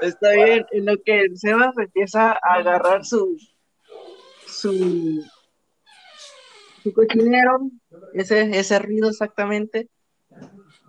Está 0.00 0.32
bien, 0.32 0.66
en 0.70 0.86
lo 0.86 0.96
que 1.04 1.28
Sebas 1.34 1.76
empieza 1.78 2.32
a 2.32 2.54
agarrar 2.54 3.04
su 3.04 3.36
su 4.46 5.24
su 6.82 6.92
cochinero, 6.92 7.70
ese, 8.12 8.58
ese 8.58 8.78
ruido 8.80 9.08
exactamente, 9.08 9.88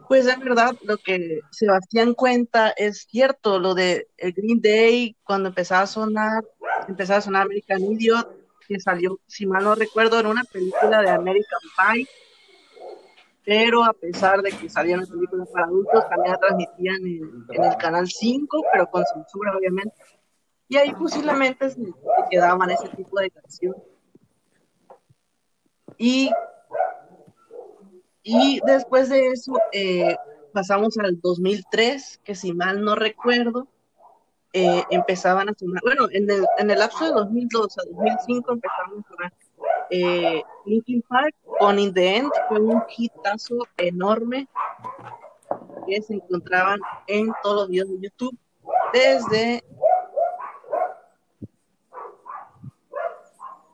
pues 0.07 0.27
en 0.27 0.39
verdad 0.39 0.75
lo 0.83 0.97
que 0.97 1.39
Sebastián 1.51 2.13
cuenta 2.13 2.69
es 2.71 3.05
cierto, 3.09 3.59
lo 3.59 3.73
de 3.75 4.07
el 4.17 4.33
Green 4.33 4.61
Day, 4.61 5.15
cuando 5.23 5.49
empezaba 5.49 5.83
a 5.83 5.87
sonar, 5.87 6.43
empezaba 6.87 7.19
a 7.19 7.21
sonar 7.21 7.43
American 7.43 7.81
Idiot, 7.81 8.42
que 8.67 8.79
salió, 8.79 9.19
si 9.27 9.45
mal 9.45 9.63
no 9.63 9.75
recuerdo, 9.75 10.19
en 10.19 10.27
una 10.27 10.43
película 10.43 11.01
de 11.01 11.09
American 11.09 11.59
Pie, 11.77 12.07
pero 13.45 13.83
a 13.83 13.93
pesar 13.93 14.41
de 14.41 14.51
que 14.51 14.69
salía 14.69 14.95
una 14.95 15.05
película 15.05 15.45
para 15.51 15.65
adultos, 15.65 16.07
también 16.09 16.31
la 16.31 16.39
transmitían 16.39 17.01
en, 17.05 17.45
el 17.49 17.77
canal 17.77 18.07
5, 18.07 18.63
pero 18.71 18.87
con 18.89 19.03
censura 19.05 19.55
obviamente. 19.57 19.95
Y 20.67 20.77
ahí 20.77 20.93
posiblemente 20.93 21.69
se, 21.69 21.81
quedaban 22.29 22.69
ese 22.69 22.89
tipo 22.89 23.19
de 23.19 23.29
canciones. 23.29 23.81
Y 25.97 26.31
Y 28.23 28.61
después 28.65 29.09
de 29.09 29.27
eso, 29.27 29.53
eh, 29.73 30.15
pasamos 30.53 30.97
al 30.97 31.19
2003, 31.19 32.21
que 32.23 32.35
si 32.35 32.53
mal 32.53 32.81
no 32.81 32.95
recuerdo, 32.95 33.67
eh, 34.53 34.83
empezaban 34.91 35.49
a 35.49 35.53
sonar, 35.55 35.81
bueno, 35.83 36.07
en 36.11 36.29
el, 36.29 36.45
en 36.59 36.69
el 36.69 36.79
lapso 36.79 37.05
de 37.05 37.11
2002 37.11 37.77
a 37.79 37.81
2005 37.89 38.51
empezaron 38.51 38.99
a 38.99 39.07
sonar 39.07 39.33
eh, 39.89 40.43
Linkin 40.65 41.01
Park 41.03 41.35
con 41.59 41.79
In 41.79 41.93
The 41.93 42.17
End, 42.17 42.31
fue 42.47 42.59
un 42.59 42.83
hitazo 42.95 43.57
enorme 43.77 44.47
que 45.87 46.01
se 46.01 46.13
encontraban 46.13 46.79
en 47.07 47.31
todos 47.41 47.61
los 47.61 47.69
videos 47.69 47.89
de 47.89 47.99
YouTube 48.01 48.37
desde... 48.93 49.63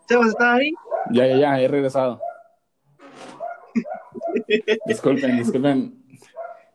¿Sebas 0.08 0.30
está 0.30 0.56
ahí? 0.56 0.74
Ya, 1.12 1.28
ya, 1.28 1.38
ya, 1.38 1.62
he 1.62 1.68
regresado. 1.68 2.20
disculpen, 4.86 5.38
disculpen 5.38 6.04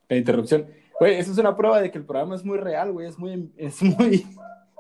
la 0.09 0.17
interrupción. 0.17 0.84
Güey, 1.01 1.17
eso 1.17 1.33
es 1.33 1.39
una 1.39 1.57
prueba 1.57 1.81
de 1.81 1.91
que 1.91 1.99
el 1.99 2.05
programa 2.05 2.35
es 2.35 2.45
muy 2.45 2.59
real, 2.59 2.93
güey, 2.93 3.09
es 3.09 3.19
muy, 3.19 3.53
es 3.57 3.83
muy, 3.83 4.27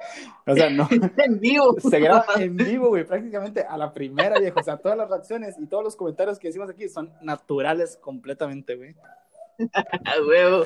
o 0.46 0.55
sea, 0.55 0.70
no. 0.70 0.88
en 1.18 1.40
vivo. 1.40 1.77
Se 1.81 1.98
graba 2.00 2.27
en 2.37 2.57
vivo, 2.57 2.88
güey, 2.88 3.05
prácticamente 3.05 3.62
a 3.62 3.77
la 3.77 3.92
primera, 3.92 4.38
viejo. 4.38 4.61
O 4.61 4.62
sea, 4.62 4.77
todas 4.77 4.96
las 4.96 5.09
reacciones 5.09 5.57
y 5.59 5.66
todos 5.66 5.85
los 5.85 5.96
comentarios 5.96 6.38
que 6.38 6.48
decimos 6.48 6.70
aquí 6.70 6.88
son 6.88 7.12
naturales 7.22 7.96
completamente, 7.96 8.77
güey. 8.77 8.94
A 9.59 10.20
huevo. 10.29 10.64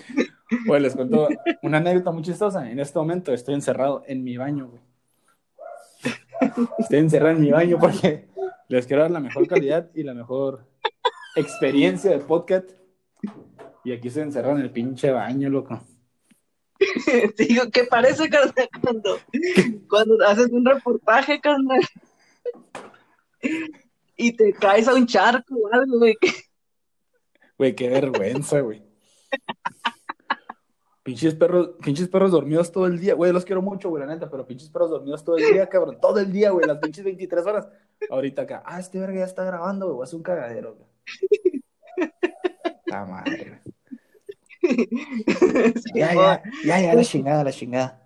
Güey, 0.66 0.80
les 0.80 0.94
cuento 0.94 1.28
una 1.62 1.78
anécdota 1.78 2.10
muy 2.10 2.22
chistosa. 2.22 2.70
En 2.70 2.80
este 2.80 2.98
momento 2.98 3.32
estoy 3.32 3.54
encerrado 3.54 4.02
en 4.06 4.24
mi 4.24 4.36
baño, 4.36 4.68
güey. 4.68 4.82
Estoy 6.78 6.98
encerrado 6.98 7.34
en 7.34 7.40
mi 7.40 7.50
baño 7.50 7.78
porque 7.78 8.28
les 8.68 8.86
quiero 8.86 9.02
dar 9.02 9.10
la 9.10 9.20
mejor 9.20 9.46
calidad 9.46 9.90
y 9.94 10.04
la 10.04 10.14
mejor 10.14 10.64
experiencia 11.36 12.10
de 12.10 12.18
podcast. 12.18 12.70
Y 13.88 13.92
aquí 13.92 14.08
estoy 14.08 14.24
encerrado 14.24 14.54
en 14.54 14.64
el 14.64 14.70
pinche 14.70 15.10
baño, 15.10 15.48
loco. 15.48 15.80
Te 17.36 17.44
digo, 17.46 17.62
¿qué 17.72 17.84
parece, 17.84 18.28
carnal, 18.28 18.68
cuando, 18.82 19.18
cuando 19.88 20.26
haces 20.26 20.50
un 20.52 20.62
reportaje, 20.62 21.40
carnal? 21.40 21.80
Y 24.14 24.32
te 24.36 24.52
caes 24.52 24.88
a 24.88 24.94
un 24.94 25.06
charco 25.06 25.54
o 25.54 25.72
algo, 25.72 26.00
güey. 26.00 26.14
Güey, 27.56 27.74
qué 27.74 27.88
vergüenza, 27.88 28.60
güey. 28.60 28.82
Pinches 31.02 31.34
perros, 31.34 31.70
pinches 31.82 32.08
perros 32.08 32.32
dormidos 32.32 32.70
todo 32.70 32.84
el 32.84 33.00
día. 33.00 33.14
Güey, 33.14 33.32
los 33.32 33.46
quiero 33.46 33.62
mucho, 33.62 33.88
güey, 33.88 34.04
la 34.04 34.12
neta, 34.12 34.28
pero 34.28 34.46
pinches 34.46 34.68
perros 34.68 34.90
dormidos 34.90 35.24
todo 35.24 35.38
el 35.38 35.50
día, 35.50 35.66
cabrón. 35.66 35.98
Todo 35.98 36.18
el 36.18 36.30
día, 36.30 36.50
güey, 36.50 36.66
las 36.66 36.76
pinches 36.76 37.06
23 37.06 37.46
horas. 37.46 37.68
Ahorita 38.10 38.42
acá, 38.42 38.62
ah, 38.66 38.78
este 38.80 38.98
verga 38.98 39.20
ya 39.20 39.24
está 39.24 39.44
grabando, 39.44 39.86
güey, 39.86 39.96
voy 39.96 40.02
a 40.02 40.04
hacer 40.04 40.16
un 40.18 40.22
cagadero, 40.22 40.74
güey. 40.74 40.90
La 42.86 43.04
madre, 43.04 43.62
Ya, 45.94 46.14
ya, 46.14 46.42
ya, 46.64 46.80
ya, 46.80 46.94
la 46.94 47.04
chingada, 47.04 47.44
la 47.44 47.52
chingada. 47.52 48.02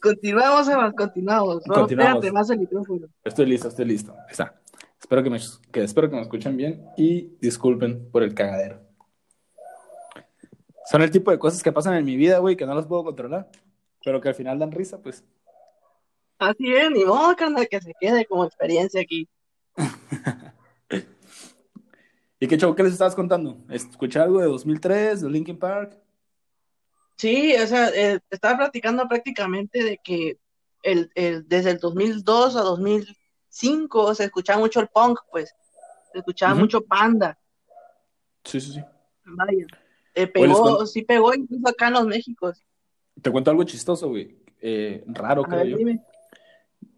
Continuamos, 0.00 0.66
Sebas, 0.66 0.92
continuamos. 0.94 1.62
No, 1.66 1.74
Continuamos. 1.74 2.16
espérate 2.16 2.32
más 2.32 2.50
el 2.50 2.58
micrófono. 2.58 3.06
Estoy 3.24 3.46
listo, 3.46 3.68
estoy 3.68 3.84
listo. 3.86 4.12
Ahí 4.12 4.32
Está. 4.32 4.60
Espero 5.00 5.22
que 5.22 5.30
me, 5.30 5.38
que, 5.72 5.82
espero 5.82 6.08
que 6.08 6.16
me 6.16 6.22
escuchen 6.22 6.56
bien 6.56 6.84
y 6.96 7.36
disculpen 7.40 8.10
por 8.10 8.22
el 8.22 8.34
cagadero. 8.34 8.80
Son 10.90 11.02
el 11.02 11.10
tipo 11.10 11.30
de 11.30 11.38
cosas 11.38 11.62
que 11.62 11.72
pasan 11.72 11.94
en 11.94 12.04
mi 12.04 12.16
vida, 12.16 12.38
güey, 12.38 12.56
que 12.56 12.66
no 12.66 12.74
las 12.74 12.86
puedo 12.86 13.04
controlar, 13.04 13.48
pero 14.04 14.20
que 14.20 14.28
al 14.28 14.34
final 14.34 14.58
dan 14.58 14.72
risa, 14.72 15.00
pues. 15.00 15.24
Así 16.38 16.72
es, 16.72 16.90
ni 16.90 17.04
modo, 17.04 17.34
carnal, 17.36 17.68
que 17.68 17.80
se 17.80 17.92
quede 18.00 18.26
como 18.26 18.44
experiencia 18.44 19.00
aquí. 19.00 19.28
¿Y 22.42 22.48
qué 22.48 22.58
chavo, 22.58 22.74
qué 22.74 22.82
les 22.82 22.94
estabas 22.94 23.14
contando? 23.14 23.56
¿Escuché 23.70 24.18
algo 24.18 24.40
de 24.40 24.48
2003, 24.48 25.20
de 25.20 25.30
Linkin 25.30 25.56
Park? 25.56 25.96
Sí, 27.16 27.54
o 27.54 27.64
sea, 27.68 27.88
eh, 27.90 28.18
estaba 28.30 28.58
platicando 28.58 29.06
prácticamente 29.06 29.84
de 29.84 30.00
que 30.02 30.40
el, 30.82 31.08
el, 31.14 31.46
desde 31.46 31.70
el 31.70 31.78
2002 31.78 32.56
a 32.56 32.62
2005 32.62 34.16
se 34.16 34.24
escuchaba 34.24 34.58
mucho 34.58 34.80
el 34.80 34.88
punk, 34.88 35.20
pues. 35.30 35.54
Se 36.10 36.18
escuchaba 36.18 36.56
mucho 36.56 36.80
Panda. 36.84 37.38
Sí, 38.42 38.60
sí, 38.60 38.72
sí. 38.72 38.80
Vaya. 39.24 39.66
Eh, 40.12 40.26
pegó, 40.26 40.84
sí 40.84 41.02
pegó 41.02 41.32
incluso 41.32 41.68
acá 41.68 41.86
en 41.86 41.92
los 41.92 42.06
Méxicos. 42.08 42.64
Te 43.22 43.30
cuento 43.30 43.52
algo 43.52 43.62
chistoso, 43.62 44.08
güey. 44.08 44.36
Eh, 44.60 45.04
raro, 45.06 45.42
A 45.42 45.46
creo 45.46 45.58
ver, 45.60 45.68
yo. 45.68 45.76
dime. 45.76 46.04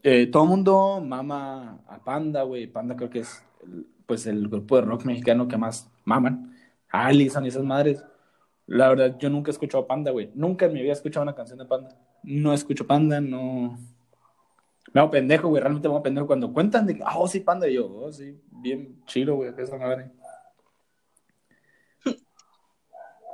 Eh, 0.05 0.27
todo 0.27 0.43
el 0.45 0.51
mundo 0.51 1.01
mama 1.01 1.81
a 1.89 1.99
Panda, 2.05 2.43
güey. 2.43 2.67
Panda 2.67 2.95
creo 2.95 3.09
que 3.11 3.21
es 3.21 3.43
el- 3.63 3.87
pues 4.07 4.27
el 4.27 4.49
grupo 4.49 4.77
de 4.77 4.83
rock 4.83 5.05
mexicano 5.07 5.49
que 5.49 5.57
más 5.57 5.91
maman. 6.05 6.55
Allison 6.91 7.45
y 7.45 7.49
esas 7.49 7.65
madres. 7.65 8.05
La 8.67 8.89
verdad, 8.91 9.17
yo 9.19 9.31
nunca 9.31 9.51
he 9.51 9.53
escuchado 9.53 9.87
Panda, 9.87 10.11
güey. 10.11 10.31
Nunca 10.35 10.67
en 10.67 10.75
mi 10.75 10.81
vida 10.83 10.91
he 10.91 10.95
escuchado 10.95 11.23
una 11.23 11.35
canción 11.35 11.59
de 11.59 11.65
Panda. 11.67 11.97
No 12.23 12.53
escucho 12.53 12.87
Panda, 12.87 13.21
no. 13.21 13.79
Me 14.93 15.01
hago 15.01 15.11
pendejo, 15.11 15.49
güey. 15.49 15.61
Realmente 15.63 15.89
me 15.89 15.95
hago 15.95 16.03
pendejo 16.03 16.27
cuando 16.27 16.53
cuentan 16.53 16.87
de 16.87 16.97
que, 16.97 17.03
ah, 17.05 17.19
oh, 17.19 17.27
sí, 17.27 17.41
Panda. 17.41 17.67
Y 17.69 17.75
yo, 17.75 17.87
oh, 17.91 18.13
sí, 18.13 18.39
bien 18.51 19.03
chido, 19.07 19.37
güey. 19.37 19.55
que 19.55 19.63
esa 19.63 19.77
madre. 19.79 20.11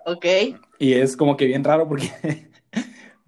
Ok. 0.07 0.25
Y 0.79 0.95
es 0.95 1.17
como 1.17 1.37
que 1.37 1.45
bien 1.45 1.63
raro 1.63 1.87
porque, 1.87 2.09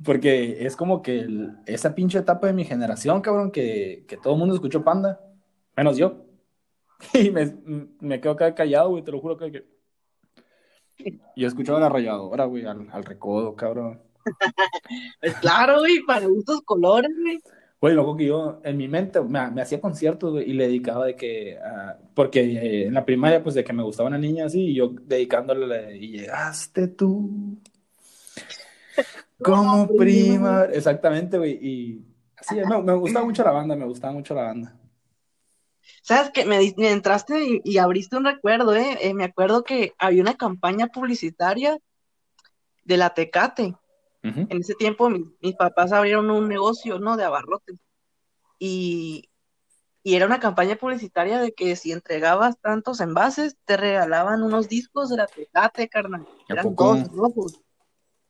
porque 0.05 0.65
es 0.67 0.77
como 0.77 1.03
que 1.03 1.21
el- 1.21 1.57
esa 1.67 1.95
pinche 1.95 2.19
etapa 2.19 2.47
de 2.47 2.53
mi 2.53 2.65
generación, 2.65 3.21
cabrón, 3.21 3.51
que, 3.51 4.05
que 4.09 4.17
todo 4.17 4.35
el 4.35 4.39
mundo 4.39 4.55
escuchó 4.55 4.83
Panda, 4.85 5.21
menos 5.77 5.97
yo. 5.97 6.25
Y 7.15 7.31
me, 7.31 7.53
me 8.01 8.21
quedo 8.21 8.33
acá 8.33 8.55
callado, 8.55 8.91
güey, 8.91 9.03
te 9.03 9.11
lo 9.13 9.21
juro 9.21 9.37
que... 9.37 9.65
Yo 11.37 11.49
escuchaba 11.49 11.81
la 11.81 11.89
rayadora, 11.89 12.45
güey, 12.45 12.65
al, 12.65 12.89
al 12.91 13.05
recodo, 13.05 13.55
cabrón. 13.57 14.01
Pues 15.21 15.35
claro, 15.37 15.81
güey, 15.81 16.01
para 16.07 16.27
gustos 16.27 16.61
colores, 16.63 17.11
güey. 17.21 17.41
Güey, 17.81 17.95
loco 17.95 18.17
que 18.17 18.27
yo 18.27 18.61
en 18.63 18.77
mi 18.77 18.87
mente 18.87 19.21
me, 19.21 19.51
me 19.51 19.63
hacía 19.63 19.81
conciertos, 19.81 20.33
güey, 20.33 20.49
y 20.49 20.53
le 20.53 20.69
dedicaba 20.69 21.07
de 21.07 21.17
que, 21.17 21.59
ah, 21.59 21.99
porque 22.15 22.41
eh, 22.41 22.87
en 22.87 22.95
la 22.95 23.05
primaria, 23.05 23.43
pues 23.43 23.57
de 23.57 23.65
que 23.65 23.73
me 23.73 23.83
gustaba 23.83 24.09
una 24.09 24.19
niña 24.19 24.45
así, 24.47 24.67
y 24.69 24.75
yo 24.75 24.91
dedicándole, 24.91 25.97
y 25.97 26.13
llegaste 26.19 26.87
tú, 26.87 27.59
como 29.43 29.89
prima, 29.97 30.65
exactamente, 30.73 31.39
güey, 31.39 31.59
y 31.61 32.05
así, 32.37 32.57
me, 32.57 32.83
me 32.83 32.95
gustaba 32.95 33.25
mucho 33.25 33.45
la 33.45 33.53
banda, 33.53 33.77
me 33.77 33.87
gustaba 33.87 34.13
mucho 34.13 34.35
la 34.35 34.43
banda. 34.45 34.77
¿Sabes 36.03 36.31
qué? 36.33 36.45
Me, 36.45 36.73
me 36.77 36.91
entraste 36.91 37.45
y, 37.45 37.61
y 37.65 37.79
abriste 37.79 38.17
un 38.17 38.25
recuerdo, 38.25 38.75
¿eh? 38.75 38.99
Eh, 39.01 39.15
Me 39.15 39.25
acuerdo 39.25 39.65
que 39.65 39.95
había 39.99 40.23
una 40.23 40.37
campaña 40.37 40.87
publicitaria 40.89 41.79
de 42.85 42.97
la 42.97 43.15
Tecate. 43.15 43.75
En 44.23 44.59
ese 44.61 44.75
tiempo 44.75 45.09
mi- 45.11 45.35
mis 45.41 45.57
papás 45.57 45.93
abrieron 45.93 46.31
un 46.31 46.49
negocio, 46.49 46.99
¿no? 47.01 47.17
De 47.17 47.25
abarrotes. 47.25 47.77
Y, 48.59 49.29
y 50.05 50.15
era 50.15 50.27
una 50.27 50.39
campaña 50.41 50.77
publicitaria 50.77 51.41
de 51.41 51.53
que 51.53 51.75
si 51.77 51.91
entregabas 51.93 52.59
tantos 52.61 53.01
envases, 53.01 53.57
te 53.65 53.77
regalaban 53.77 54.43
unos 54.43 54.69
discos 54.69 55.11
de 55.11 55.17
la 55.17 55.27
Tecate, 55.27 55.89
carnal. 55.89 56.27
¿A 56.49 56.53
Eran 56.53 56.75
dos 56.75 57.09
rojos, 57.13 57.61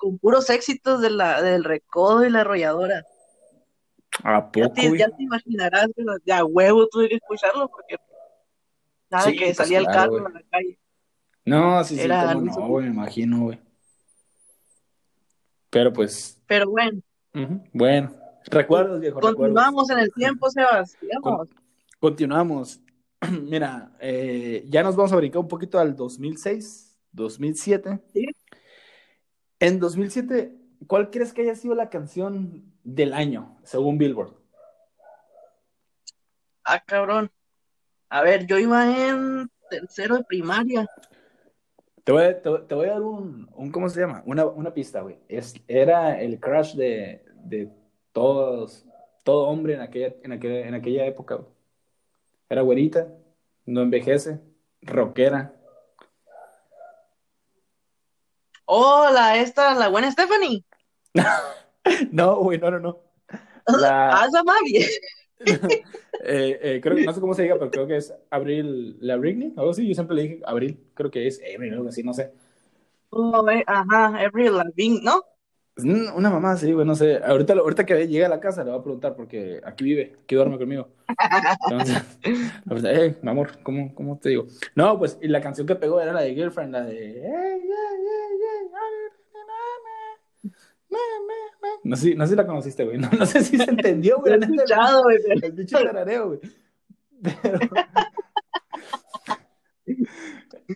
con 0.02 0.18
puros 0.18 0.50
éxitos 0.50 1.00
de 1.00 1.10
la, 1.10 1.40
del 1.40 1.62
recodo 1.62 2.24
y 2.26 2.30
la 2.30 2.40
arrolladora. 2.40 3.04
¿A 4.24 4.40
Ya 4.40 4.50
poco, 4.50 4.72
te, 4.74 4.88
güey? 4.88 4.98
ya 5.00 5.08
te 5.08 5.22
imaginarás, 5.22 5.86
de 6.24 6.32
a 6.32 6.44
huevo 6.44 6.88
tuve 6.88 7.08
que 7.08 7.14
escucharlo 7.14 7.68
porque 7.68 7.96
nada 9.08 9.24
Sí, 9.24 9.36
que 9.36 9.44
pues 9.46 9.56
salía 9.58 9.78
el 9.78 9.86
carro 9.86 10.10
güey. 10.12 10.24
a 10.26 10.28
la 10.30 10.42
calle. 10.50 10.78
No, 11.44 11.84
sí, 11.84 11.94
sí, 11.94 12.00
Era 12.02 12.34
Luis 12.34 12.56
no, 12.56 12.66
güey, 12.66 12.86
me 12.86 12.92
imagino, 12.94 13.40
güey. 13.42 13.60
Pero 15.70 15.92
pues, 15.92 16.40
Pero 16.46 16.68
bueno, 16.70 17.00
bueno, 17.72 18.12
recuerdos, 18.46 19.00
viejo, 19.00 19.16
recuerdos. 19.20 19.36
continuamos 19.38 19.90
en 19.90 19.98
el 20.00 20.12
tiempo, 20.12 20.50
Sebas. 20.50 20.96
Sigamos. 21.00 21.48
Continuamos. 21.98 22.80
Mira, 23.42 23.92
eh, 24.00 24.64
ya 24.68 24.82
nos 24.82 24.96
vamos 24.96 25.12
a 25.12 25.16
brincar 25.16 25.38
un 25.40 25.48
poquito 25.48 25.78
al 25.78 25.94
2006, 25.96 26.98
2007. 27.12 28.00
Sí. 28.12 28.26
En 29.62 29.78
2007, 29.78 30.56
¿cuál 30.88 31.08
crees 31.10 31.32
que 31.32 31.42
haya 31.42 31.54
sido 31.54 31.76
la 31.76 31.88
canción 31.88 32.64
del 32.82 33.12
año, 33.12 33.56
según 33.62 33.96
Billboard? 33.96 34.34
Ah, 36.64 36.82
cabrón. 36.84 37.30
A 38.08 38.22
ver, 38.22 38.44
yo 38.48 38.58
iba 38.58 39.08
en 39.08 39.48
tercero 39.70 40.16
de 40.16 40.24
primaria. 40.24 40.88
Te 42.02 42.10
voy, 42.10 42.24
a- 42.24 42.42
te, 42.42 42.48
voy- 42.48 42.66
te 42.66 42.74
voy 42.74 42.86
a 42.88 42.92
dar 42.94 43.02
un, 43.02 43.48
un- 43.54 43.70
¿cómo 43.70 43.88
se 43.88 44.00
llama? 44.00 44.24
Una, 44.26 44.46
una 44.46 44.74
pista, 44.74 45.00
güey. 45.02 45.20
Es, 45.28 45.54
era 45.68 46.20
el 46.20 46.40
crush 46.40 46.74
de, 46.74 47.24
de 47.44 47.70
todos, 48.10 48.84
todo 49.22 49.46
hombre 49.46 49.74
en 49.74 49.80
aquella, 49.80 50.12
en 50.24 50.32
aquella, 50.32 50.66
en 50.66 50.74
aquella 50.74 51.06
época, 51.06 51.36
güey. 51.36 51.52
Era 52.50 52.62
güerita, 52.62 53.06
no 53.64 53.82
envejece, 53.82 54.40
rockera. 54.80 55.54
Hola, 58.74 59.36
esta, 59.36 59.74
la 59.74 59.88
buena 59.88 60.10
Stephanie. 60.10 60.64
No, 62.10 62.36
güey, 62.36 62.58
no, 62.58 62.70
no, 62.70 62.78
no. 62.78 63.00
La, 63.66 64.12
Ah, 64.22 64.28
mami. 64.46 64.78
eh, 66.24 66.58
eh, 66.62 66.80
creo 66.82 66.96
que 66.96 67.04
no 67.04 67.12
sé 67.12 67.20
cómo 67.20 67.34
se 67.34 67.42
diga, 67.42 67.56
pero 67.58 67.70
creo 67.70 67.86
que 67.86 67.96
es 67.96 68.14
Abril 68.30 68.96
Lavigne, 69.00 69.52
algo 69.58 69.72
así. 69.72 69.86
Yo 69.86 69.94
siempre 69.94 70.16
le 70.16 70.22
dije 70.22 70.40
Abril, 70.46 70.80
creo 70.94 71.10
que 71.10 71.26
es 71.26 71.42
Abril, 71.54 71.74
algo 71.74 71.88
así, 71.90 72.02
no 72.02 72.14
sé. 72.14 72.32
Oh, 73.10 73.46
eh, 73.50 73.62
ajá, 73.66 74.06
Abril 74.24 74.56
Lavigne, 74.56 75.00
¿no? 75.02 75.22
Una 75.84 76.30
mamá, 76.30 76.56
sí, 76.56 76.72
güey, 76.72 76.86
no 76.86 76.94
sé. 76.94 77.20
Ahorita, 77.22 77.54
ahorita 77.54 77.86
que 77.86 78.06
llegue 78.06 78.24
a 78.24 78.28
la 78.28 78.40
casa 78.40 78.64
le 78.64 78.70
voy 78.70 78.80
a 78.80 78.82
preguntar 78.82 79.14
porque 79.14 79.60
aquí 79.64 79.84
vive, 79.84 80.16
aquí 80.22 80.34
duerme 80.34 80.58
conmigo. 80.58 80.88
Entonces, 81.68 82.02
pues, 82.68 82.84
eh, 82.84 83.16
mi 83.22 83.30
amor, 83.30 83.62
¿cómo, 83.62 83.94
¿cómo 83.94 84.18
te 84.18 84.30
digo? 84.30 84.46
No, 84.74 84.98
pues, 84.98 85.18
y 85.20 85.28
la 85.28 85.40
canción 85.40 85.66
que 85.66 85.74
pegó 85.74 86.00
era 86.00 86.12
la 86.12 86.22
de 86.22 86.34
Girlfriend, 86.34 86.72
la 86.72 86.82
de. 86.82 87.22
No 91.84 91.96
sé, 91.96 92.14
no 92.14 92.26
sé 92.26 92.30
si 92.30 92.36
la 92.36 92.46
conociste, 92.46 92.84
güey. 92.84 92.98
No, 92.98 93.10
no 93.18 93.26
sé 93.26 93.42
si 93.42 93.56
se 93.56 93.70
entendió, 93.70 94.18
güey. 94.18 94.38
Lo 94.38 94.46
he 94.46 94.50
escuchado, 94.50 95.02
güey. 95.04 95.18
El 95.42 95.52
bicho 95.52 95.78
tarareo, 95.78 96.28
güey. 96.28 96.40
Pero... 97.42 97.58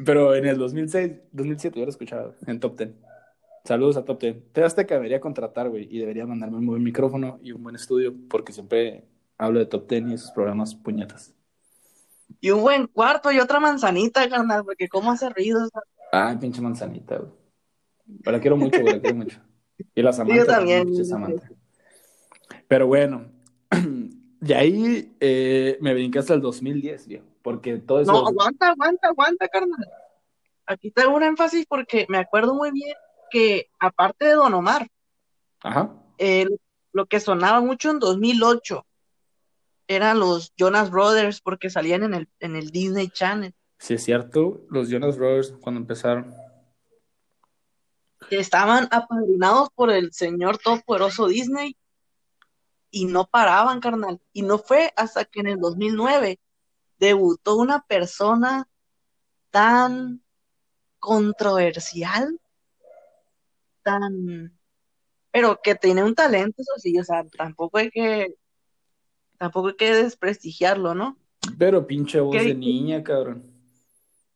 Pero 0.05 0.35
en 0.35 0.47
el 0.47 0.59
2006, 0.59 1.12
2007 1.33 1.79
yo 1.79 1.85
lo 1.85 1.90
escuchaba 1.90 2.35
en 2.47 2.61
Top 2.61 2.77
Ten. 2.77 2.97
Saludos 3.66 3.96
a 3.96 4.05
Top 4.05 4.20
Ten. 4.20 4.44
Te 4.52 4.62
Azteca 4.62 4.94
debería 4.94 5.20
contratar, 5.20 5.68
güey, 5.68 5.88
y 5.90 5.98
debería 5.98 6.24
mandarme 6.24 6.59
un 6.59 6.66
buen 6.66 6.85
micrófono 6.85 7.40
y 7.42 7.50
un 7.50 7.64
buen 7.64 7.74
estudio, 7.74 8.14
porque 8.31 8.52
siempre 8.52 9.05
hablo 9.37 9.59
de 9.59 9.66
Top 9.66 9.88
Ten 9.88 10.09
y 10.09 10.14
esos 10.14 10.31
programas 10.31 10.76
puñetas. 10.76 11.35
Y 12.40 12.50
un 12.52 12.62
buen 12.62 12.87
cuarto 12.87 13.33
y 13.33 13.40
otra 13.40 13.59
manzanita, 13.59 14.29
carnal, 14.29 14.64
porque 14.64 14.88
cómo 14.88 15.11
hace 15.11 15.31
ruido. 15.31 15.68
Ah, 16.12 16.37
pinche 16.40 16.61
manzanita, 16.61 17.16
güey. 17.16 17.33
Pero 18.22 18.37
la 18.37 18.40
quiero 18.40 18.57
mucho, 18.57 18.81
güey, 18.81 18.94
la 18.94 19.00
quiero 19.00 19.16
mucho. 19.16 19.40
Y 19.96 20.00
la 20.00 20.12
Samantha. 20.12 20.37
Yo 20.37 20.46
también. 20.46 20.85
pinche 20.85 21.05
Samantha. 21.05 21.50
Pero 22.68 22.87
bueno, 22.87 23.33
de 24.40 24.55
ahí 24.55 25.16
eh, 25.18 25.76
me 25.81 25.92
brinqué 25.92 26.20
hasta 26.20 26.35
el 26.35 26.40
2010, 26.40 27.09
viejo, 27.09 27.26
porque 27.42 27.79
todo 27.79 28.00
eso... 28.00 28.12
No, 28.12 28.29
aguanta, 28.29 28.68
aguanta, 28.68 29.09
aguanta, 29.09 29.48
carnal. 29.48 29.88
Aquí 30.66 30.92
tengo 30.92 31.16
un 31.16 31.24
énfasis 31.24 31.66
porque 31.66 32.07
me 32.09 32.18
acuerdo 32.18 32.55
muy 32.55 32.70
bien 32.70 32.94
que, 33.37 33.70
aparte 33.79 34.25
de 34.25 34.33
Don 34.33 34.55
Omar, 34.55 34.88
Ajá. 35.62 35.92
eh, 36.16 36.46
lo 36.92 37.05
que 37.05 37.20
sonaba 37.20 37.61
mucho 37.61 37.90
en 37.90 37.99
2008 37.99 38.87
eran 39.88 40.18
los 40.20 40.55
Jonas 40.57 40.90
Brothers 40.90 41.42
porque 41.42 41.68
salían 41.68 42.03
en 42.03 42.14
el, 42.14 42.29
en 42.40 42.57
el 42.57 42.70
Disney 42.70 43.09
Channel. 43.11 43.55
Sí, 43.79 43.92
es 43.94 44.05
cierto, 44.05 44.62
los 44.70 44.88
Jonas 44.88 45.18
Brothers 45.18 45.53
cuando 45.61 45.81
empezaron. 45.83 46.35
que 48.31 48.38
estaban 48.38 48.88
apadrinados 48.90 49.68
por 49.75 49.90
el 49.90 50.14
señor 50.14 50.57
todopoderoso 50.57 51.29
Disney 51.29 51.77
y 52.90 53.05
no 53.05 53.27
paraban, 53.27 53.81
carnal. 53.81 54.18
Y 54.33 54.40
no 54.40 54.59
fue 54.59 54.94
hasta 54.96 55.27
que 55.27 55.40
en 55.40 55.49
el 55.49 55.59
2009 55.61 56.40
debutó 56.99 57.57
una 57.57 57.83
persona 57.83 58.66
tan 59.51 60.22
controversial, 60.99 62.40
tan... 63.87 64.53
pero 65.31 65.61
que 65.62 65.77
tiene 65.77 66.03
un 66.03 66.14
talento, 66.14 66.61
eso 66.61 66.72
sí, 66.79 66.99
o 66.99 67.05
sea, 67.05 67.25
tampoco 67.37 67.79
hay 67.79 67.90
que, 67.90 68.35
tampoco 69.38 69.68
hay 69.68 69.77
que 69.77 69.94
desprestigiarlo, 69.94 70.94
¿no? 70.94 71.16
Pero 71.57 71.87
pinche 71.87 72.20
voz 72.20 72.37
¿Qué 72.37 72.42
de 72.42 72.55
niña, 72.55 73.03
cabrón. 73.05 73.44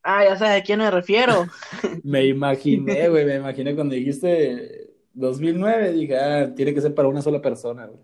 Ah, 0.03 0.25
ya 0.25 0.39
sabes 0.39 0.63
a 0.63 0.65
quién 0.65 0.79
me 0.79 0.91
refiero. 0.91 1.47
Me 2.05 2.25
imaginé, 2.27 3.09
güey, 3.09 3.27
me 3.27 3.37
imaginé 3.37 3.75
cuando 3.75 3.95
dijiste 3.95 4.95
2009, 5.13 5.93
dije, 5.93 6.17
ah, 6.17 6.55
tiene 6.55 6.73
que 6.73 6.81
ser 6.81 6.95
para 6.95 7.09
una 7.09 7.21
sola 7.21 7.43
persona, 7.43 7.87
güey. 7.87 8.01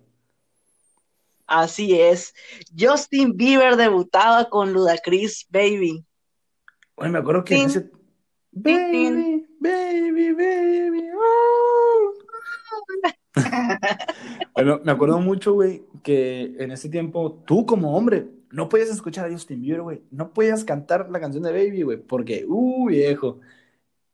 Así 1.47 1.99
es. 1.99 2.35
Justin 2.77 3.37
Bieber 3.37 3.77
debutaba 3.77 4.51
con 4.51 4.73
Ludacris 4.73 5.47
Baby. 5.49 6.05
Güey, 6.97 7.11
me 7.11 7.19
acuerdo 7.19 7.45
que 7.45 7.57
en 7.57 7.67
ese... 7.67 7.91
Baby, 8.51 9.47
baby, 9.61 10.33
baby. 10.33 10.66
Bueno, 14.55 14.81
me 14.83 14.93
acuerdo 14.93 15.19
mucho, 15.21 15.53
güey, 15.53 15.83
que 16.03 16.55
en 16.59 16.71
ese 16.71 16.89
tiempo 16.89 17.43
tú 17.47 17.67
como 17.67 17.95
hombre 17.95 18.27
no 18.51 18.71
podías 18.71 18.89
escuchar 18.89 19.27
a 19.27 19.31
Justin 19.31 19.61
Bieber, 19.61 19.83
güey. 19.83 20.03
No 20.11 20.33
podías 20.33 20.65
cantar 20.65 21.11
la 21.11 21.21
canción 21.21 21.43
de 21.43 21.53
Baby, 21.53 21.83
güey, 21.83 21.99
porque, 21.99 22.47
uh, 22.49 22.87
viejo. 22.89 23.41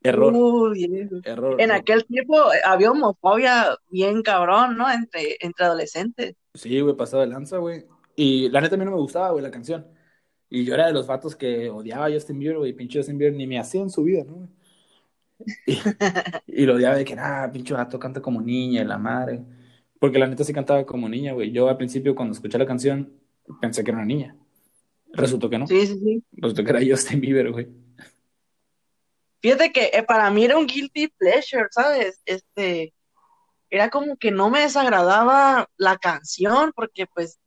Error, 0.03 0.35
Uy, 0.35 0.89
viejo. 0.89 1.21
error. 1.23 1.61
En 1.61 1.71
aquel 1.71 2.05
tiempo 2.07 2.53
eh, 2.53 2.59
había 2.65 2.91
homofobia 2.91 3.77
bien 3.89 4.23
cabrón, 4.23 4.77
¿no? 4.77 4.91
Entre, 4.91 5.37
entre 5.41 5.65
adolescentes. 5.65 6.35
Sí, 6.55 6.81
güey, 6.81 6.97
pasado 6.97 7.23
de 7.23 7.29
lanza, 7.29 7.59
güey. 7.59 7.87
Y 8.17 8.49
la 8.49 8.61
neta 8.61 8.75
a 8.75 8.79
mí 8.79 8.85
no 8.85 8.91
me 8.91 8.97
gustaba, 8.97 9.31
güey, 9.31 9.45
la 9.45 9.53
canción. 9.53 9.87
Y 10.51 10.65
yo 10.65 10.75
era 10.75 10.89
de 10.89 10.93
los 10.93 11.07
vatos 11.07 11.37
que 11.37 11.71
odiaba 11.71 12.07
a 12.07 12.11
Justin 12.11 12.41
Bieber, 12.41 12.59
güey. 12.59 12.73
Pinche 12.73 12.99
Justin 12.99 13.17
Bieber 13.17 13.37
ni 13.37 13.47
me 13.47 13.61
hacía 13.61 13.81
en 13.81 13.91
su 13.91 14.03
vida, 14.03 14.25
¿no? 14.25 14.35
güey? 14.35 14.49
Y, 15.67 15.79
y 16.47 16.67
lo 16.67 16.75
odiaba 16.75 16.97
de 16.97 17.05
que, 17.05 17.15
nada, 17.15 17.51
pinche 17.51 17.75
vato 17.75 17.99
canta 17.99 18.21
como 18.21 18.41
niña, 18.41 18.85
la 18.85 18.99
madre. 18.99 19.43
Porque 19.99 20.19
la 20.19 20.27
neta 20.27 20.45
sí 20.45 20.53
cantaba 20.53 20.85
como 20.85 21.09
niña, 21.09 21.33
güey. 21.33 21.53
Yo 21.53 21.69
al 21.69 21.77
principio, 21.77 22.15
cuando 22.15 22.35
escuché 22.35 22.59
la 22.59 22.67
canción, 22.67 23.13
pensé 23.61 23.85
que 23.85 23.91
era 23.91 23.99
una 23.99 24.07
niña. 24.07 24.37
Resultó 25.13 25.49
que 25.49 25.59
no. 25.59 25.67
Sí, 25.67 25.87
sí, 25.87 25.99
sí. 25.99 26.25
Resultó 26.33 26.65
que 26.65 26.71
era 26.71 26.81
Justin 26.81 27.21
Bieber, 27.21 27.51
güey. 27.53 27.69
Fíjate 29.41 29.73
que 29.73 29.91
eh, 29.93 30.03
para 30.03 30.31
mí 30.31 30.45
era 30.45 30.57
un 30.57 30.67
guilty 30.67 31.09
pleasure, 31.09 31.67
¿sabes? 31.71 32.21
Este, 32.25 32.95
era 33.71 33.91
como 33.91 34.17
que 34.17 34.31
no 34.31 34.51
me 34.51 34.61
desagradaba 34.61 35.69
la 35.77 35.97
canción 35.97 36.73
porque 36.75 37.07
pues 37.07 37.39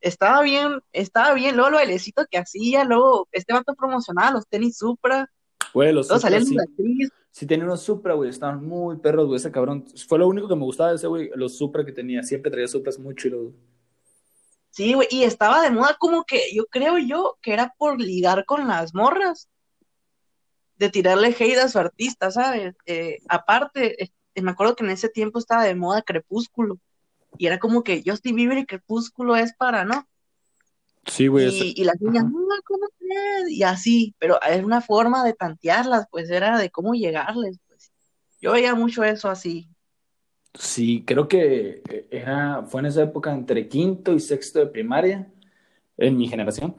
estaba 0.00 0.42
bien, 0.42 0.80
estaba 0.92 1.34
bien, 1.34 1.56
luego 1.56 1.68
el 1.68 1.74
bailecito 1.74 2.24
que 2.30 2.38
hacía, 2.38 2.84
luego 2.84 3.28
este 3.32 3.52
vato 3.52 3.74
promocionaba 3.74 4.30
los 4.30 4.46
tenis 4.46 4.78
Supra, 4.78 5.30
Güey, 5.74 5.92
los 5.92 6.08
luego 6.08 6.20
Supra 6.20 6.40
sí, 6.40 6.54
Ludacris, 6.54 7.10
sí 7.30 7.46
tenía 7.46 7.64
unos 7.64 7.82
Supra, 7.82 8.14
güey. 8.14 8.30
Estaban 8.30 8.64
muy 8.64 8.96
perros, 8.98 9.26
güey. 9.26 9.36
Ese 9.36 9.50
cabrón. 9.52 9.84
Fue 10.08 10.18
lo 10.18 10.28
único 10.28 10.48
que 10.48 10.56
me 10.56 10.64
gustaba 10.64 10.90
de 10.90 10.96
ese, 10.96 11.06
güey. 11.06 11.30
Los 11.34 11.56
Supra 11.56 11.84
que 11.84 11.92
tenía. 11.92 12.22
Siempre 12.22 12.50
traía 12.50 12.68
Supras 12.68 12.98
muy 12.98 13.14
chilos. 13.14 13.52
sí, 14.70 14.94
güey, 14.94 15.08
y 15.10 15.24
estaba 15.24 15.62
de 15.62 15.70
moda 15.70 15.96
como 15.98 16.24
que 16.24 16.54
yo 16.54 16.66
creo 16.66 16.98
yo 16.98 17.36
que 17.42 17.52
era 17.52 17.74
por 17.78 18.00
ligar 18.00 18.44
con 18.44 18.68
las 18.68 18.94
morras, 18.94 19.48
de 20.76 20.90
tirarle 20.90 21.34
hate 21.38 21.58
a 21.58 21.68
su 21.68 21.78
artista, 21.78 22.30
¿sabes? 22.30 22.74
Eh, 22.86 23.18
aparte, 23.28 24.04
eh, 24.04 24.10
me 24.42 24.52
acuerdo 24.52 24.76
que 24.76 24.84
en 24.84 24.90
ese 24.90 25.08
tiempo 25.08 25.38
estaba 25.40 25.64
de 25.64 25.74
moda 25.74 26.02
Crepúsculo, 26.02 26.78
y 27.36 27.46
era 27.46 27.58
como 27.58 27.82
que 27.82 28.02
Justin 28.06 28.36
Bieber 28.36 28.58
y 28.58 28.66
Crepúsculo 28.66 29.36
es 29.36 29.54
para, 29.54 29.84
¿no? 29.84 30.08
Sí, 31.08 31.26
güey. 31.26 31.48
ese- 31.48 31.64
Y, 31.66 31.74
y 31.82 31.84
las 31.84 32.00
niñas, 32.00 32.24
Ajá. 32.24 32.32
no, 32.32 32.54
¿cómo 32.64 32.86
crees? 32.98 33.50
Y 33.50 33.62
así, 33.64 34.14
pero 34.18 34.40
es 34.42 34.62
una 34.64 34.80
forma 34.80 35.24
de 35.24 35.32
tantearlas, 35.34 36.06
pues 36.10 36.30
era 36.30 36.58
de 36.58 36.70
cómo 36.70 36.94
llegarles, 36.94 37.58
pues. 37.68 37.90
Yo 38.40 38.52
veía 38.52 38.74
mucho 38.74 39.02
eso 39.04 39.28
así. 39.28 39.68
Sí, 40.54 41.04
creo 41.06 41.28
que 41.28 41.82
eh, 41.88 42.08
era, 42.10 42.62
fue 42.66 42.80
en 42.80 42.86
esa 42.86 43.02
época 43.02 43.32
entre 43.32 43.68
quinto 43.68 44.12
y 44.14 44.20
sexto 44.20 44.58
de 44.58 44.66
primaria, 44.66 45.30
en 45.96 46.16
mi 46.16 46.28
generación, 46.28 46.76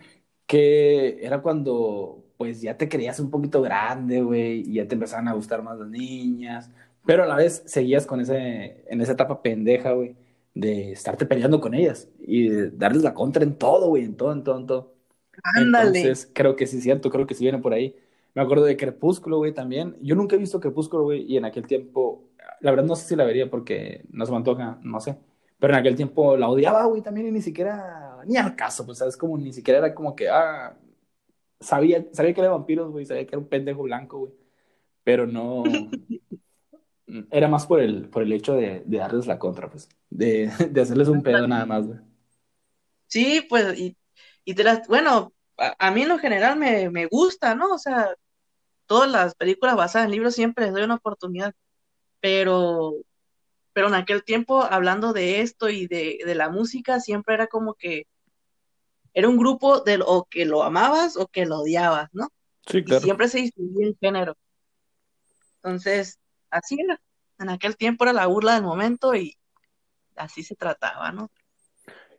que 0.47 1.19
era 1.25 1.41
cuando 1.41 2.25
pues 2.37 2.61
ya 2.61 2.77
te 2.77 2.87
creías 2.87 3.19
un 3.19 3.29
poquito 3.29 3.61
grande, 3.61 4.21
güey, 4.21 4.61
y 4.69 4.75
ya 4.75 4.87
te 4.87 4.95
empezaban 4.95 5.27
a 5.27 5.33
gustar 5.33 5.61
más 5.61 5.77
las 5.77 5.89
niñas, 5.89 6.69
pero 7.05 7.23
a 7.23 7.27
la 7.27 7.35
vez 7.35 7.63
seguías 7.65 8.05
con 8.05 8.21
ese, 8.21 8.85
en 8.87 9.01
esa 9.01 9.11
etapa 9.13 9.41
pendeja, 9.41 9.91
güey, 9.91 10.15
de 10.59 10.91
estarte 10.91 11.25
peleando 11.25 11.61
con 11.61 11.73
ellas 11.73 12.09
y 12.19 12.49
de 12.49 12.71
darles 12.71 13.03
la 13.03 13.13
contra 13.13 13.43
en 13.43 13.55
todo, 13.55 13.87
güey, 13.89 14.03
en 14.05 14.15
todo, 14.15 14.31
en 14.33 14.43
todo, 14.43 14.57
en 14.57 14.67
todo. 14.67 14.93
Ándale. 15.43 15.99
Entonces, 15.99 16.31
creo 16.33 16.55
que 16.55 16.67
sí 16.67 16.77
es 16.77 16.83
cierto, 16.83 17.09
creo 17.09 17.25
que 17.27 17.35
sí 17.35 17.43
viene 17.43 17.59
por 17.59 17.73
ahí. 17.73 17.95
Me 18.33 18.41
acuerdo 18.41 18.65
de 18.65 18.77
Crepúsculo, 18.77 19.37
güey, 19.37 19.53
también. 19.53 19.97
Yo 20.01 20.15
nunca 20.15 20.35
he 20.35 20.39
visto 20.39 20.59
Crepúsculo, 20.59 21.03
güey, 21.03 21.23
y 21.31 21.37
en 21.37 21.45
aquel 21.45 21.67
tiempo, 21.67 22.29
la 22.61 22.71
verdad 22.71 22.85
no 22.85 22.95
sé 22.95 23.07
si 23.07 23.15
la 23.15 23.25
vería 23.25 23.49
porque 23.49 24.03
no 24.11 24.25
se 24.25 24.31
me 24.31 24.37
antoja, 24.37 24.79
no 24.83 24.99
sé. 24.99 25.17
Pero 25.59 25.73
en 25.73 25.79
aquel 25.79 25.95
tiempo 25.95 26.37
la 26.37 26.49
odiaba, 26.49 26.85
güey, 26.85 27.01
también, 27.01 27.27
y 27.27 27.31
ni 27.31 27.41
siquiera, 27.41 28.17
ni 28.25 28.37
al 28.37 28.55
caso, 28.55 28.85
pues, 28.85 28.97
¿sabes? 28.99 29.17
Como 29.17 29.37
ni 29.37 29.53
siquiera 29.53 29.79
era 29.79 29.95
como 29.95 30.15
que, 30.15 30.29
ah, 30.29 30.77
sabía, 31.59 32.05
sabía 32.11 32.33
que 32.33 32.41
era 32.41 32.51
vampiros, 32.51 32.91
güey, 32.91 33.05
sabía 33.05 33.25
que 33.25 33.35
era 33.35 33.39
un 33.39 33.49
pendejo 33.49 33.83
blanco, 33.83 34.19
güey, 34.19 34.33
pero 35.03 35.27
no, 35.27 35.63
era 37.31 37.47
más 37.47 37.65
por 37.67 37.79
el, 37.81 38.09
por 38.09 38.23
el 38.23 38.33
hecho 38.33 38.53
de, 38.55 38.83
de 38.85 38.97
darles 38.97 39.27
la 39.27 39.39
contra, 39.39 39.69
pues, 39.69 39.89
de, 40.09 40.49
de 40.71 40.81
hacerles 40.81 41.07
un 41.07 41.23
pedo 41.23 41.47
nada 41.47 41.65
más, 41.65 41.87
güey. 41.87 41.99
Sí, 43.07 43.45
pues, 43.49 43.77
y, 43.79 43.97
y 44.45 44.53
te 44.55 44.63
las, 44.63 44.87
bueno, 44.87 45.33
a, 45.57 45.75
a 45.87 45.91
mí 45.91 46.03
en 46.03 46.09
lo 46.09 46.19
general 46.19 46.57
me, 46.57 46.89
me 46.89 47.07
gusta, 47.07 47.55
¿no? 47.55 47.73
O 47.73 47.77
sea, 47.79 48.13
todas 48.87 49.09
las 49.11 49.35
películas 49.35 49.75
basadas 49.77 50.07
en 50.07 50.11
libros 50.13 50.35
siempre 50.35 50.65
les 50.65 50.73
doy 50.73 50.83
una 50.83 50.95
oportunidad, 50.95 51.53
pero, 52.21 52.93
pero 53.73 53.87
en 53.89 53.95
aquel 53.95 54.23
tiempo, 54.23 54.63
hablando 54.63 55.13
de 55.13 55.41
esto 55.41 55.69
y 55.69 55.87
de, 55.87 56.19
de 56.25 56.35
la 56.35 56.49
música, 56.49 56.99
siempre 57.01 57.35
era 57.35 57.47
como 57.47 57.75
que 57.75 58.05
era 59.13 59.27
un 59.29 59.37
grupo 59.37 59.81
de 59.81 59.99
o 60.05 60.25
que 60.29 60.45
lo 60.45 60.63
amabas 60.63 61.17
o 61.17 61.27
que 61.27 61.45
lo 61.45 61.59
odiabas, 61.61 62.09
¿no? 62.13 62.27
Sí, 62.67 62.83
Y 62.85 62.85
claro. 62.85 63.01
siempre 63.03 63.27
se 63.27 63.39
distinguía 63.39 63.87
en 63.87 63.97
género. 63.99 64.35
Entonces, 65.63 66.17
así 66.51 66.77
era. 66.79 67.01
En 67.39 67.49
aquel 67.49 67.77
tiempo 67.77 68.03
era 68.03 68.13
la 68.13 68.27
burla 68.27 68.55
del 68.55 68.63
momento 68.63 69.15
y 69.15 69.37
así 70.15 70.43
se 70.43 70.55
trataba, 70.55 71.11
¿no? 71.11 71.31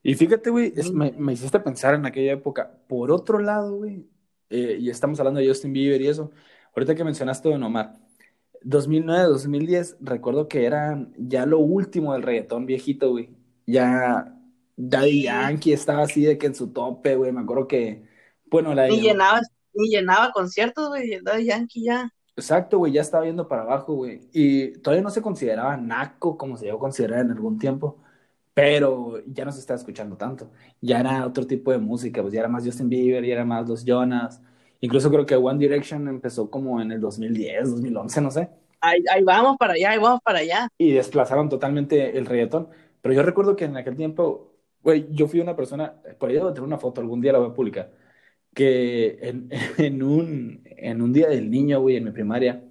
Y 0.02 0.14
fíjate, 0.14 0.48
güey, 0.48 0.72
me, 0.92 1.12
me, 1.12 1.34
hiciste 1.34 1.60
pensar 1.60 1.94
en 1.94 2.06
aquella 2.06 2.32
época. 2.32 2.78
Por 2.88 3.10
otro 3.10 3.38
lado, 3.38 3.76
güey, 3.76 4.06
eh, 4.50 4.78
y 4.80 4.90
estamos 4.90 5.18
hablando 5.20 5.40
de 5.40 5.48
Justin 5.48 5.72
Bieber 5.72 6.00
y 6.00 6.08
eso, 6.08 6.32
ahorita 6.74 6.94
que 6.94 7.04
mencionaste 7.04 7.48
Don 7.48 7.62
Omar, 7.62 8.00
2009, 8.62 9.24
2010, 9.24 9.96
recuerdo 10.00 10.48
que 10.48 10.64
era 10.64 11.06
ya 11.16 11.46
lo 11.46 11.58
último 11.60 12.12
del 12.12 12.22
reggaetón 12.22 12.66
viejito, 12.66 13.10
güey. 13.10 13.30
Ya 13.66 14.36
Daddy 14.76 15.24
Yankee 15.24 15.72
estaba 15.72 16.02
así 16.02 16.24
de 16.24 16.36
que 16.36 16.46
en 16.46 16.54
su 16.54 16.72
tope, 16.72 17.14
güey. 17.14 17.32
Me 17.32 17.40
acuerdo 17.40 17.68
que, 17.68 18.04
bueno, 18.46 18.74
la... 18.74 18.90
Y 18.90 19.00
llenaba, 19.00 19.40
y 19.72 19.90
llenaba 19.90 20.32
conciertos, 20.32 20.88
güey, 20.88 21.20
Daddy 21.22 21.44
Yankee 21.46 21.84
ya. 21.84 22.12
Exacto, 22.40 22.78
güey, 22.78 22.92
ya 22.92 23.02
estaba 23.02 23.24
viendo 23.24 23.46
para 23.46 23.62
abajo, 23.62 23.92
güey. 23.94 24.20
Y 24.32 24.72
todavía 24.78 25.02
no 25.02 25.10
se 25.10 25.20
consideraba 25.20 25.76
naco 25.76 26.38
como 26.38 26.56
se 26.56 26.64
llegó 26.64 26.78
a 26.78 26.80
considerar 26.80 27.20
en 27.20 27.30
algún 27.32 27.58
tiempo, 27.58 27.98
pero 28.54 29.22
ya 29.26 29.44
no 29.44 29.52
se 29.52 29.60
estaba 29.60 29.78
escuchando 29.78 30.16
tanto. 30.16 30.50
Ya 30.80 31.00
era 31.00 31.26
otro 31.26 31.46
tipo 31.46 31.70
de 31.70 31.76
música, 31.76 32.22
pues 32.22 32.32
ya 32.32 32.40
era 32.40 32.48
más 32.48 32.64
Justin 32.64 32.88
Bieber, 32.88 33.22
ya 33.26 33.34
era 33.34 33.44
más 33.44 33.68
los 33.68 33.84
Jonas. 33.84 34.40
Incluso 34.80 35.10
creo 35.10 35.26
que 35.26 35.36
One 35.36 35.58
Direction 35.58 36.08
empezó 36.08 36.50
como 36.50 36.80
en 36.80 36.92
el 36.92 37.00
2010, 37.00 37.72
2011, 37.72 38.20
no 38.22 38.30
sé. 38.30 38.48
Ahí, 38.80 39.04
ahí 39.12 39.22
vamos 39.22 39.58
para 39.58 39.74
allá, 39.74 39.90
ahí 39.90 39.98
vamos 39.98 40.20
para 40.24 40.38
allá. 40.38 40.68
Y 40.78 40.92
desplazaron 40.92 41.50
totalmente 41.50 42.16
el 42.16 42.24
reggaetón. 42.24 42.68
Pero 43.02 43.14
yo 43.14 43.22
recuerdo 43.22 43.54
que 43.54 43.66
en 43.66 43.76
aquel 43.76 43.96
tiempo, 43.96 44.54
güey, 44.82 45.08
yo 45.10 45.28
fui 45.28 45.40
una 45.40 45.56
persona, 45.56 45.94
por 46.18 46.30
ahí 46.30 46.36
debo 46.36 46.54
tener 46.54 46.66
una 46.66 46.78
foto, 46.78 47.02
algún 47.02 47.20
día 47.20 47.32
la 47.32 47.40
voy 47.40 47.50
a 47.50 47.54
publicar 47.54 47.90
que 48.54 49.18
en, 49.22 49.48
en, 49.78 50.02
un, 50.02 50.59
en 50.82 51.02
un 51.02 51.12
día 51.12 51.28
del 51.28 51.50
niño, 51.50 51.80
güey, 51.80 51.96
en 51.96 52.04
mi 52.04 52.10
primaria, 52.10 52.62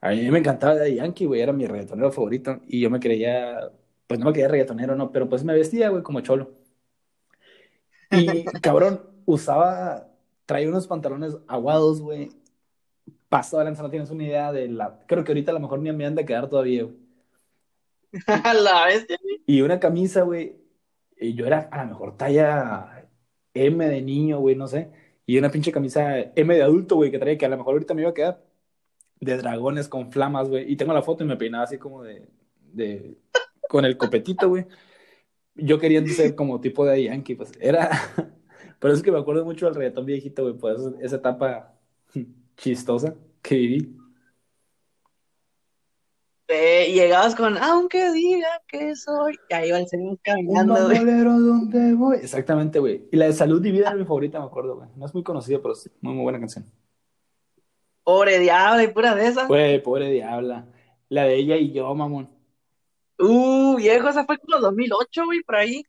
a 0.00 0.10
mí 0.10 0.30
me 0.30 0.38
encantaba 0.38 0.74
de 0.74 0.94
Yankee, 0.94 1.26
güey, 1.26 1.40
era 1.40 1.52
mi 1.52 1.66
reggaetonero 1.66 2.12
favorito, 2.12 2.60
y 2.66 2.80
yo 2.80 2.90
me 2.90 3.00
creía, 3.00 3.70
pues 4.06 4.20
no 4.20 4.26
me 4.26 4.32
creía 4.32 4.48
reggaetonero, 4.48 4.94
no, 4.94 5.10
pero 5.12 5.28
pues 5.28 5.44
me 5.44 5.54
vestía, 5.54 5.88
güey, 5.88 6.02
como 6.02 6.20
cholo. 6.20 6.52
Y 8.10 8.44
cabrón, 8.62 9.02
usaba, 9.24 10.08
traía 10.44 10.68
unos 10.68 10.86
pantalones 10.86 11.36
aguados, 11.48 12.00
güey, 12.00 12.30
pasó 13.28 13.62
lanza, 13.62 13.82
no 13.82 13.90
tienes 13.90 14.10
una 14.10 14.24
idea 14.24 14.52
de 14.52 14.68
la, 14.68 15.00
creo 15.06 15.24
que 15.24 15.32
ahorita 15.32 15.50
a 15.50 15.54
lo 15.54 15.60
mejor 15.60 15.80
ni 15.80 15.92
me 15.92 16.06
han 16.06 16.14
de 16.14 16.24
quedar 16.24 16.48
todavía, 16.48 16.84
güey. 16.84 16.96
la 18.62 18.86
bestia, 18.86 19.18
Y 19.46 19.62
una 19.62 19.80
camisa, 19.80 20.22
güey, 20.22 20.56
y 21.18 21.34
yo 21.34 21.46
era 21.46 21.68
a 21.72 21.84
lo 21.84 21.90
mejor 21.90 22.16
talla 22.16 23.08
M 23.54 23.88
de 23.88 24.02
niño, 24.02 24.38
güey, 24.38 24.54
no 24.54 24.68
sé 24.68 25.05
y 25.26 25.38
una 25.38 25.50
pinche 25.50 25.72
camisa 25.72 26.18
M 26.36 26.54
de 26.54 26.62
adulto, 26.62 26.96
güey, 26.96 27.10
que 27.10 27.18
traía 27.18 27.36
que 27.36 27.46
a 27.46 27.48
lo 27.48 27.56
mejor 27.58 27.74
ahorita 27.74 27.94
me 27.94 28.02
iba 28.02 28.10
a 28.10 28.14
quedar 28.14 28.44
de 29.20 29.36
dragones 29.36 29.88
con 29.88 30.12
flamas, 30.12 30.48
güey. 30.48 30.70
Y 30.70 30.76
tengo 30.76 30.92
la 30.94 31.02
foto 31.02 31.24
y 31.24 31.26
me 31.26 31.36
peinaba 31.36 31.64
así 31.64 31.78
como 31.78 32.02
de, 32.04 33.18
con 33.68 33.84
el 33.84 33.96
copetito, 33.96 34.48
güey. 34.48 34.66
Yo 35.54 35.78
quería 35.80 36.06
ser 36.06 36.34
como 36.34 36.60
tipo 36.60 36.86
de 36.86 37.04
Yankee, 37.04 37.34
pues 37.34 37.52
era. 37.60 37.90
Pero 38.78 38.94
es 38.94 39.02
que 39.02 39.10
me 39.10 39.18
acuerdo 39.18 39.44
mucho 39.44 39.66
del 39.66 39.74
reggaetón 39.74 40.06
viejito, 40.06 40.42
güey, 40.42 40.54
pues 40.54 40.80
esa 41.00 41.16
etapa 41.16 41.74
chistosa 42.56 43.16
que 43.42 43.56
viví. 43.56 43.96
Eh, 46.48 46.92
llegabas 46.92 47.34
con, 47.34 47.58
aunque 47.58 48.12
diga 48.12 48.62
que 48.68 48.94
soy, 48.94 49.36
y 49.50 49.54
ahí 49.54 49.70
va 49.72 49.80
el 49.80 49.88
señor 49.88 50.18
caminando, 50.22 50.74
güey. 50.86 51.04
donde 51.04 51.94
voy. 51.94 52.18
Exactamente, 52.18 52.78
güey. 52.78 53.08
Y 53.10 53.16
la 53.16 53.26
de 53.26 53.32
Salud 53.32 53.60
Divina 53.60 53.90
es 53.90 53.96
mi 53.96 54.04
favorita, 54.04 54.38
me 54.38 54.46
acuerdo, 54.46 54.76
güey. 54.76 54.88
No 54.94 55.06
es 55.06 55.12
muy 55.12 55.24
conocida, 55.24 55.58
pero 55.60 55.74
es 55.74 55.90
muy, 56.00 56.14
muy 56.14 56.22
buena 56.22 56.38
canción. 56.38 56.64
Pobre 58.04 58.38
Diabla, 58.38 58.84
y 58.84 58.88
pura 58.88 59.16
de 59.16 59.26
esas. 59.26 59.48
Güey, 59.48 59.82
pobre 59.82 60.08
Diabla. 60.10 60.66
La 61.08 61.24
de 61.24 61.34
ella 61.34 61.56
y 61.56 61.72
yo, 61.72 61.92
mamón. 61.92 62.30
Uh, 63.18 63.76
viejo, 63.76 64.08
esa 64.08 64.24
fue 64.24 64.38
como 64.38 64.60
2008, 64.60 65.24
güey, 65.24 65.40
por 65.42 65.56
ahí. 65.56 65.82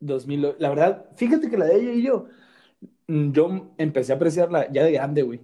2000, 0.00 0.56
la 0.58 0.70
verdad, 0.70 1.06
fíjate 1.14 1.48
que 1.48 1.58
la 1.58 1.66
de 1.66 1.76
ella 1.76 1.92
y 1.92 2.02
yo, 2.02 2.26
mm, 3.06 3.32
yo 3.32 3.74
empecé 3.76 4.12
a 4.12 4.16
apreciarla 4.16 4.72
ya 4.72 4.82
de 4.82 4.92
grande, 4.92 5.22
güey. 5.22 5.40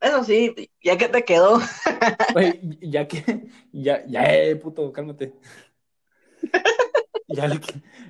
Eso 0.00 0.24
sí, 0.24 0.70
ya 0.82 0.96
que 0.96 1.08
te 1.08 1.24
quedó. 1.24 1.58
Güey, 2.32 2.60
ya 2.80 3.06
que, 3.06 3.48
ya, 3.72 4.04
ya, 4.06 4.34
eh, 4.34 4.56
puto, 4.56 4.92
cálmate. 4.92 5.34
Ya, 7.28 7.48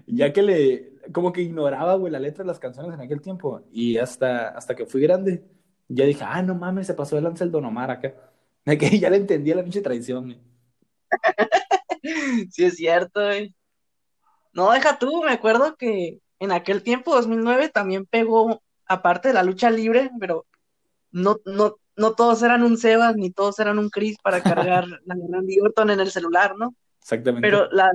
ya 0.06 0.32
que 0.32 0.42
le, 0.42 0.92
como 1.12 1.32
que 1.32 1.42
ignoraba, 1.42 1.94
güey, 1.96 2.12
la 2.12 2.18
letra 2.18 2.44
de 2.44 2.48
las 2.48 2.58
canciones 2.58 2.94
en 2.94 3.00
aquel 3.00 3.20
tiempo. 3.20 3.62
Y 3.72 3.98
hasta, 3.98 4.48
hasta 4.50 4.74
que 4.74 4.86
fui 4.86 5.00
grande, 5.02 5.44
ya 5.88 6.04
dije, 6.04 6.24
ah, 6.24 6.42
no 6.42 6.54
mames, 6.54 6.86
se 6.86 6.94
pasó 6.94 7.18
el 7.18 7.24
lance 7.24 7.44
el 7.44 7.50
Don 7.50 7.64
Omar 7.64 7.90
acá. 7.90 8.14
De 8.64 8.78
que 8.78 8.98
ya 8.98 9.10
le 9.10 9.16
entendí 9.16 9.52
la 9.52 9.62
pinche 9.62 9.80
traición, 9.80 10.24
güey. 10.26 10.40
Sí, 12.50 12.64
es 12.64 12.76
cierto, 12.76 13.20
güey. 13.24 13.54
No, 14.52 14.70
deja 14.72 14.98
tú, 14.98 15.22
me 15.22 15.32
acuerdo 15.32 15.76
que 15.76 16.20
en 16.38 16.52
aquel 16.52 16.82
tiempo, 16.82 17.14
2009, 17.14 17.68
también 17.68 18.06
pegó, 18.06 18.62
aparte 18.86 19.28
de 19.28 19.34
la 19.34 19.42
lucha 19.42 19.70
libre, 19.70 20.10
pero 20.18 20.46
no, 21.10 21.38
no, 21.44 21.76
no 21.96 22.14
todos 22.14 22.42
eran 22.42 22.62
un 22.62 22.78
Sebas 22.78 23.16
ni 23.16 23.30
todos 23.30 23.58
eran 23.58 23.78
un 23.78 23.90
Chris 23.90 24.16
para 24.22 24.42
cargar 24.42 24.86
la 25.04 25.16
Randy 25.30 25.60
Orton 25.60 25.90
en 25.90 26.00
el 26.00 26.10
celular, 26.10 26.56
¿no? 26.56 26.74
Exactamente. 27.00 27.46
Pero 27.46 27.70
las, 27.70 27.92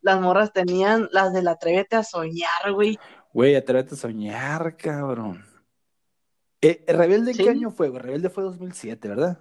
las 0.00 0.20
morras 0.20 0.52
tenían 0.52 1.08
las 1.12 1.32
del 1.32 1.48
Atrévete 1.48 1.96
a 1.96 2.04
soñar, 2.04 2.72
güey. 2.72 2.98
Güey, 3.32 3.56
Atrévete 3.56 3.94
a 3.94 3.98
soñar, 3.98 4.76
cabrón. 4.76 5.44
Eh, 6.60 6.84
¿Rebelde 6.86 7.34
qué 7.34 7.50
año 7.50 7.70
fue? 7.70 7.90
Rebelde 7.90 8.30
fue 8.30 8.44
2007, 8.44 9.08
¿verdad? 9.08 9.38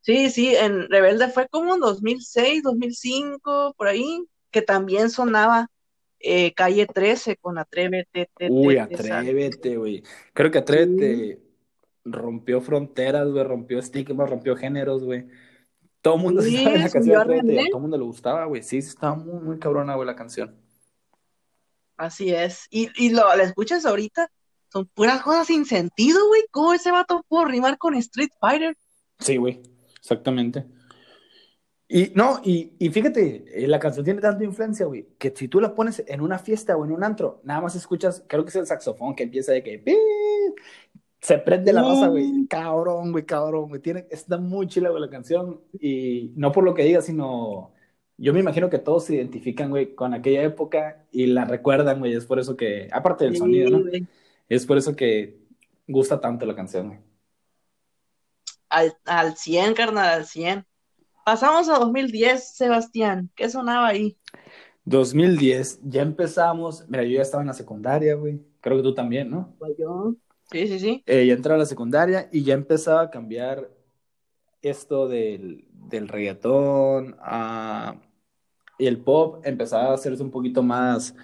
Sí, 0.00 0.30
sí, 0.30 0.54
en 0.54 0.88
Rebelde 0.90 1.28
fue 1.28 1.48
como 1.48 1.74
en 1.74 1.80
2006, 1.80 2.62
2005, 2.62 3.74
por 3.76 3.86
ahí, 3.86 4.24
que 4.50 4.60
también 4.60 5.10
sonaba 5.10 5.70
eh, 6.18 6.52
Calle 6.54 6.86
13 6.86 7.36
con 7.36 7.58
Atrévete. 7.58 8.28
Uy, 8.50 8.78
Atrévete, 8.78 9.76
güey. 9.76 10.02
Creo 10.32 10.50
que 10.50 10.58
Atrévete 10.58 11.43
rompió 12.04 12.60
fronteras, 12.60 13.28
güey, 13.30 13.44
rompió 13.44 13.78
estigmas, 13.78 14.28
rompió 14.28 14.56
géneros, 14.56 15.04
güey. 15.04 15.26
Todo 16.00 16.16
el 16.16 16.22
mundo 16.22 16.42
sí, 16.42 16.62
sabe 16.62 16.78
la 16.78 16.90
canción 16.90 17.28
de 17.28 17.66
todo 17.70 17.78
el 17.78 17.82
mundo 17.82 17.96
le 17.96 18.04
gustaba, 18.04 18.44
güey. 18.44 18.62
Sí, 18.62 18.78
estaba 18.78 19.14
muy, 19.14 19.40
muy 19.40 19.58
cabrona, 19.58 19.94
güey, 19.94 20.06
la 20.06 20.16
canción. 20.16 20.54
Así 21.96 22.34
es. 22.34 22.66
Y, 22.70 22.90
y 22.96 23.10
lo, 23.10 23.34
la 23.34 23.42
escuchas 23.42 23.86
ahorita, 23.86 24.30
son 24.70 24.86
puras 24.86 25.22
cosas 25.22 25.46
sin 25.46 25.64
sentido, 25.64 26.26
güey. 26.28 26.42
¿Cómo 26.50 26.74
ese 26.74 26.90
vato 26.90 27.24
pudo 27.28 27.46
rimar 27.46 27.78
con 27.78 27.94
Street 27.94 28.32
Fighter? 28.38 28.76
Sí, 29.18 29.36
güey, 29.36 29.62
exactamente. 29.98 30.66
Y 31.86 32.12
no, 32.14 32.40
y, 32.42 32.72
y 32.78 32.88
fíjate, 32.90 33.44
eh, 33.64 33.68
la 33.68 33.78
canción 33.78 34.04
tiene 34.04 34.20
tanta 34.20 34.42
influencia, 34.42 34.86
güey, 34.86 35.06
que 35.18 35.32
si 35.36 35.48
tú 35.48 35.60
la 35.60 35.74
pones 35.74 36.02
en 36.06 36.22
una 36.22 36.38
fiesta 36.38 36.76
o 36.76 36.84
en 36.84 36.92
un 36.92 37.04
antro, 37.04 37.40
nada 37.44 37.60
más 37.60 37.76
escuchas, 37.76 38.24
creo 38.26 38.42
que 38.42 38.48
es 38.48 38.56
el 38.56 38.66
saxofón 38.66 39.14
que 39.14 39.24
empieza 39.24 39.52
de 39.52 39.62
que 39.62 39.82
se 41.24 41.38
prende 41.38 41.72
la 41.72 41.80
raza, 41.80 42.08
güey. 42.08 42.46
Cabrón, 42.48 43.10
güey, 43.10 43.24
cabrón, 43.24 43.70
güey. 43.70 43.80
Tiene, 43.80 44.06
está 44.10 44.36
muy 44.36 44.66
chila, 44.66 44.90
güey, 44.90 45.00
la 45.00 45.08
canción. 45.08 45.58
Y 45.80 46.34
no 46.36 46.52
por 46.52 46.64
lo 46.64 46.74
que 46.74 46.84
diga, 46.84 47.00
sino. 47.00 47.72
Yo 48.18 48.34
me 48.34 48.40
imagino 48.40 48.68
que 48.68 48.78
todos 48.78 49.06
se 49.06 49.14
identifican, 49.14 49.70
güey, 49.70 49.94
con 49.94 50.12
aquella 50.12 50.42
época 50.42 51.06
y 51.10 51.24
la 51.24 51.46
recuerdan, 51.46 51.98
güey. 51.98 52.12
Es 52.12 52.26
por 52.26 52.38
eso 52.38 52.58
que. 52.58 52.90
Aparte 52.92 53.24
del 53.24 53.38
sonido, 53.38 53.70
¿no? 53.70 53.90
Es 54.50 54.66
por 54.66 54.76
eso 54.76 54.94
que 54.94 55.38
gusta 55.88 56.20
tanto 56.20 56.44
la 56.44 56.54
canción, 56.54 56.88
güey. 56.88 56.98
Al, 58.68 58.94
al 59.06 59.34
100, 59.34 59.72
carnal, 59.72 60.10
al 60.10 60.26
100. 60.26 60.66
Pasamos 61.24 61.70
a 61.70 61.78
2010, 61.78 62.54
Sebastián. 62.54 63.30
¿Qué 63.34 63.48
sonaba 63.48 63.86
ahí? 63.86 64.18
2010, 64.84 65.80
ya 65.84 66.02
empezamos. 66.02 66.86
Mira, 66.86 67.02
yo 67.04 67.12
ya 67.12 67.22
estaba 67.22 67.42
en 67.42 67.46
la 67.46 67.54
secundaria, 67.54 68.14
güey. 68.14 68.42
Creo 68.60 68.76
que 68.76 68.82
tú 68.82 68.92
también, 68.92 69.30
¿no? 69.30 69.54
Pues 69.58 69.72
yo. 69.78 70.16
Sí, 70.54 70.68
sí, 70.68 70.78
sí. 70.78 71.02
Eh, 71.06 71.26
ya 71.26 71.34
entraba 71.34 71.56
a 71.56 71.58
la 71.58 71.66
secundaria 71.66 72.28
y 72.30 72.44
ya 72.44 72.54
empezaba 72.54 73.00
a 73.00 73.10
cambiar 73.10 73.72
esto 74.62 75.08
del, 75.08 75.66
del 75.72 76.06
reggaetón 76.06 77.16
y 78.78 78.86
el 78.86 78.98
pop 78.98 79.44
empezaba 79.44 79.90
a 79.90 79.94
hacerse 79.94 80.22
un 80.22 80.30
poquito 80.30 80.62
más 80.62 81.16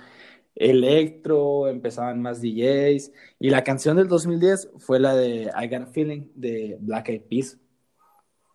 electro, 0.56 1.68
empezaban 1.68 2.20
más 2.20 2.42
DJs 2.42 3.12
y 3.38 3.50
la 3.50 3.62
canción 3.62 3.96
del 3.96 4.08
2010 4.08 4.70
fue 4.78 4.98
la 4.98 5.14
de 5.14 5.42
I 5.56 5.68
Got 5.68 5.82
a 5.82 5.86
Feeling 5.86 6.22
de 6.34 6.76
Black 6.80 7.10
Eyed 7.10 7.22
Peas. 7.22 7.56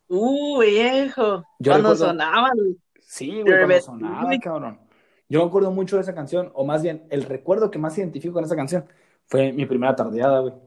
Uh, 0.09 0.59
viejo. 0.59 1.45
cuando 1.63 1.95
sonaban. 1.95 2.57
Sí, 2.99 3.41
güey, 3.43 3.59
cuando 3.59 3.79
sonaba, 3.79 4.29
cabrón. 4.43 4.81
Yo 5.29 5.39
me 5.39 5.47
acuerdo 5.47 5.71
mucho 5.71 5.95
de 5.95 6.01
esa 6.01 6.13
canción, 6.13 6.51
o 6.53 6.65
más 6.65 6.83
bien, 6.83 7.07
el 7.11 7.23
recuerdo 7.23 7.71
que 7.71 7.79
más 7.79 7.97
identifico 7.97 8.33
con 8.33 8.43
esa 8.43 8.57
canción 8.57 8.85
fue 9.25 9.53
mi 9.53 9.65
primera 9.65 9.95
tardeada, 9.95 10.41
güey. 10.41 10.64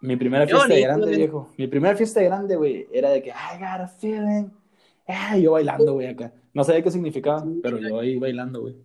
Mi 0.00 0.16
primera 0.16 0.46
fiesta 0.46 0.68
de 0.68 0.80
grande, 0.80 1.16
viejo. 1.16 1.50
Mi 1.56 1.66
primera 1.66 1.96
fiesta 1.96 2.20
de 2.20 2.26
grande, 2.26 2.56
güey, 2.56 2.88
era 2.92 3.10
de 3.10 3.22
que, 3.22 3.30
I 3.30 3.58
got 3.58 3.80
a 3.80 3.88
feeling. 3.88 4.50
Ah, 5.06 5.36
yo 5.36 5.52
bailando, 5.52 5.94
güey, 5.94 6.08
acá. 6.08 6.32
No 6.54 6.64
sabía 6.64 6.82
qué 6.82 6.90
significaba, 6.90 7.44
pero 7.62 7.78
yo 7.78 7.98
ahí 7.98 8.18
bailando, 8.18 8.60
güey. 8.62 8.76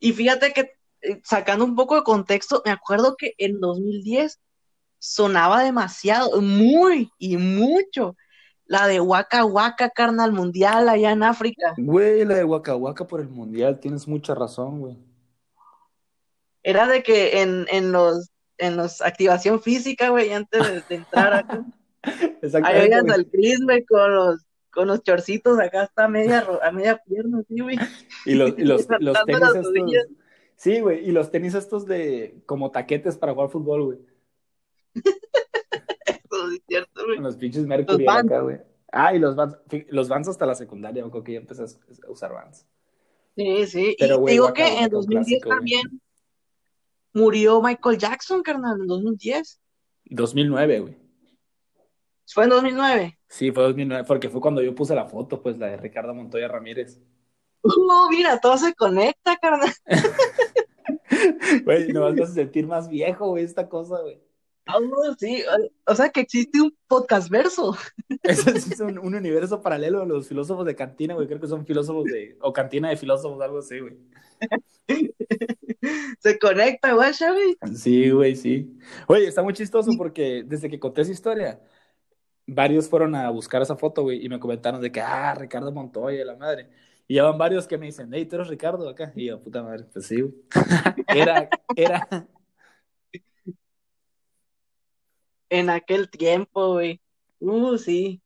Y 0.00 0.12
fíjate 0.12 0.52
que, 0.52 0.72
eh, 1.02 1.20
sacando 1.24 1.64
un 1.64 1.74
poco 1.74 1.96
de 1.96 2.02
contexto, 2.02 2.62
me 2.64 2.70
acuerdo 2.70 3.16
que 3.16 3.34
en 3.38 3.60
2010 3.60 4.40
sonaba 4.98 5.62
demasiado, 5.62 6.40
muy 6.40 7.10
y 7.18 7.36
mucho 7.36 8.16
la 8.68 8.86
de 8.86 9.00
Waka 9.00 9.44
Waka, 9.44 9.90
carnal, 9.90 10.32
mundial 10.32 10.88
allá 10.88 11.12
en 11.12 11.22
África. 11.22 11.74
Güey, 11.78 12.24
la 12.24 12.34
de 12.34 12.44
Waka 12.44 12.76
Waka 12.76 13.06
por 13.06 13.20
el 13.20 13.28
mundial, 13.28 13.80
tienes 13.80 14.06
mucha 14.06 14.34
razón, 14.34 14.80
güey. 14.80 14.96
Era 16.68 16.86
de 16.86 17.02
que 17.02 17.40
en, 17.40 17.66
en 17.70 17.92
los 17.92 18.30
en 18.58 18.76
los 18.76 19.00
activación 19.00 19.62
física, 19.62 20.10
güey, 20.10 20.30
antes 20.32 20.60
de, 20.60 20.82
de 20.86 20.94
entrar 20.96 21.32
acá. 21.32 21.64
Ahí 22.62 22.88
güey. 22.88 23.10
al 23.10 23.26
Chris, 23.26 23.60
güey, 23.62 23.86
con 23.86 24.14
los, 24.14 24.44
con 24.70 24.88
los 24.88 25.02
chorcitos 25.02 25.58
acá 25.58 25.84
hasta 25.84 26.04
a 26.04 26.08
media, 26.08 26.46
a 26.62 26.70
media 26.70 27.00
pierna, 27.06 27.42
sí, 27.48 27.60
güey. 27.60 27.78
Y 28.26 28.34
los, 28.34 28.50
y 28.58 28.64
los, 28.64 28.86
los 29.00 29.24
tenis 29.24 29.42
estos. 29.42 29.64
rodillas. 29.64 30.08
Sí, 30.56 30.80
güey, 30.80 31.08
y 31.08 31.10
los 31.10 31.30
tenis 31.30 31.54
estos 31.54 31.86
de 31.86 32.42
como 32.44 32.70
taquetes 32.70 33.16
para 33.16 33.32
jugar 33.32 33.48
fútbol, 33.48 33.84
güey. 33.84 33.98
Eso 36.04 36.50
es 36.52 36.60
cierto, 36.68 37.02
güey. 37.02 37.16
Con 37.16 37.24
los 37.24 37.36
pinches 37.36 37.66
Mercury 37.66 38.04
Los 38.04 38.14
acá, 38.14 38.40
güey. 38.40 38.58
Ah, 38.92 39.14
y 39.14 39.18
los 39.18 39.36
Vans, 39.36 39.56
los 39.88 40.10
Vans 40.10 40.28
hasta 40.28 40.44
la 40.44 40.54
secundaria, 40.54 41.02
yo 41.02 41.10
creo 41.10 41.24
que 41.24 41.32
ya 41.32 41.38
empecé 41.38 41.62
a 41.62 42.10
usar 42.10 42.34
Vans. 42.34 42.66
Sí, 43.36 43.66
sí. 43.66 43.96
Pero, 43.98 44.22
y 44.28 44.32
digo 44.32 44.52
que 44.52 44.66
en 44.66 44.90
2010 44.90 45.40
clásico, 45.42 45.48
también 45.48 46.00
murió 47.18 47.60
Michael 47.60 47.98
Jackson, 47.98 48.42
carnal, 48.42 48.80
en 48.80 48.86
2010. 48.86 49.60
2009, 50.06 50.80
güey. 50.80 50.96
Fue 52.26 52.44
en 52.44 52.50
2009. 52.50 53.18
Sí, 53.28 53.50
fue 53.52 53.62
2009, 53.64 54.04
porque 54.06 54.28
fue 54.28 54.40
cuando 54.40 54.62
yo 54.62 54.74
puse 54.74 54.94
la 54.94 55.06
foto, 55.06 55.42
pues, 55.42 55.58
la 55.58 55.66
de 55.66 55.76
Ricardo 55.76 56.14
Montoya 56.14 56.48
Ramírez. 56.48 57.00
Uh, 57.62 58.08
mira, 58.10 58.38
todo 58.38 58.56
se 58.56 58.74
conecta, 58.74 59.36
carnal. 59.36 59.72
Güey, 61.64 61.92
nomás 61.92 62.14
me 62.14 62.22
hace 62.22 62.34
sentir 62.34 62.66
más 62.66 62.88
viejo, 62.88 63.28
güey, 63.28 63.44
esta 63.44 63.68
cosa, 63.68 64.00
güey. 64.00 64.20
Ah, 64.70 64.78
sí, 65.18 65.42
o 65.86 65.94
sea 65.94 66.10
que 66.10 66.20
existe 66.20 66.60
un 66.60 66.76
podcast 66.86 67.30
verso. 67.30 67.74
Eso 68.22 68.50
es 68.50 68.78
un, 68.80 68.98
un 68.98 69.14
universo 69.14 69.62
paralelo 69.62 70.02
a 70.02 70.06
los 70.06 70.28
filósofos 70.28 70.66
de 70.66 70.76
cantina, 70.76 71.14
güey. 71.14 71.26
Creo 71.26 71.40
que 71.40 71.46
son 71.46 71.64
filósofos 71.64 72.04
de. 72.04 72.36
O 72.42 72.52
cantina 72.52 72.90
de 72.90 72.98
filósofos, 72.98 73.40
algo 73.40 73.60
así, 73.60 73.80
güey. 73.80 73.96
Se 76.20 76.38
conecta, 76.38 76.92
güey, 76.92 77.14
Xavi. 77.14 77.56
Sí, 77.74 78.10
güey, 78.10 78.36
sí. 78.36 78.78
Oye, 79.06 79.26
está 79.26 79.42
muy 79.42 79.54
chistoso 79.54 79.90
porque 79.96 80.44
desde 80.46 80.68
que 80.68 80.78
conté 80.78 81.00
esa 81.00 81.12
historia, 81.12 81.60
varios 82.46 82.90
fueron 82.90 83.14
a 83.14 83.30
buscar 83.30 83.62
esa 83.62 83.76
foto, 83.76 84.02
güey, 84.02 84.22
y 84.24 84.28
me 84.28 84.38
comentaron 84.38 84.82
de 84.82 84.92
que, 84.92 85.00
ah, 85.00 85.34
Ricardo 85.34 85.72
Montoya, 85.72 86.24
la 86.26 86.36
madre. 86.36 86.68
Y 87.06 87.14
ya 87.14 87.24
van 87.24 87.38
varios 87.38 87.66
que 87.66 87.78
me 87.78 87.86
dicen, 87.86 88.10
hey, 88.12 88.26
tú 88.26 88.36
eres 88.36 88.48
Ricardo 88.48 88.86
acá. 88.86 89.12
Y 89.16 89.26
yo, 89.28 89.40
puta 89.40 89.62
madre, 89.62 89.84
pues 89.90 90.06
sí, 90.06 90.20
güey. 90.20 90.34
Era, 91.08 91.48
era. 91.74 92.28
En 95.50 95.70
aquel 95.70 96.10
tiempo, 96.10 96.72
güey. 96.74 97.00
Uh, 97.40 97.78
sí. 97.78 98.20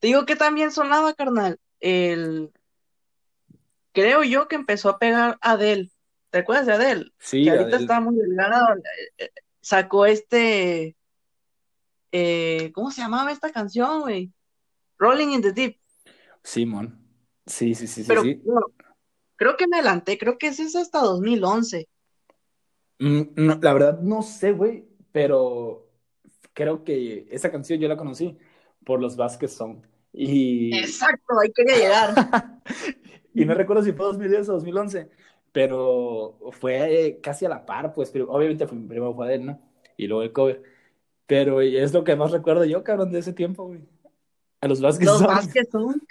Te 0.00 0.08
digo 0.08 0.26
que 0.26 0.36
también 0.36 0.70
sonaba, 0.72 1.14
carnal. 1.14 1.58
El. 1.80 2.52
Creo 3.92 4.22
yo 4.22 4.46
que 4.48 4.56
empezó 4.56 4.90
a 4.90 4.98
pegar 4.98 5.38
Adele. 5.40 5.90
¿Te 6.30 6.38
acuerdas 6.38 6.66
de 6.66 6.72
Adele? 6.74 7.12
Sí, 7.18 7.42
que 7.44 7.50
ahorita 7.50 7.68
Adele. 7.68 7.82
está 7.82 8.00
muy 8.00 8.16
delgada. 8.16 8.76
eh, 8.76 9.24
eh, 9.24 9.30
Sacó 9.60 10.06
este. 10.06 10.96
eh, 12.12 12.70
¿cómo 12.74 12.90
se 12.90 13.00
llamaba 13.00 13.32
esta 13.32 13.50
canción, 13.50 14.02
güey? 14.02 14.32
Rolling 14.98 15.28
in 15.28 15.42
the 15.42 15.52
Deep. 15.52 15.78
Simón. 16.42 16.98
Sí, 17.46 17.74
sí, 17.74 17.86
sí, 17.86 18.02
sí, 18.02 18.08
Pero 18.08 18.22
sí. 18.22 18.40
creo 19.36 19.56
que 19.56 19.66
me 19.66 19.76
adelanté. 19.78 20.18
Creo 20.18 20.38
que 20.38 20.48
ese 20.48 20.64
es 20.64 20.76
hasta 20.76 21.00
2011. 21.00 21.88
Mm, 22.98 23.22
no, 23.36 23.58
la 23.62 23.72
verdad 23.72 24.00
no 24.00 24.22
sé, 24.22 24.52
güey, 24.52 24.86
pero 25.12 25.87
creo 26.58 26.82
que 26.82 27.28
esa 27.30 27.52
canción 27.52 27.78
yo 27.78 27.86
la 27.86 27.96
conocí 27.96 28.36
por 28.84 29.00
los 29.00 29.16
Vázquez 29.16 29.52
Song. 29.52 29.76
Y, 30.12 30.76
Exacto, 30.76 31.38
ahí 31.40 31.52
quería 31.52 31.76
llegar. 31.76 32.60
y 33.32 33.44
no 33.44 33.54
recuerdo 33.54 33.84
si 33.84 33.92
fue 33.92 34.06
2010 34.06 34.48
o 34.48 34.52
2011, 34.54 35.08
pero 35.52 36.36
fue 36.50 37.20
casi 37.22 37.46
a 37.46 37.48
la 37.48 37.64
par, 37.64 37.94
pues, 37.94 38.10
pero 38.10 38.28
obviamente 38.28 38.66
fue, 38.66 38.76
primero 38.76 39.14
fue 39.14 39.26
Adele, 39.26 39.44
¿no? 39.44 39.60
Y 39.96 40.08
luego 40.08 40.24
el 40.24 40.32
cover. 40.32 40.62
Pero 41.28 41.60
es 41.60 41.92
lo 41.92 42.02
que 42.02 42.16
más 42.16 42.32
recuerdo 42.32 42.64
yo, 42.64 42.82
cabrón, 42.82 43.12
de 43.12 43.20
ese 43.20 43.32
tiempo, 43.32 43.66
güey. 43.66 43.86
A 44.60 44.66
los 44.66 44.80
Vázquez 44.80 45.06
Los 45.06 45.18
Song. 45.18 45.28
Vázquez 45.28 45.68
son. 45.70 45.94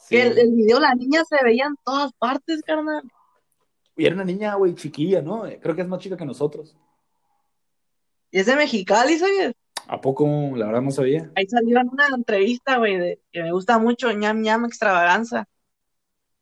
Sí, 0.00 0.16
Que 0.16 0.22
el, 0.22 0.38
el 0.38 0.54
video, 0.54 0.80
la 0.80 0.94
niña 0.94 1.22
se 1.28 1.36
veía 1.44 1.66
en 1.66 1.76
todas 1.84 2.14
partes, 2.14 2.62
carnal. 2.62 3.02
Y 3.94 4.06
era 4.06 4.14
una 4.14 4.24
niña, 4.24 4.54
güey, 4.54 4.74
chiquilla, 4.74 5.20
¿no? 5.20 5.42
Creo 5.60 5.76
que 5.76 5.82
es 5.82 5.88
más 5.88 6.00
chica 6.00 6.16
que 6.16 6.24
nosotros. 6.24 6.74
Y 8.30 8.40
es 8.40 8.46
de 8.46 8.56
Mexicali, 8.56 9.18
¿sabes? 9.18 9.54
¿A 9.86 10.00
poco? 10.00 10.26
La 10.54 10.66
verdad 10.66 10.82
no 10.82 10.90
sabía. 10.90 11.30
Ahí 11.34 11.46
salió 11.46 11.80
en 11.80 11.88
una 11.88 12.06
entrevista, 12.08 12.76
güey, 12.78 13.18
que 13.32 13.42
me 13.42 13.52
gusta 13.52 13.78
mucho, 13.78 14.12
ñam 14.12 14.42
ñam 14.42 14.64
extravaganza. 14.66 15.46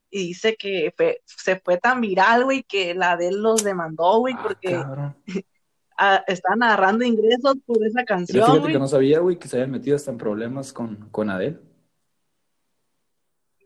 Y 0.09 0.27
dice 0.29 0.55
que 0.57 0.93
fue- 0.95 1.21
se 1.25 1.59
fue 1.59 1.77
tan 1.77 2.01
viral, 2.01 2.43
güey, 2.45 2.63
que 2.63 2.93
la 2.93 3.15
de 3.17 3.29
él 3.29 3.41
los 3.41 3.63
demandó, 3.63 4.19
güey, 4.19 4.33
Ah, 4.37 4.43
porque 4.43 4.75
ah, 4.75 5.15
están 6.27 6.61
agarrando 6.63 7.05
ingresos 7.05 7.55
por 7.65 7.77
esa 7.85 7.99
Pero 7.99 8.05
canción, 8.05 8.43
fíjate 8.45 8.59
güey. 8.59 8.73
que 8.73 8.79
no 8.79 8.87
sabía, 8.87 9.19
güey, 9.19 9.37
que 9.39 9.47
se 9.47 9.57
habían 9.57 9.71
metido 9.71 9.95
hasta 9.95 10.11
en 10.11 10.17
problemas 10.17 10.73
con, 10.73 11.09
con 11.11 11.29
Adele. 11.29 11.59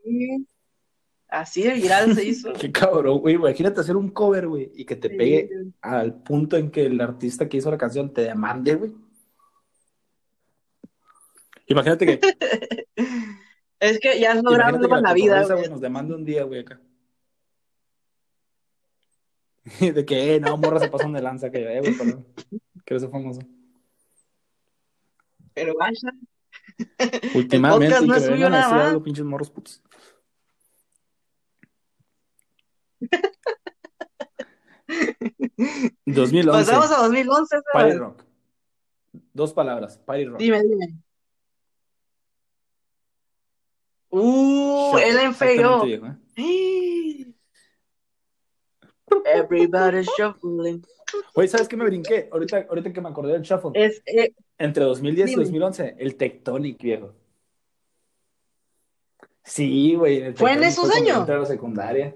Sí. 0.04 0.46
Así 1.32 1.62
de 1.62 1.72
viral 1.72 2.14
se 2.14 2.26
hizo. 2.26 2.52
Qué 2.60 2.70
cabrón, 2.70 3.20
güey. 3.20 3.36
Imagínate 3.36 3.80
hacer 3.80 3.96
un 3.96 4.10
cover, 4.10 4.46
güey, 4.48 4.70
y 4.74 4.84
que 4.84 4.96
te 4.96 5.08
Sí, 5.08 5.16
pegue 5.16 5.50
al 5.80 6.22
punto 6.22 6.58
en 6.58 6.70
que 6.70 6.84
el 6.84 7.00
artista 7.00 7.48
que 7.48 7.56
hizo 7.56 7.70
la 7.70 7.78
canción 7.78 8.12
te 8.12 8.20
demande, 8.20 8.74
güey. 8.74 8.92
Imagínate 11.68 12.04
que, 12.04 12.20
Es 13.80 13.98
que 13.98 14.20
ya 14.20 14.32
es 14.32 14.42
lo 14.42 14.52
imagínate 14.52 14.58
grande 14.58 14.82
que 14.82 14.88
con 14.90 15.02
la 15.02 15.08
la 15.08 15.14
vida, 15.14 15.54
güey. 15.54 15.70
nos 15.70 15.80
demande 15.80 16.14
un 16.14 16.24
día, 16.26 16.44
güey, 16.44 16.60
acá. 16.60 16.78
De 19.80 20.04
que, 20.04 20.34
eh, 20.34 20.40
no, 20.40 20.58
morra 20.58 20.80
se 20.80 20.88
pasan 20.88 21.14
de 21.14 21.22
lanza, 21.22 21.50
que, 21.50 21.60
eh, 21.60 21.80
güey, 21.80 21.96
perdón. 21.96 22.26
Quiero 22.84 23.00
ser 23.00 23.08
famoso. 23.10 23.40
Pero 25.54 25.74
vaya, 25.78 26.12
Últimamente, 27.34 27.86
podcast 27.86 28.02
y 28.04 28.06
no 28.06 28.14
que 28.14 28.20
es 28.20 28.26
suyo 28.26 28.50
nada 28.50 28.68
más. 28.68 28.88
algo, 28.88 29.02
pinches 29.02 29.24
morros 29.24 29.50
putos. 29.50 29.82
¿2011? 36.06 36.50
pasamos 36.50 36.90
a 36.90 37.02
2011, 37.02 37.56
Party 37.72 37.72
¿sabes? 37.72 37.98
Rock. 37.98 38.24
Dos 39.32 39.52
palabras, 39.52 39.98
Party 39.98 40.24
Rock. 40.26 40.38
Dime, 40.38 40.62
dime. 40.62 40.94
Uh, 44.10 44.96
exactamente, 44.98 45.56
feo. 45.56 45.84
viejo, 45.84 46.06
¿eh? 46.06 46.16
Everybody 49.24 50.02
shuffling. 50.18 50.84
Oye, 51.34 51.48
¿sabes 51.48 51.68
qué 51.68 51.76
me 51.76 51.84
brinqué? 51.84 52.28
Ahorita, 52.32 52.66
ahorita 52.68 52.92
que 52.92 53.00
me 53.00 53.08
acordé 53.08 53.32
del 53.32 53.42
Shuffle. 53.42 53.70
Es, 53.74 54.02
eh, 54.06 54.34
Entre 54.58 54.84
2010 54.84 55.30
Dime. 55.30 55.42
y 55.42 55.44
2011, 55.44 55.96
el 55.98 56.16
Tectonic, 56.16 56.80
viejo. 56.80 57.14
Sí, 59.44 59.94
güey. 59.94 60.34
¿Fue 60.34 60.52
en 60.52 60.62
esos 60.62 60.90
años? 60.94 61.26
la 61.26 61.46
secundaria. 61.46 62.14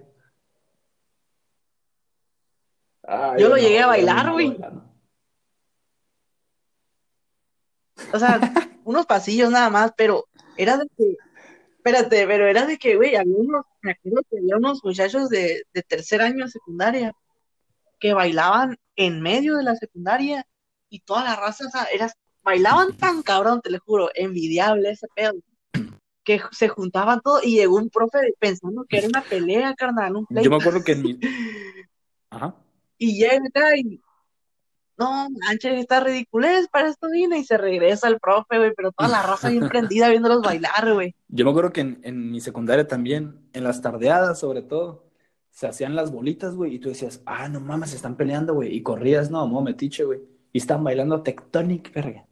Ay, 3.06 3.40
Yo 3.40 3.48
lo 3.48 3.56
no, 3.56 3.62
llegué 3.62 3.80
a 3.80 3.86
bailar, 3.86 4.32
güey. 4.32 4.56
o 8.12 8.18
sea, 8.18 8.40
unos 8.84 9.06
pasillos 9.06 9.50
nada 9.50 9.70
más, 9.70 9.92
pero 9.96 10.26
era 10.56 10.76
de 10.76 10.86
que, 10.96 11.16
espérate, 11.76 12.26
pero 12.26 12.46
era 12.46 12.66
de 12.66 12.78
que, 12.78 12.96
güey, 12.96 13.16
había 13.16 13.36
unos, 13.36 13.64
me 13.82 13.92
acuerdo 13.92 14.22
que 14.30 14.38
había 14.38 14.56
unos 14.56 14.82
muchachos 14.84 15.28
de, 15.28 15.64
de 15.72 15.82
tercer 15.82 16.22
año 16.22 16.44
de 16.44 16.50
secundaria 16.50 17.12
que 17.98 18.14
bailaban 18.14 18.78
en 18.96 19.20
medio 19.20 19.56
de 19.56 19.62
la 19.64 19.76
secundaria 19.76 20.46
y 20.88 21.00
toda 21.00 21.24
la 21.24 21.36
raza, 21.36 21.66
o 21.66 21.70
sea, 21.70 21.84
era, 21.92 22.12
bailaban 22.42 22.96
tan 22.96 23.22
cabrón, 23.22 23.60
te 23.60 23.70
lo 23.70 23.78
juro, 23.80 24.10
envidiable 24.14 24.90
ese 24.90 25.08
pedo, 25.14 25.34
que 26.22 26.40
se 26.52 26.68
juntaban 26.68 27.20
todos 27.20 27.44
y 27.44 27.56
llegó 27.56 27.76
un 27.76 27.90
profe 27.90 28.18
pensando 28.38 28.84
que 28.88 28.98
era 28.98 29.08
una 29.08 29.22
pelea, 29.22 29.74
carnal, 29.74 30.16
un 30.16 30.26
Yo 30.30 30.50
me 30.50 30.56
acuerdo 30.56 30.82
que 30.82 30.92
en 30.92 31.02
mi. 31.02 31.20
Ajá. 32.30 32.54
Y 32.98 33.18
llega 33.18 33.76
y 33.76 34.00
no 34.98 35.28
manches, 35.30 35.78
esta 35.78 36.00
ridiculez 36.00 36.68
para 36.68 36.88
esto 36.88 37.10
vine 37.10 37.38
y 37.38 37.44
se 37.44 37.58
regresa 37.58 38.08
el 38.08 38.18
profe, 38.18 38.58
güey, 38.58 38.72
pero 38.74 38.92
toda 38.92 39.10
la 39.10 39.22
raza 39.22 39.50
bien 39.50 39.68
prendida 39.68 40.08
viéndolos 40.08 40.42
bailar, 40.42 40.94
güey. 40.94 41.14
Yo 41.28 41.44
me 41.44 41.50
acuerdo 41.50 41.72
que 41.72 41.82
en, 41.82 42.00
en 42.02 42.30
mi 42.30 42.40
secundaria 42.40 42.86
también, 42.86 43.48
en 43.52 43.64
las 43.64 43.82
tardeadas 43.82 44.38
sobre 44.38 44.62
todo, 44.62 45.06
se 45.50 45.66
hacían 45.66 45.96
las 45.96 46.12
bolitas, 46.12 46.54
güey, 46.54 46.74
y 46.74 46.78
tú 46.78 46.90
decías, 46.90 47.22
ah, 47.24 47.48
no 47.48 47.60
mames, 47.60 47.90
se 47.90 47.96
están 47.96 48.16
peleando, 48.16 48.54
güey, 48.54 48.74
y 48.74 48.82
corrías, 48.82 49.30
no, 49.30 49.46
mo 49.46 49.62
metiche, 49.62 50.04
güey, 50.04 50.20
y 50.52 50.58
están 50.58 50.84
bailando 50.84 51.22
Tectonic, 51.22 51.92
verga. 51.94 52.26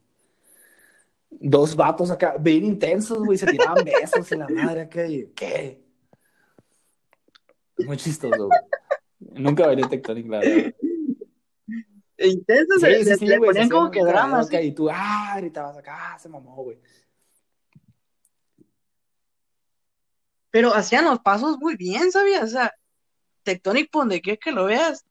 Dos 1.31 1.75
vatos 1.75 2.11
acá, 2.11 2.37
bien 2.39 2.65
intensos, 2.65 3.19
güey, 3.19 3.39
se 3.39 3.47
tiraban 3.47 3.85
besos 3.85 4.31
y 4.31 4.37
la 4.37 4.47
madre 4.49 4.83
acá, 4.83 5.07
y, 5.07 5.27
¿qué? 5.35 5.83
Muy 7.79 7.97
chistoso, 7.97 8.47
güey. 8.47 8.59
Nunca 9.33 9.67
bailé 9.67 9.87
Tectonic, 9.89 10.29
la 10.29 10.39
verdad. 10.41 10.75
E 12.17 12.29
Intensos, 12.29 12.81
sí, 12.81 13.05
sí, 13.05 13.17
sí, 13.17 13.27
le, 13.27 13.39
ponían 13.39 13.69
como 13.69 13.91
que 13.91 14.01
dramas. 14.01 14.51
¿eh? 14.53 14.65
Y 14.65 14.73
tú, 14.73 14.89
ah, 14.91 15.35
gritabas 15.39 15.77
acá, 15.77 16.15
ah, 16.15 16.19
se 16.19 16.29
mamó, 16.29 16.55
güey. 16.63 16.79
Pero 20.51 20.73
hacían 20.73 21.05
los 21.05 21.19
pasos 21.19 21.59
muy 21.59 21.77
bien, 21.77 22.13
¿sabías? 22.13 22.45
O 22.45 22.47
sea, 22.47 22.73
Tectonic, 23.43 23.91
por 23.91 24.03
donde 24.03 24.21
quieres 24.21 24.39
que 24.39 24.53
lo 24.53 24.67
veas, 24.67 25.05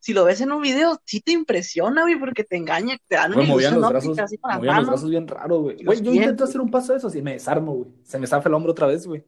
si 0.00 0.12
lo 0.12 0.24
ves 0.24 0.40
en 0.40 0.50
un 0.50 0.60
video, 0.60 1.00
sí 1.04 1.20
te 1.20 1.30
impresiona, 1.30 2.02
güey, 2.02 2.18
porque 2.18 2.42
te 2.42 2.56
engaña, 2.56 2.98
te 3.06 3.14
dan 3.14 3.32
una 3.32 3.44
movían 3.44 3.80
los 3.80 4.18
así 4.18 4.36
con 4.38 4.48
las 4.50 4.58
movían 4.58 4.74
manos, 4.74 4.82
los 4.82 4.86
brazos 4.88 5.10
bien 5.10 5.28
raro, 5.28 5.60
güey. 5.60 5.84
Güey, 5.84 6.02
yo 6.02 6.12
intento 6.12 6.42
güey. 6.42 6.50
hacer 6.50 6.60
un 6.60 6.70
paso 6.72 6.92
de 6.92 6.98
eso 6.98 7.16
y 7.16 7.22
me 7.22 7.34
desarmo, 7.34 7.74
güey. 7.74 7.90
Se 8.02 8.18
me 8.18 8.26
zafa 8.26 8.48
el 8.48 8.54
hombro 8.56 8.72
otra 8.72 8.88
vez, 8.88 9.06
güey. 9.06 9.24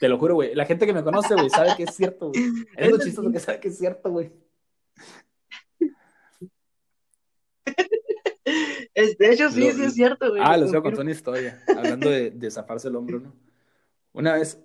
Te 0.00 0.08
lo 0.08 0.18
juro, 0.18 0.34
güey. 0.34 0.54
La 0.54 0.66
gente 0.66 0.86
que 0.86 0.92
me 0.92 1.02
conoce, 1.04 1.34
güey, 1.34 1.50
sabe 1.50 1.70
que 1.76 1.84
es 1.84 1.94
cierto, 1.94 2.30
güey. 2.30 2.44
Es 2.76 2.90
lo 2.90 2.98
chistoso 2.98 3.30
que 3.30 3.38
sabe 3.38 3.60
que 3.60 3.68
es 3.68 3.78
cierto, 3.78 4.10
güey. 4.10 4.32
De 8.94 9.32
hecho, 9.32 9.50
sí, 9.50 9.60
Lo- 9.68 9.72
sí 9.74 9.82
es 9.84 9.94
cierto, 9.94 10.30
güey. 10.30 10.42
Ah, 10.44 10.56
lo 10.56 10.62
les 10.64 10.70
voy 10.72 10.80
a 10.80 10.82
contar 10.82 11.00
una 11.02 11.10
historia, 11.12 11.62
hablando 11.76 12.10
de, 12.10 12.30
de 12.30 12.50
zafarse 12.50 12.88
el 12.88 12.96
hombro, 12.96 13.20
¿no? 13.20 13.32
Una 14.12 14.34
vez, 14.34 14.58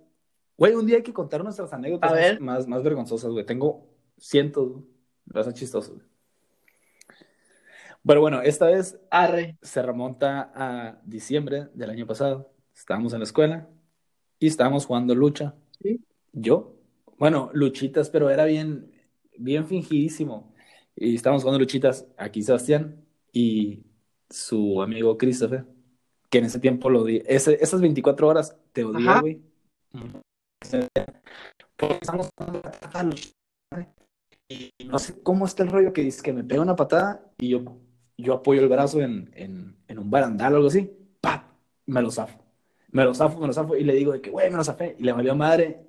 güey, 0.58 0.74
un 0.74 0.86
día 0.88 0.98
hay 0.98 1.04
que 1.04 1.14
contar 1.14 1.44
nuestras 1.44 1.72
anécdotas 1.74 2.10
A 2.10 2.14
más, 2.14 2.22
ver. 2.22 2.40
más, 2.40 2.68
más 2.68 2.84
vergonzosas, 2.84 3.30
güey. 3.32 3.46
Tengo 3.46 3.88
cientos, 4.18 4.70
güey. 4.72 4.84
Lo 5.26 5.42
hacen 5.42 5.54
chistoso, 5.54 5.94
güey. 5.96 6.06
Pero 8.06 8.20
bueno, 8.22 8.42
esta 8.42 8.66
vez 8.68 9.00
Arre. 9.12 9.58
se 9.62 9.82
remonta 9.82 10.52
a 10.56 11.00
diciembre 11.06 11.70
del 11.74 11.90
año 11.92 12.08
pasado. 12.08 12.52
Estábamos 12.76 13.14
en 13.14 13.20
la 13.20 13.24
escuela 13.26 13.70
y 14.44 14.48
estábamos 14.48 14.86
jugando 14.86 15.16
lucha. 15.16 15.56
Sí. 15.82 16.02
Yo, 16.34 16.76
bueno, 17.18 17.50
luchitas, 17.54 18.10
pero 18.10 18.30
era 18.30 18.44
bien, 18.44 18.92
bien 19.38 19.66
fingidísimo. 19.66 20.54
Y 20.98 21.16
estábamos 21.16 21.44
jugando 21.44 21.60
luchitas 21.60 22.06
aquí 22.18 22.44
Sebastián 22.44 23.06
y 23.32 23.86
su 24.30 24.82
amigo 24.82 25.18
Christopher, 25.18 25.66
que 26.30 26.40
en 26.40 26.46
ese 26.46 26.60
tiempo 26.60 26.90
lo 26.90 27.06
di. 27.06 27.24
Ese, 27.26 27.58
esas 27.64 27.80
24 27.80 28.28
horas 28.28 28.58
te 28.74 28.84
odié, 28.84 29.20
güey. 29.22 29.42
Porque 31.78 32.00
estamos 32.02 32.28
jugando 32.38 32.62
la 32.62 33.16
y 34.50 34.74
no 34.86 35.00
sé 35.00 35.24
cómo 35.24 35.46
está 35.46 35.64
el 35.64 35.70
rollo 35.70 35.94
que 35.94 36.02
dice 36.02 36.22
que 36.22 36.34
me 36.34 36.44
pega 36.44 36.62
una 36.62 36.76
patada 36.76 37.32
y 37.40 37.48
yo, 37.48 37.78
yo 38.18 38.34
apoyo 38.34 38.60
el 38.60 38.68
brazo 38.68 39.00
en, 39.00 39.32
en, 39.36 39.78
en 39.88 40.00
un 40.00 40.12
barandal 40.12 40.52
o 40.52 40.56
algo 40.58 40.68
así. 40.68 40.92
¡Pap! 41.22 41.46
Me 41.86 42.02
lo 42.02 42.12
zafo. 42.12 42.43
Me 42.94 43.04
lo 43.04 43.14
zafo, 43.14 43.40
me 43.40 43.48
lo 43.48 43.54
zafo 43.54 43.76
y 43.76 43.84
le 43.84 43.94
digo 43.94 44.14
de 44.14 44.22
que, 44.22 44.30
güey, 44.30 44.50
me 44.50 44.58
lo 44.58 44.64
zafé. 44.64 44.96
Y 45.00 45.04
le 45.04 45.12
valió 45.12 45.36
madre. 45.36 45.82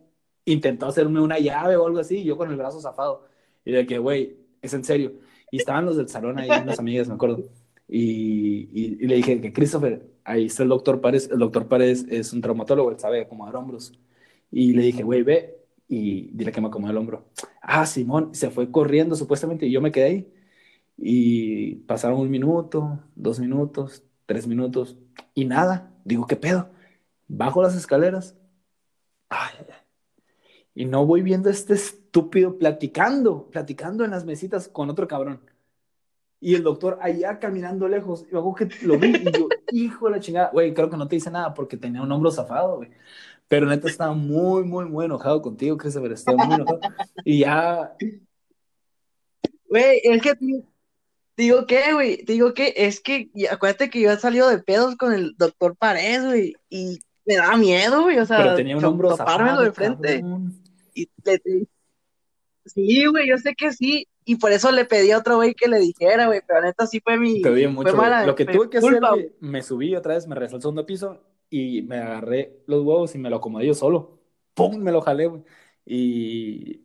Intentó 0.46 0.86
hacerme 0.86 1.20
una 1.20 1.38
llave 1.38 1.76
o 1.76 1.86
algo 1.86 2.00
así 2.00 2.18
y 2.18 2.24
yo 2.24 2.36
con 2.36 2.50
el 2.50 2.56
brazo 2.56 2.80
zafado. 2.80 3.26
Y 3.64 3.72
de 3.72 3.86
que, 3.86 3.98
güey, 3.98 4.36
es 4.60 4.74
en 4.74 4.84
serio. 4.84 5.12
Y 5.50 5.58
estaban 5.58 5.86
los 5.86 5.96
del 5.96 6.08
salón 6.08 6.38
ahí, 6.38 6.50
unas 6.50 6.78
amigas, 6.78 7.08
me 7.08 7.14
acuerdo. 7.14 7.44
Y, 7.88 8.68
y, 8.72 8.98
y 9.00 9.06
le 9.06 9.16
dije 9.16 9.40
que, 9.40 9.52
Christopher, 9.52 10.02
ahí 10.24 10.46
está 10.46 10.62
el 10.64 10.70
doctor 10.70 11.00
Párez. 11.00 11.30
El 11.30 11.38
doctor 11.38 11.68
Párez 11.68 12.06
es 12.10 12.32
un 12.32 12.40
traumatólogo, 12.40 12.90
él 12.90 12.98
sabe 12.98 13.22
acomodar 13.22 13.56
hombros. 13.56 13.92
Y 14.50 14.72
le 14.72 14.82
dije, 14.82 15.02
güey, 15.02 15.22
ve 15.22 15.58
y 15.88 16.30
dile 16.32 16.52
que 16.52 16.60
me 16.60 16.68
acomode 16.68 16.92
el 16.92 16.98
hombro. 16.98 17.26
Ah, 17.60 17.86
Simón, 17.86 18.34
se 18.34 18.50
fue 18.50 18.70
corriendo 18.70 19.14
supuestamente 19.14 19.66
y 19.66 19.70
yo 19.72 19.80
me 19.80 19.92
quedé 19.92 20.04
ahí. 20.04 20.32
Y 20.96 21.76
pasaron 21.86 22.20
un 22.20 22.30
minuto, 22.30 23.00
dos 23.14 23.40
minutos, 23.40 24.02
tres 24.26 24.46
minutos 24.46 24.96
y 25.34 25.44
nada. 25.44 25.92
Digo, 26.04 26.26
¿qué 26.26 26.36
pedo? 26.36 26.70
Bajo 27.36 27.62
las 27.62 27.74
escaleras. 27.74 28.36
Ay, 29.28 29.50
ay, 29.58 29.66
ay. 29.68 29.78
Y 30.74 30.84
no 30.84 31.06
voy 31.06 31.22
viendo 31.22 31.48
a 31.48 31.52
este 31.52 31.74
estúpido 31.74 32.58
platicando, 32.58 33.48
platicando 33.50 34.04
en 34.04 34.10
las 34.10 34.24
mesitas 34.24 34.68
con 34.68 34.90
otro 34.90 35.08
cabrón. 35.08 35.40
Y 36.40 36.54
el 36.54 36.62
doctor 36.62 36.98
allá 37.00 37.38
caminando 37.38 37.88
lejos. 37.88 38.24
Y 38.28 38.32
luego 38.32 38.54
que 38.54 38.68
lo 38.82 38.98
vi 38.98 39.16
y 39.16 39.32
yo, 39.32 39.48
hijo 39.72 40.06
de 40.06 40.12
la 40.12 40.20
chingada, 40.20 40.50
güey, 40.52 40.74
creo 40.74 40.90
que 40.90 40.96
no 40.96 41.08
te 41.08 41.16
hice 41.16 41.30
nada 41.30 41.54
porque 41.54 41.76
tenía 41.76 42.02
un 42.02 42.12
hombro 42.12 42.30
zafado, 42.30 42.76
güey. 42.76 42.90
Pero 43.48 43.66
neta 43.66 43.88
estaba 43.88 44.14
muy, 44.14 44.64
muy, 44.64 44.84
muy 44.84 45.04
enojado 45.04 45.42
contigo, 45.42 45.76
Christopher. 45.76 46.12
Estaba 46.12 46.44
muy 46.44 46.54
enojado. 46.54 46.80
Y 47.24 47.40
ya, 47.40 47.94
Güey, 49.68 50.00
es 50.04 50.22
que 50.22 50.36
te 50.36 51.42
digo 51.42 51.66
que, 51.66 51.92
güey, 51.94 52.24
te 52.24 52.34
digo 52.34 52.54
que 52.54 52.74
es 52.76 53.00
que 53.00 53.28
acuérdate 53.50 53.90
que 53.90 54.00
yo 54.00 54.12
he 54.12 54.16
salido 54.18 54.48
de 54.48 54.60
pedos 54.60 54.94
con 54.94 55.12
el 55.12 55.34
doctor 55.36 55.76
Pared, 55.76 56.26
güey, 56.26 56.54
y 56.68 57.00
me 57.26 57.36
da 57.36 57.56
miedo, 57.56 58.02
güey, 58.02 58.18
o 58.18 58.26
sea, 58.26 58.38
pero 58.38 58.54
tenía 58.54 58.76
un 58.76 58.82
to- 58.82 58.88
hombro 58.90 59.10
topármelo 59.10 59.46
zafado, 59.48 59.62
de 59.64 59.72
frente. 59.72 60.20
cabrón. 60.20 60.52
Y 60.94 61.08
le- 61.24 61.66
sí, 62.66 63.06
güey, 63.06 63.28
yo 63.28 63.38
sé 63.38 63.54
que 63.54 63.72
sí, 63.72 64.06
y 64.24 64.36
por 64.36 64.52
eso 64.52 64.70
le 64.72 64.84
pedí 64.84 65.10
a 65.10 65.18
otro 65.18 65.36
güey 65.36 65.54
que 65.54 65.68
le 65.68 65.78
dijera, 65.78 66.26
güey, 66.26 66.40
pero 66.46 66.62
neta 66.62 66.86
sí 66.86 67.00
fue 67.00 67.18
mi, 67.18 67.42
Te 67.42 67.50
odié 67.50 67.64
fue 67.66 67.72
mucho, 67.74 67.90
güey. 67.96 68.10
mala, 68.10 68.26
Lo 68.26 68.34
que 68.34 68.44
fue 68.44 68.54
tuve 68.54 68.70
que 68.70 68.78
hacer, 68.78 68.90
culpa, 68.92 69.10
güey, 69.10 69.32
me 69.40 69.62
subí 69.62 69.94
otra 69.94 70.14
vez, 70.14 70.26
me 70.26 70.34
regresé 70.34 70.56
al 70.56 70.62
segundo 70.62 70.86
piso 70.86 71.22
y 71.50 71.82
me 71.82 71.98
agarré 71.98 72.60
los 72.66 72.82
huevos 72.82 73.14
y 73.14 73.18
me 73.18 73.28
lo 73.30 73.36
acomodé 73.36 73.66
yo 73.66 73.74
solo. 73.74 74.18
¡Pum! 74.54 74.76
Me 74.78 74.92
lo 74.92 75.00
jalé, 75.00 75.26
güey. 75.26 75.42
Y 75.84 76.80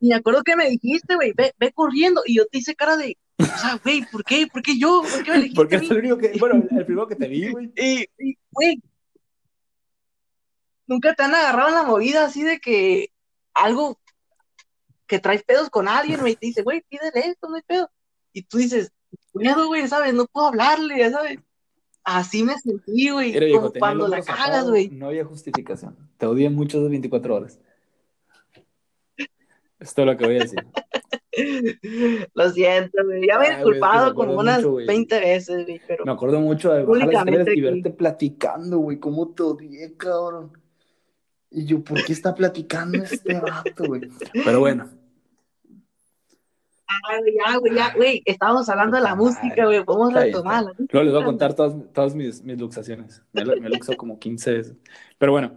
Y 0.00 0.08
me 0.08 0.14
acuerdo 0.16 0.42
que 0.42 0.56
me 0.56 0.68
dijiste, 0.68 1.14
güey, 1.14 1.32
ve, 1.36 1.52
ve 1.58 1.72
corriendo, 1.72 2.22
y 2.26 2.36
yo 2.36 2.46
te 2.46 2.58
hice 2.58 2.74
cara 2.74 2.96
de, 2.96 3.16
o 3.38 3.44
sea, 3.44 3.80
güey, 3.82 4.04
¿por 4.10 4.24
qué? 4.24 4.46
¿Por 4.52 4.60
qué 4.62 4.76
yo? 4.78 5.02
¿Por 5.02 5.22
qué 5.24 5.30
me 5.32 5.50
porque 5.54 5.76
es 5.76 5.90
el 5.90 5.98
único 5.98 6.18
que, 6.18 6.32
bueno, 6.40 6.56
el 6.70 6.84
primero 6.84 7.06
que 7.06 7.14
te 7.16 7.28
vi, 7.28 7.50
güey. 7.50 7.70
Y, 7.76 8.04
güey, 8.52 8.82
nunca 10.86 11.14
te 11.14 11.22
han 11.22 11.34
agarrado 11.34 11.68
en 11.68 11.74
la 11.74 11.82
movida 11.82 12.24
así 12.24 12.42
de 12.42 12.60
que 12.60 13.12
algo 13.54 13.98
que 15.06 15.18
traes 15.18 15.42
pedos 15.42 15.68
con 15.70 15.88
alguien, 15.88 16.20
güey, 16.20 16.32
y 16.34 16.36
te 16.36 16.46
dice, 16.46 16.62
güey, 16.62 16.82
pídele 16.88 17.28
esto, 17.28 17.48
no 17.48 17.56
hay 17.56 17.62
pedo. 17.62 17.90
Y 18.32 18.42
tú 18.42 18.58
dices, 18.58 18.92
miedo, 19.34 19.66
güey, 19.66 19.86
¿sabes? 19.88 20.14
No 20.14 20.26
puedo 20.26 20.46
hablarle, 20.46 20.98
ya 20.98 21.10
¿sabes? 21.10 21.38
Así 22.04 22.42
me 22.42 22.58
sentí, 22.58 23.10
güey, 23.10 23.52
como 23.52 23.72
cuando 23.72 24.08
la 24.08 24.22
cagas, 24.22 24.68
güey. 24.68 24.88
No 24.88 25.08
había 25.08 25.24
justificación. 25.24 25.96
Te 26.16 26.26
odié 26.26 26.50
mucho 26.50 26.78
esas 26.78 26.90
24 26.90 27.36
horas. 27.36 27.60
Es 29.78 29.94
todo 29.94 30.06
lo 30.06 30.16
que 30.16 30.24
voy 30.24 30.36
a 30.36 30.40
decir. 30.40 30.66
Lo 32.34 32.50
siento, 32.50 33.04
güey. 33.04 33.26
Ya 33.26 33.38
me 33.38 33.46
he 33.46 33.54
disculpado 33.56 34.14
como 34.14 34.34
unas 34.38 34.58
mucho, 34.58 34.72
güey. 34.72 34.86
20 34.86 35.20
veces, 35.20 35.66
güey, 35.66 35.80
pero 35.86 36.04
Me 36.04 36.12
acuerdo 36.12 36.40
mucho 36.40 36.72
de 36.72 36.84
bajar 36.84 37.30
las 37.30 37.48
y 37.48 37.60
verte 37.60 37.90
platicando, 37.90 38.78
güey. 38.78 38.98
¿Cómo 38.98 39.28
te 39.28 39.42
odié, 39.42 39.96
cabrón? 39.96 40.52
Y 41.50 41.66
yo, 41.66 41.82
¿por 41.82 42.02
qué 42.04 42.12
está 42.12 42.34
platicando 42.34 43.02
este 43.02 43.38
vato, 43.40 43.84
güey? 43.86 44.02
Pero 44.44 44.60
bueno, 44.60 44.88
Ay, 47.08 47.20
ya, 47.36 47.56
güey, 47.58 47.74
ya, 47.74 47.94
güey, 47.94 48.22
estábamos 48.24 48.68
hablando 48.68 48.96
de 48.96 49.02
la 49.02 49.16
Puta 49.16 49.22
música, 49.22 49.48
madre. 49.48 49.64
güey, 49.64 49.84
podemos 49.84 50.08
Está 50.10 50.20
bien, 50.20 50.34
retomar 50.34 50.54
está 50.58 50.70
la 50.70 50.76
bien. 50.76 50.88
Luego 50.92 51.04
les 51.04 51.14
voy 51.14 51.22
a 51.22 51.26
contar 51.26 51.54
todas, 51.54 51.92
todas 51.92 52.14
mis, 52.14 52.42
mis 52.42 52.58
luxaciones. 52.58 53.22
Me, 53.32 53.44
me 53.44 53.68
luxo 53.70 53.96
como 53.96 54.18
15 54.18 54.52
veces. 54.52 54.76
Pero 55.18 55.32
bueno, 55.32 55.52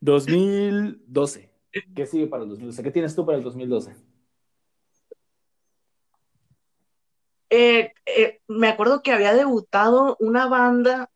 2012. 0.00 1.50
¿Qué 1.94 2.06
sigue 2.06 2.26
para 2.26 2.44
el 2.44 2.48
2012? 2.50 2.82
¿Qué 2.82 2.90
tienes 2.90 3.14
tú 3.14 3.26
para 3.26 3.36
el 3.38 3.44
2012? 3.44 3.94
Eh, 7.50 7.92
eh, 8.06 8.40
me 8.48 8.68
acuerdo 8.68 9.02
que 9.02 9.12
había 9.12 9.32
debutado 9.34 10.16
una 10.20 10.46
banda, 10.48 11.10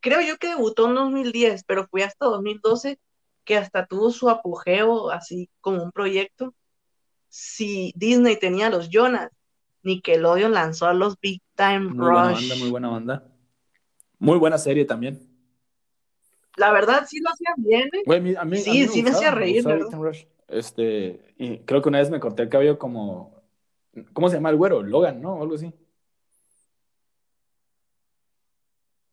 creo 0.00 0.20
yo 0.20 0.36
que 0.38 0.48
debutó 0.48 0.88
en 0.88 0.94
2010, 0.94 1.64
pero 1.64 1.86
fue 1.86 2.02
hasta 2.02 2.26
2012 2.26 2.98
que 3.44 3.56
hasta 3.58 3.86
tuvo 3.86 4.10
su 4.10 4.30
apogeo 4.30 5.10
así 5.10 5.50
como 5.60 5.82
un 5.82 5.92
proyecto. 5.92 6.54
Si 7.28 7.92
Disney 7.96 8.38
tenía 8.38 8.68
a 8.68 8.70
los 8.70 8.88
Jonas, 8.88 9.30
Nickelodeon 9.82 10.52
lanzó 10.52 10.86
a 10.86 10.94
los 10.94 11.18
Big 11.20 11.42
Time 11.56 11.80
Muy 11.90 11.98
buena 11.98 12.22
Rush. 12.28 12.32
banda, 12.32 12.54
muy 12.56 12.70
buena 12.70 12.88
banda. 12.88 13.24
Muy 14.18 14.38
buena 14.38 14.56
serie 14.56 14.84
también. 14.86 15.28
La 16.56 16.70
verdad 16.72 17.04
sí 17.06 17.18
lo 17.20 17.30
hacían 17.30 17.54
bien, 17.58 17.90
¿eh? 17.92 18.02
Güey, 18.06 18.18
a 18.18 18.22
mí- 18.22 18.34
a 18.36 18.44
mí- 18.44 18.56
Sí, 18.58 18.70
a 18.70 18.74
mí 18.74 18.88
sí 18.88 19.02
me 19.02 19.10
hacía 19.10 19.30
reír, 19.32 19.64
Rush. 19.64 20.24
Este, 20.48 21.34
y 21.36 21.58
creo 21.60 21.82
que 21.82 21.88
una 21.88 21.98
vez 21.98 22.10
me 22.10 22.20
corté 22.20 22.44
el 22.44 22.48
cabello 22.48 22.78
como, 22.78 23.33
¿cómo 24.12 24.28
se 24.28 24.36
llama 24.36 24.50
el 24.50 24.56
güero? 24.56 24.82
Logan, 24.82 25.20
¿no? 25.20 25.34
O 25.34 25.42
algo 25.42 25.54
así. 25.54 25.72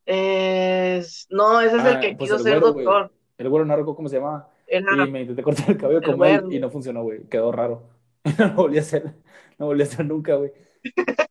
Es- 0.05 1.27
No, 1.29 1.61
ese 1.61 1.77
es 1.77 1.85
el 1.85 1.95
Ah, 1.97 1.99
que 1.99 2.15
pues 2.15 2.29
quiso 2.29 2.35
el 2.37 2.43
ser 2.43 2.59
güero, 2.59 2.73
güey. 2.73 2.85
doctor. 2.85 3.11
El 3.37 3.49
güero 3.49 3.65
recuerdo 3.65 3.95
cómo 3.95 4.09
se 4.09 4.17
llamaba. 4.17 4.49
Era- 4.67 5.05
Y 5.05 5.11
me 5.11 5.21
intenté 5.21 5.43
cortar 5.43 5.69
el 5.71 5.77
cabello 5.77 5.99
El 5.99 6.05
como 6.05 6.25
él 6.25 6.43
y 6.51 6.59
no 6.59 6.69
funcionó, 6.69 7.03
güey. 7.03 7.23
Quedó 7.29 7.51
raro. 7.51 7.83
No 8.39 8.47
lo 8.47 8.53
volví 8.55 8.77
a 8.77 8.81
hacer. 8.81 9.15
No 9.57 9.65
volví 9.67 9.81
a 9.81 9.85
hacer 9.85 10.05
nunca, 10.05 10.35
güey. 10.35 10.51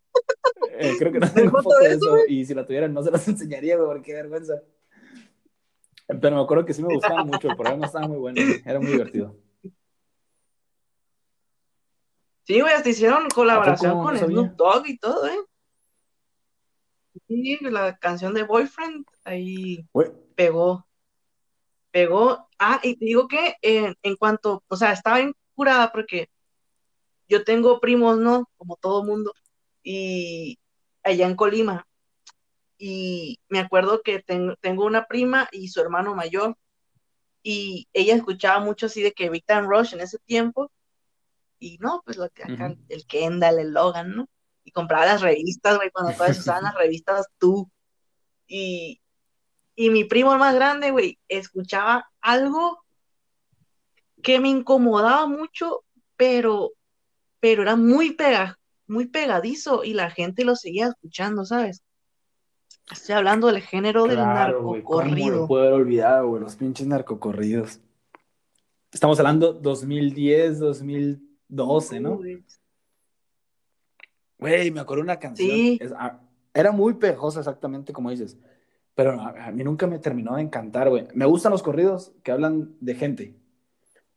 Eh, 0.82 0.94
creo 0.98 1.12
que 1.12 1.18
no 1.20 1.30
tengo 1.30 1.60
foto 1.62 1.76
de 1.78 1.88
eso. 1.92 2.16
Y 2.26 2.42
si 2.46 2.54
la 2.54 2.64
tuvieran, 2.64 2.94
no 2.94 3.02
se 3.02 3.10
las 3.10 3.28
enseñaría, 3.28 3.76
güey, 3.76 3.86
porque 3.86 4.02
qué 4.02 4.14
vergüenza. 4.14 4.62
Pero 6.06 6.36
me 6.36 6.42
acuerdo 6.42 6.64
que 6.64 6.72
sí 6.72 6.82
me 6.82 6.94
gustaba 6.94 7.22
mucho. 7.22 7.50
El 7.50 7.56
programa 7.56 7.84
estaba 7.84 8.08
muy 8.08 8.16
bueno. 8.16 8.40
güey. 8.42 8.62
Era 8.64 8.80
muy 8.80 8.92
divertido. 8.92 9.36
Sí, 12.44 12.60
güey, 12.60 12.72
hasta 12.74 12.88
hicieron 12.88 13.28
colaboración 13.28 14.02
con 14.02 14.14
No. 14.14 14.26
Snoop 14.26 14.56
Dogg 14.56 14.86
y 14.88 14.98
todo, 14.98 15.26
¿eh? 15.26 15.38
Sí, 17.28 17.58
la 17.62 17.96
canción 17.98 18.34
de 18.34 18.42
Boyfriend 18.44 19.04
ahí 19.24 19.86
Güey, 19.92 20.10
pegó. 20.34 20.86
Pegó. 21.90 22.48
Ah, 22.58 22.80
y 22.82 22.96
te 22.96 23.04
digo 23.04 23.28
que 23.28 23.56
en, 23.62 23.96
en 24.02 24.16
cuanto, 24.16 24.62
o 24.68 24.76
sea, 24.76 24.92
estaba 24.92 25.20
incurada 25.20 25.90
porque 25.92 26.28
yo 27.28 27.44
tengo 27.44 27.80
primos, 27.80 28.18
¿no? 28.18 28.48
Como 28.56 28.76
todo 28.76 29.04
mundo. 29.04 29.32
Y 29.82 30.58
allá 31.02 31.26
en 31.26 31.36
Colima. 31.36 31.86
y 32.78 33.38
me 33.48 33.60
acuerdo 33.60 34.02
que 34.02 34.20
tengo, 34.22 34.56
tengo 34.56 34.86
una 34.86 35.06
prima 35.06 35.48
y 35.52 35.68
su 35.68 35.80
hermano 35.80 36.14
mayor, 36.14 36.56
y 37.42 37.88
ella 37.92 38.14
escuchaba 38.14 38.60
mucho 38.60 38.86
así 38.86 39.02
de 39.02 39.12
que 39.12 39.30
Victor 39.30 39.66
Rush 39.66 39.94
en 39.94 40.00
ese 40.00 40.18
tiempo, 40.20 40.70
y 41.60 41.76
no, 41.78 42.02
pues 42.04 42.16
lo 42.16 42.28
que 42.30 42.42
acá, 42.42 42.74
el 42.88 43.06
Kendall, 43.06 43.58
el 43.58 43.72
Logan, 43.72 44.16
¿no? 44.16 44.28
Y 44.64 44.72
compraba 44.72 45.06
las 45.06 45.20
revistas, 45.20 45.76
güey, 45.76 45.90
cuando 45.90 46.12
todas 46.12 46.38
usaban 46.38 46.64
las 46.64 46.74
revistas 46.74 47.26
tú. 47.38 47.70
Y, 48.46 49.00
y 49.76 49.90
mi 49.90 50.04
primo 50.04 50.32
el 50.32 50.38
más 50.38 50.54
grande, 50.54 50.90
güey, 50.90 51.18
escuchaba 51.28 52.10
algo 52.20 52.82
que 54.22 54.40
me 54.40 54.48
incomodaba 54.48 55.26
mucho, 55.26 55.84
pero, 56.16 56.72
pero 57.40 57.62
era 57.62 57.76
muy, 57.76 58.12
pega, 58.12 58.58
muy 58.86 59.06
pegadizo 59.06 59.84
y 59.84 59.92
la 59.92 60.10
gente 60.10 60.44
lo 60.44 60.56
seguía 60.56 60.88
escuchando, 60.88 61.44
¿sabes? 61.44 61.82
Estoy 62.90 63.14
hablando 63.14 63.46
del 63.48 63.60
género 63.60 64.04
del 64.06 64.16
narcocorrido. 64.16 65.42
No 65.42 65.46
puedo 65.46 65.62
haber 65.62 65.74
olvidado, 65.74 66.28
güey, 66.28 66.42
los 66.42 66.56
pinches 66.56 66.86
narcocorridos. 66.86 67.80
Estamos 68.90 69.18
hablando 69.20 69.52
2010, 69.52 70.58
2012, 71.50 72.00
¿no? 72.00 72.20
Güey, 74.38 74.70
me 74.70 74.80
acuerdo 74.80 75.02
una 75.02 75.18
canción. 75.18 75.50
Sí. 75.50 75.80
Ah, 75.96 76.20
era 76.54 76.72
muy 76.72 76.94
pejosa, 76.94 77.40
exactamente 77.40 77.92
como 77.92 78.10
dices. 78.10 78.38
Pero 78.94 79.20
a, 79.20 79.50
mí 79.50 79.62
nunca 79.64 79.86
me 79.86 79.98
terminó 79.98 80.36
de 80.36 80.42
encantar, 80.42 80.88
güey. 80.88 81.06
Me 81.14 81.26
gustan 81.26 81.52
los 81.52 81.62
corridos 81.62 82.12
que 82.22 82.32
hablan 82.32 82.74
de 82.80 82.94
gente. 82.94 83.34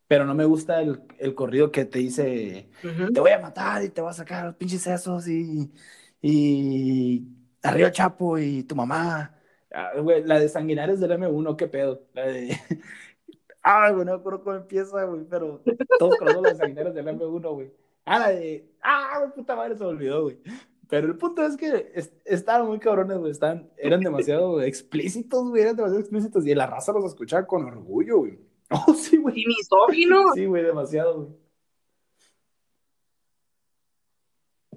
Pero 0.07 0.25
no 0.25 0.36
me 0.36 0.45
gusta 0.45 0.81
el, 0.81 1.01
el 1.19 1.36
corrido 1.36 1.71
que 1.71 1.86
te 1.86 1.99
dice, 1.99 2.69
te 3.13 3.19
voy 3.19 3.31
a 3.31 3.39
matar 3.39 3.84
y 3.84 3.89
te 3.89 4.01
voy 4.01 4.11
a 4.11 4.13
sacar 4.13 4.45
los 4.45 4.55
pinches 4.55 4.81
sesos 4.81 5.27
y, 5.27 5.71
y 6.21 7.25
arriba 7.61 7.91
Chapo 7.91 8.38
y 8.38 8.63
tu 8.63 8.75
mamá. 8.75 9.36
Ah, 9.73 9.91
la 10.25 10.39
de 10.39 10.49
Sanguinares 10.49 10.99
del 10.99 11.11
M1, 11.11 11.55
qué 11.55 11.67
pedo. 11.67 12.05
La 12.13 12.27
de. 12.27 12.57
Ah, 13.64 13.89
güey, 13.91 14.05
no 14.05 14.11
me 14.11 14.20
acuerdo 14.20 14.43
cómo 14.43 14.55
empieza, 14.57 15.03
güey, 15.05 15.24
pero 15.30 15.61
todos 15.97 16.18
conocemos 16.18 16.43
la 16.43 16.49
de 16.51 16.57
Sanguinares 16.57 16.93
del 16.93 17.07
M1, 17.07 17.53
güey. 17.53 17.72
Ah, 18.05 18.20
la 18.20 18.30
de. 18.30 18.70
Ah, 18.82 19.32
puta 19.34 19.55
madre, 19.55 19.78
se 19.78 19.84
me 19.84 19.89
olvidó, 19.89 20.24
güey. 20.24 20.39
Pero 20.89 21.07
el 21.07 21.18
punto 21.18 21.43
es 21.43 21.55
que 21.55 21.93
estaban 22.26 22.68
muy 22.68 22.78
cabrones, 22.78 23.18
güey. 23.18 23.32
Estaban, 23.32 23.70
eran 23.78 24.01
demasiado 24.01 24.61
explícitos, 24.61 25.49
güey. 25.49 25.61
Eran 25.61 25.78
demasiado 25.78 26.01
explícitos. 26.01 26.45
Y 26.45 26.53
la 26.53 26.68
raza 26.68 26.91
los 26.91 27.05
escuchaba 27.05 27.47
con 27.47 27.66
orgullo, 27.66 28.20
güey. 28.20 28.39
Oh, 28.88 28.93
sí, 28.93 29.18
güey. 29.18 29.39
Y 29.39 29.45
misógino. 29.45 30.34
Sí, 30.34 30.45
güey, 30.45 30.64
demasiado, 30.64 31.16
güey. 31.16 31.43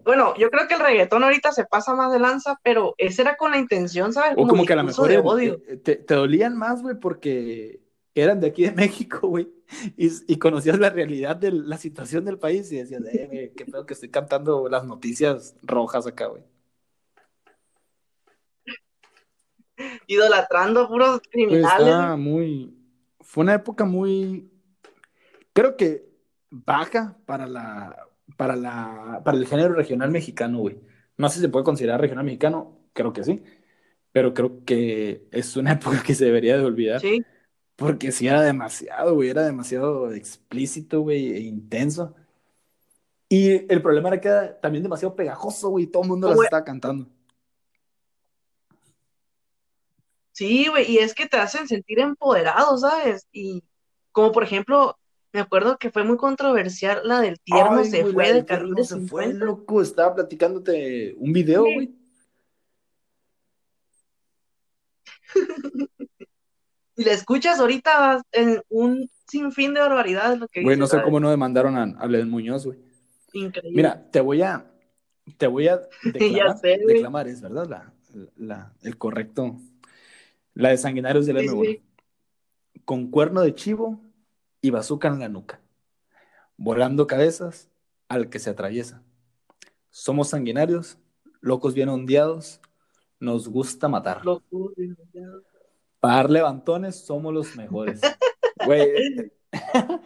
bueno, 0.07 0.35
yo 0.37 0.51
creo 0.51 0.69
que 0.69 0.75
el 0.75 0.81
reggaetón 0.81 1.25
ahorita 1.25 1.51
se 1.51 1.65
pasa 1.65 1.93
más 1.97 2.13
de 2.13 2.21
lanza, 2.21 2.61
pero 2.63 2.95
ese 2.97 3.23
era 3.23 3.37
con 3.37 3.51
la 3.51 3.59
intención, 3.59 4.13
¿sabes? 4.13 4.35
O 4.37 4.47
como, 4.47 4.65
que 4.65 4.73
a 4.73 4.77
lo 4.77 4.85
mejor 4.85 5.11
eh, 5.11 5.77
Te, 5.83 6.15
dolían 6.15 6.57
más, 6.57 6.81
güey, 6.81 6.95
porque 6.95 7.81
eran 8.23 8.41
de 8.41 8.49
aquí 8.49 8.65
de 8.65 8.73
México, 8.73 9.29
güey, 9.29 9.49
y, 9.97 10.39
conocías 10.39 10.79
la 10.79 10.91
realidad 10.91 11.37
de 11.37 11.53
la 11.53 11.77
situación 11.77 12.25
del 12.25 12.39
país 12.39 12.71
y 12.73 12.77
decías, 12.77 13.03
eh, 13.13 13.53
qué 13.57 13.65
pedo 13.65 13.87
que 13.87 13.95
estoy 13.95 14.11
cantando 14.11 14.69
las 14.69 14.85
noticias 14.85 15.57
rojas 15.63 16.07
acá, 16.07 16.27
güey. 16.27 16.43
Idolatrando 20.07 20.81
a 20.83 20.89
puros 20.89 21.21
pues, 21.21 21.29
criminales. 21.31 21.95
Pues 21.95 22.19
muy. 22.19 22.75
Fue 23.21 23.43
una 23.43 23.55
época 23.55 23.85
muy. 23.85 24.51
Creo 25.53 25.77
que 25.77 26.09
baja 26.49 27.19
para 27.27 27.47
la 27.47 28.07
para, 28.37 28.57
la, 28.57 29.23
para 29.25 29.39
el 29.39 29.47
género 29.47 29.75
regional 29.75 30.11
mexicano, 30.11 30.59
güey. 30.59 30.79
No 31.17 31.29
sé 31.29 31.37
si 31.37 31.41
se 31.43 31.49
puede 31.49 31.65
considerar 31.65 32.01
regional 32.01 32.25
mexicano, 32.25 32.79
creo 32.93 33.13
que 33.13 33.25
sí, 33.25 33.43
pero 34.13 34.35
creo 34.35 34.65
que 34.65 35.27
es 35.31 35.57
una 35.57 35.73
época 35.73 36.03
que 36.03 36.15
se 36.15 36.25
debería 36.25 36.57
de 36.57 36.65
olvidar. 36.65 37.01
Sí. 37.01 37.25
Porque 37.77 38.11
sí 38.11 38.27
era 38.27 38.41
demasiado, 38.41 39.15
güey, 39.15 39.29
era 39.29 39.45
demasiado 39.45 40.13
explícito, 40.13 41.03
güey, 41.03 41.33
e 41.33 41.41
intenso. 41.41 42.15
Y 43.29 43.71
el 43.71 43.83
problema 43.83 44.09
era 44.09 44.21
que 44.21 44.29
era 44.29 44.61
también 44.61 44.83
demasiado 44.83 45.15
pegajoso, 45.15 45.69
güey, 45.69 45.87
todo 45.87 46.03
el 46.05 46.09
mundo 46.09 46.29
las 46.31 46.41
estaba 46.41 46.65
cantando. 46.65 47.07
Sí, 50.33 50.69
güey, 50.69 50.91
y 50.91 50.99
es 50.99 51.15
que 51.15 51.27
te 51.27 51.37
hacen 51.37 51.67
sentir 51.69 51.99
empoderado, 52.01 52.77
¿sabes? 52.79 53.27
Y 53.33 53.63
como 54.13 54.33
por 54.33 54.43
ejemplo, 54.43 54.99
me 55.33 55.41
acuerdo 55.41 55.77
que 55.77 55.91
fue 55.91 56.05
muy 56.05 56.17
controversial 56.17 57.03
la 57.05 57.21
del 57.21 57.39
tierno 57.41 57.85
se 57.85 58.07
fue 58.07 58.33
del 58.33 58.47
carril 58.47 58.75
de 58.75 58.85
se 58.85 59.01
fue, 59.01 59.35
loco, 59.35 59.83
estaba 59.83 60.15
platicándote 60.15 61.15
un 61.19 61.33
video, 61.33 61.63
güey. 61.63 61.95
y 66.97 67.05
la 67.05 67.13
escuchas 67.13 67.61
ahorita 67.61 68.23
en 68.33 68.63
un 68.69 69.11
sinfín 69.27 69.75
de 69.75 69.81
barbaridades 69.81 70.39
lo 70.39 70.49
que 70.49 70.63
Güey, 70.63 70.77
no 70.77 70.87
sé 70.87 71.03
cómo 71.03 71.21
no 71.21 71.31
demandaron 71.31 71.77
a, 71.77 71.83
a 71.83 72.07
Muñoz, 72.25 72.65
güey. 72.67 72.79
Increíble. 73.33 73.77
Mira, 73.77 74.11
te 74.11 74.21
voy 74.21 74.43
a 74.43 74.65
te 75.37 75.47
voy 75.47 75.69
a 75.69 75.79
declamar, 76.05 76.61
declamar 76.61 77.29
es 77.29 77.41
verdad 77.41 77.67
la, 77.67 77.93
la, 78.37 78.73
el 78.83 78.97
correcto 78.97 79.57
la 80.55 80.71
de 80.71 80.79
sanguinarios 80.79 81.27
del 81.27 81.37
M1. 81.37 81.83
Con 82.85 83.11
cuerno 83.11 83.43
de 83.43 83.55
chivo 83.55 84.01
y 84.63 84.71
bazooka 84.71 85.09
en 85.09 85.19
la 85.19 85.29
nuca, 85.29 85.61
volando 86.57 87.07
cabezas 87.07 87.69
al 88.09 88.31
que 88.31 88.39
se 88.39 88.51
atraviesa. 88.51 89.03
Somos 89.91 90.31
sanguinarios, 90.31 90.99
locos 91.41 91.75
bien 91.75 91.89
ondeados, 91.89 92.61
nos 93.19 93.49
gusta 93.49 93.89
matar. 93.89 94.23
Para 96.01 96.17
dar 96.17 96.31
levantones 96.31 96.97
somos 96.97 97.33
los 97.33 97.57
mejores. 97.57 98.01
Güey, 98.65 99.31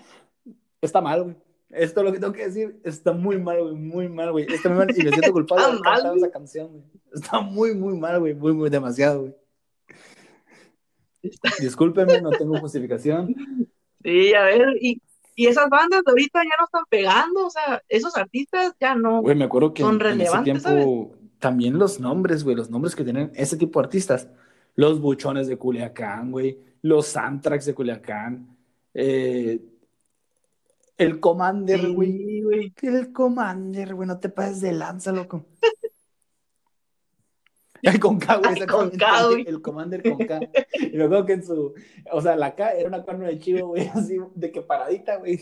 está 0.81 1.01
mal, 1.01 1.23
güey. 1.25 1.37
Esto 1.71 2.01
es 2.01 2.07
lo 2.07 2.13
que 2.13 2.19
tengo 2.19 2.33
que 2.33 2.47
decir. 2.47 2.81
Está 2.85 3.13
muy 3.13 3.39
mal, 3.39 3.63
güey. 3.63 3.75
Muy 3.75 4.09
mal, 4.09 4.33
güey. 4.33 4.47
Está 4.53 4.69
muy 4.69 4.79
mal 4.79 4.91
y 4.91 5.03
me 5.05 5.11
siento 5.11 5.33
culpable 5.33 5.77
de 5.77 5.81
cantar 5.81 6.17
esa 6.17 6.31
canción, 6.31 6.69
güey. 6.69 6.85
Está 7.13 7.41
muy, 7.41 7.75
muy 7.75 7.97
mal, 7.97 8.19
güey. 8.19 8.35
Muy, 8.35 8.53
muy 8.53 8.71
demasiado, 8.71 9.21
güey. 9.21 9.35
Discúlpenme, 11.61 12.21
no 12.21 12.31
tengo 12.31 12.59
justificación. 12.59 13.35
Sí, 14.03 14.35
a 14.35 14.43
ver, 14.45 14.69
y, 14.81 15.01
y 15.37 15.47
esas 15.47 15.69
bandas 15.69 16.03
de 16.05 16.11
ahorita 16.11 16.43
ya 16.43 16.51
no 16.59 16.65
están 16.65 16.85
pegando, 16.89 17.47
o 17.47 17.51
sea, 17.51 17.83
esos 17.89 18.17
artistas 18.17 18.75
ya 18.81 18.95
no 18.95 19.21
güey, 19.21 19.37
me 19.37 19.45
acuerdo 19.45 19.75
que 19.75 19.83
son 19.83 20.01
en, 20.05 20.21
ese 20.23 20.39
tiempo 20.39 21.15
también 21.39 21.79
los 21.79 22.01
nombres, 22.01 22.45
güey, 22.45 22.57
los 22.57 22.71
nombres 22.71 22.95
que 22.97 23.05
tienen 23.05 23.31
ese 23.35 23.57
tipo 23.57 23.81
de 23.81 23.87
artistas, 23.87 24.29
los 24.75 25.01
buchones 25.01 25.49
de 25.49 25.57
Culiacán, 25.57 26.31
güey, 26.31 26.59
los 26.83 27.17
Antrax 27.17 27.67
de 27.67 27.75
Culiacán, 27.75 28.57
eh, 28.95 29.61
el 30.97 31.19
Commander, 31.19 31.93
güey, 31.93 32.43
güey, 32.43 32.75
el 32.83 33.13
Commander, 33.13 33.95
güey, 33.95 34.07
no 34.07 34.19
te 34.19 34.29
pases 34.29 34.61
de 34.61 34.73
lanza, 34.73 35.13
loco. 35.13 35.47
El 37.83 37.99
con 37.99 38.19
K, 38.19 38.37
güey. 38.37 38.67
Con 38.67 38.91
K, 38.91 39.27
güey. 39.27 39.45
El 39.49 39.63
Commander 39.63 40.03
con 40.03 40.19
K. 40.19 40.41
Y 40.79 40.97
me 40.97 41.05
acuerdo 41.05 41.25
que 41.25 41.33
en 41.33 41.45
su. 41.45 41.73
O 42.13 42.21
sea, 42.21 42.37
la 42.37 42.55
K 42.55 42.73
era 42.73 42.89
una 42.89 43.03
cuerno 43.03 43.27
de 43.27 43.39
chivo, 43.39 43.69
güey, 43.69 43.89
así 43.95 44.19
de 44.35 44.53
que 44.53 44.63
paradita, 44.63 45.17
güey. 45.17 45.41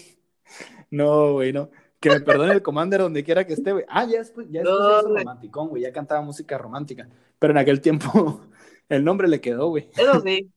No, 0.91 1.33
güey, 1.33 1.53
no. 1.53 1.71
Que 2.01 2.11
me 2.11 2.21
perdone 2.21 2.53
el 2.53 2.63
Commander 2.63 3.01
donde 3.01 3.25
quiera 3.25 3.45
que 3.45 3.55
esté, 3.55 3.73
güey. 3.73 3.85
Ah, 3.89 4.05
ya 4.05 4.19
después, 4.19 4.47
ya 4.51 4.61
después 4.61 4.79
no, 4.79 5.19
romanticón, 5.19 5.69
güey. 5.69 5.83
Ya 5.83 5.93
cantaba 5.93 6.21
música 6.21 6.57
romántica. 6.57 7.09
Pero 7.41 7.51
en 7.51 7.59
aquel 7.59 7.81
tiempo 7.81 8.43
el 8.89 9.05
nombre 9.05 9.29
le 9.29 9.41
quedó, 9.41 9.69
güey. 9.69 9.91
Eso 9.97 10.21
sí. 10.21 10.51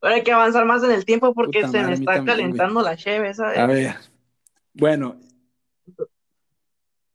Pero 0.00 0.14
hay 0.14 0.22
que 0.22 0.32
avanzar 0.32 0.64
más 0.64 0.82
en 0.82 0.90
el 0.90 1.04
tiempo 1.04 1.34
porque 1.34 1.66
se 1.68 1.82
me 1.82 1.94
está 1.94 2.24
calentando 2.24 2.82
la 2.82 2.96
cheve, 2.96 3.34
¿sabes? 3.34 3.58
A 3.58 3.66
ver. 3.66 3.96
Bueno, 4.74 5.18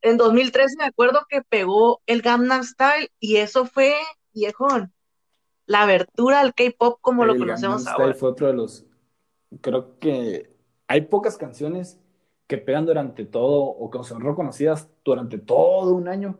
en 0.02 0.18
2013 0.18 0.76
me 0.78 0.86
acuerdo 0.86 1.26
que 1.30 1.42
pegó 1.42 2.02
el 2.06 2.22
Gangnam 2.22 2.64
Style 2.64 3.12
y 3.20 3.38
eso 3.38 3.66
fue, 3.66 3.96
viejón, 4.34 4.94
la 5.66 5.84
abertura 5.84 6.40
al 6.40 6.54
K-pop 6.54 7.00
como 7.02 7.26
lo 7.26 7.38
conocemos 7.38 7.84
Gangnam 7.84 7.94
ahora. 7.94 8.14
Style 8.14 8.20
fue 8.20 8.30
otro 8.30 8.48
de 8.48 8.54
los, 8.54 8.86
creo 9.62 10.00
que 10.00 10.50
hay 10.88 11.02
pocas 11.02 11.38
canciones 11.38 12.00
que 12.48 12.58
pegan 12.58 12.86
durante 12.86 13.26
todo 13.26 13.62
o 13.62 13.90
que 13.92 14.04
son 14.04 14.22
reconocidas 14.22 14.90
durante 15.04 15.38
todo 15.38 15.94
un 15.94 16.08
año. 16.08 16.40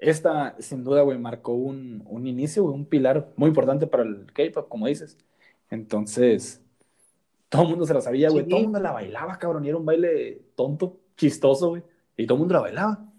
Esta, 0.00 0.56
sin 0.58 0.82
duda, 0.82 1.02
güey, 1.02 1.18
marcó 1.18 1.52
un, 1.52 2.02
un 2.06 2.26
inicio, 2.26 2.64
un 2.64 2.86
pilar 2.86 3.32
muy 3.36 3.48
importante 3.48 3.86
para 3.86 4.02
el 4.02 4.26
K-pop, 4.32 4.68
como 4.68 4.86
dices. 4.86 5.18
Entonces, 5.68 6.62
todo 7.50 7.62
el 7.62 7.68
mundo 7.68 7.84
se 7.84 7.94
la 7.94 8.00
sabía, 8.00 8.30
güey. 8.30 8.46
Todo 8.46 8.58
el 8.58 8.64
mundo 8.64 8.80
la 8.80 8.92
bailaba, 8.92 9.38
cabrón. 9.38 9.64
Y 9.64 9.68
era 9.68 9.76
un 9.76 9.84
baile 9.84 10.40
tonto, 10.54 11.00
chistoso, 11.16 11.68
güey. 11.68 11.82
Y 12.16 12.26
todo 12.26 12.36
el 12.36 12.40
mundo 12.40 12.54
la 12.54 12.60
bailaba. 12.60 13.10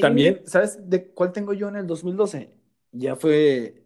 También, 0.00 0.42
¿sabes 0.44 0.78
de 0.88 1.08
cuál 1.08 1.32
tengo 1.32 1.52
yo 1.52 1.68
en 1.68 1.76
el 1.76 1.86
2012? 1.86 2.52
Ya 2.92 3.16
fue, 3.16 3.84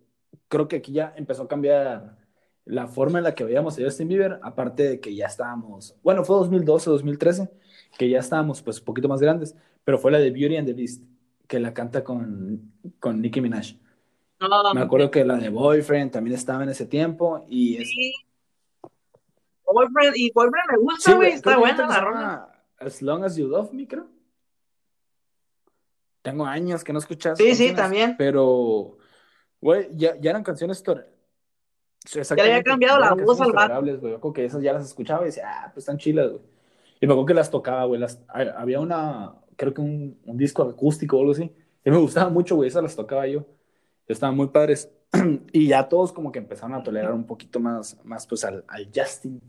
creo 0.49 0.69
que 0.69 0.77
aquí 0.77 0.93
ya 0.93 1.13
empezó 1.17 1.45
a 1.45 1.49
cambiar 1.49 2.17
la 2.65 2.87
forma 2.87 3.19
en 3.19 3.25
la 3.25 3.35
que 3.35 3.45
veíamos 3.45 3.79
a 3.79 3.83
Justin 3.83 4.09
Bieber, 4.09 4.39
aparte 4.43 4.83
de 4.89 5.01
que 5.01 5.15
ya 5.15 5.27
estábamos, 5.27 5.97
bueno, 6.03 6.23
fue 6.25 6.37
2012, 6.37 6.91
2013, 6.91 7.51
que 7.99 8.11
ya 8.11 8.19
estábamos 8.19 8.61
pues 8.63 8.79
un 8.79 8.85
poquito 8.85 9.09
más 9.09 9.21
grandes, 9.21 9.57
pero 9.89 9.97
fue 9.97 10.11
la 10.13 10.19
de 10.19 10.31
Beauty 10.31 10.59
and 10.59 10.67
the 10.69 10.75
Beast, 10.75 11.03
que 11.47 11.59
la 11.59 11.73
canta 11.73 12.05
con, 12.05 12.75
con 13.01 13.23
Nicki 13.23 13.41
Minaj. 13.41 13.73
No, 14.39 14.75
Me 14.75 14.83
acuerdo 14.83 15.11
que 15.11 15.25
la 15.25 15.37
de 15.37 15.49
Boyfriend 15.49 16.13
también 16.13 16.37
estaba 16.37 16.63
en 16.63 16.69
ese 16.69 16.85
tiempo 16.85 17.47
y 17.49 17.79
es... 17.79 17.89
sí. 17.89 18.13
Boyfriend, 19.65 20.15
y 20.15 20.31
Boyfriend 20.31 20.71
me 20.73 20.77
gusta, 20.77 21.15
güey, 21.15 21.33
está 21.33 21.57
buena 21.57 21.87
la 21.89 22.01
rola. 22.03 22.63
As 22.79 23.01
Long 23.01 23.25
As 23.25 23.37
You 23.37 23.49
Love 23.49 23.73
Me, 23.73 23.89
creo. 23.89 24.07
Tengo 26.21 26.45
años 26.45 26.85
que 26.85 26.93
no 26.93 26.99
escuchas. 26.99 27.39
Sí, 27.39 27.55
sí, 27.55 27.75
también. 27.75 28.15
Pero, 28.19 28.99
güey, 29.59 29.89
ya, 29.95 30.21
ya 30.21 30.33
eran 30.33 30.45
canciones. 30.45 30.83
Ya 30.83 32.35
le 32.35 32.43
había 32.43 32.63
cambiado 32.63 33.01
la 33.01 33.15
voz 33.15 33.41
al 33.41 33.53
vato. 33.53 33.87
Yo 33.87 34.21
creo 34.21 34.33
que 34.35 34.45
esas 34.45 34.61
ya 34.63 34.75
las 34.75 34.85
escuchaba 34.85 35.23
y 35.23 35.27
decía, 35.27 35.45
ah, 35.51 35.71
pues 35.73 35.85
están 35.85 35.97
chilas, 35.97 36.29
güey. 36.29 36.43
Y 37.01 37.07
me 37.07 37.15
acuerdo 37.15 37.25
que 37.29 37.33
las 37.35 37.51
tocaba, 37.51 37.85
güey. 37.87 37.99
Las, 37.99 38.23
ha- 38.29 38.61
había 38.61 38.81
una, 38.81 39.35
creo 39.59 39.75
que 39.75 39.81
un, 39.83 40.19
un 40.25 40.37
disco 40.39 40.63
acústico 40.63 41.17
o 41.17 41.21
algo 41.21 41.33
así. 41.33 41.53
Y 41.85 41.91
me 41.91 41.99
gustaba 41.99 42.31
mucho, 42.31 42.55
güey. 42.57 42.69
Esas 42.69 42.83
las 42.83 42.97
tocaba 42.97 43.27
yo. 43.27 43.45
Estaban 44.07 44.37
muy 44.37 44.47
padres. 44.47 44.89
y 45.53 45.67
ya 45.69 45.89
todos 45.89 46.13
como 46.13 46.31
que 46.33 46.39
empezaron 46.39 46.75
a 46.75 46.83
tolerar 46.83 47.13
un 47.13 47.27
poquito 47.27 47.59
más, 47.61 47.99
más 48.05 48.27
pues 48.27 48.45
al, 48.45 48.65
al 48.69 48.89
Justin. 48.95 49.41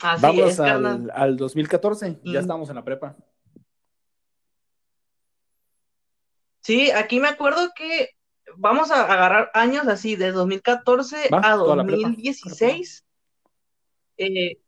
Así 0.00 0.22
Vamos 0.22 0.50
es, 0.52 0.60
al, 0.60 1.10
al 1.14 1.36
2014. 1.36 2.20
Ya 2.24 2.32
Mm. 2.40 2.42
estamos 2.42 2.68
en 2.68 2.74
la 2.74 2.84
prepa. 2.84 3.16
Sí, 6.60 6.90
aquí 6.90 7.20
me 7.20 7.28
acuerdo 7.28 7.70
que 7.74 8.10
vamos 8.56 8.90
a 8.90 9.04
agarrar 9.10 9.50
años 9.54 9.86
así, 9.86 10.16
de 10.16 10.32
2014 10.32 11.28
Va, 11.32 11.38
a 11.38 11.54
toda 11.56 11.76
la 11.76 11.84
prepa. 11.84 12.02
2016. 12.08 13.04
Eh, 14.16 14.58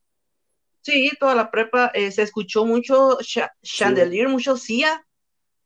sí, 0.87 1.11
toda 1.19 1.35
la 1.35 1.51
prepa. 1.51 1.91
eh, 1.95 2.11
se 2.13 2.23
escuchó 2.23 2.65
mucho 2.65 3.19
Cha- 3.21 3.53
Chandelier, 3.63 4.29
mucho 4.29 4.57
Sia. 4.57 5.05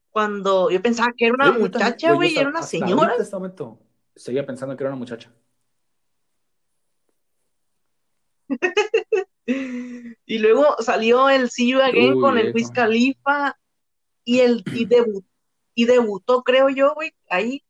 Cuando 0.09 0.69
yo 0.69 0.81
pensaba 0.81 1.13
que 1.15 1.25
era 1.27 1.35
una 1.35 1.45
yo 1.53 1.59
muchacha, 1.59 2.13
güey, 2.13 2.35
era 2.37 2.49
una 2.49 2.63
señora. 2.63 3.03
ahorita, 3.11 3.23
este 3.23 3.35
momento, 3.35 3.79
seguía 4.15 4.45
pensando 4.45 4.75
que 4.75 4.83
era 4.83 4.89
una 4.89 4.99
muchacha. 4.99 5.31
Y 10.25 10.37
luego 10.39 10.75
salió 10.79 11.29
el 11.29 11.49
See 11.49 11.69
You 11.71 11.81
Again 11.81 12.13
Uy, 12.13 12.19
con 12.21 12.37
el. 12.37 12.53
Wiz 12.53 12.71
Khalifa 12.71 13.57
y 14.23 14.39
el 14.39 14.63
y, 14.65 14.87
debu- 14.89 15.23
y 15.75 15.85
debutó, 15.85 16.43
creo 16.43 16.69
yo, 16.69 16.93
güey, 16.93 17.13
ahí 17.29 17.63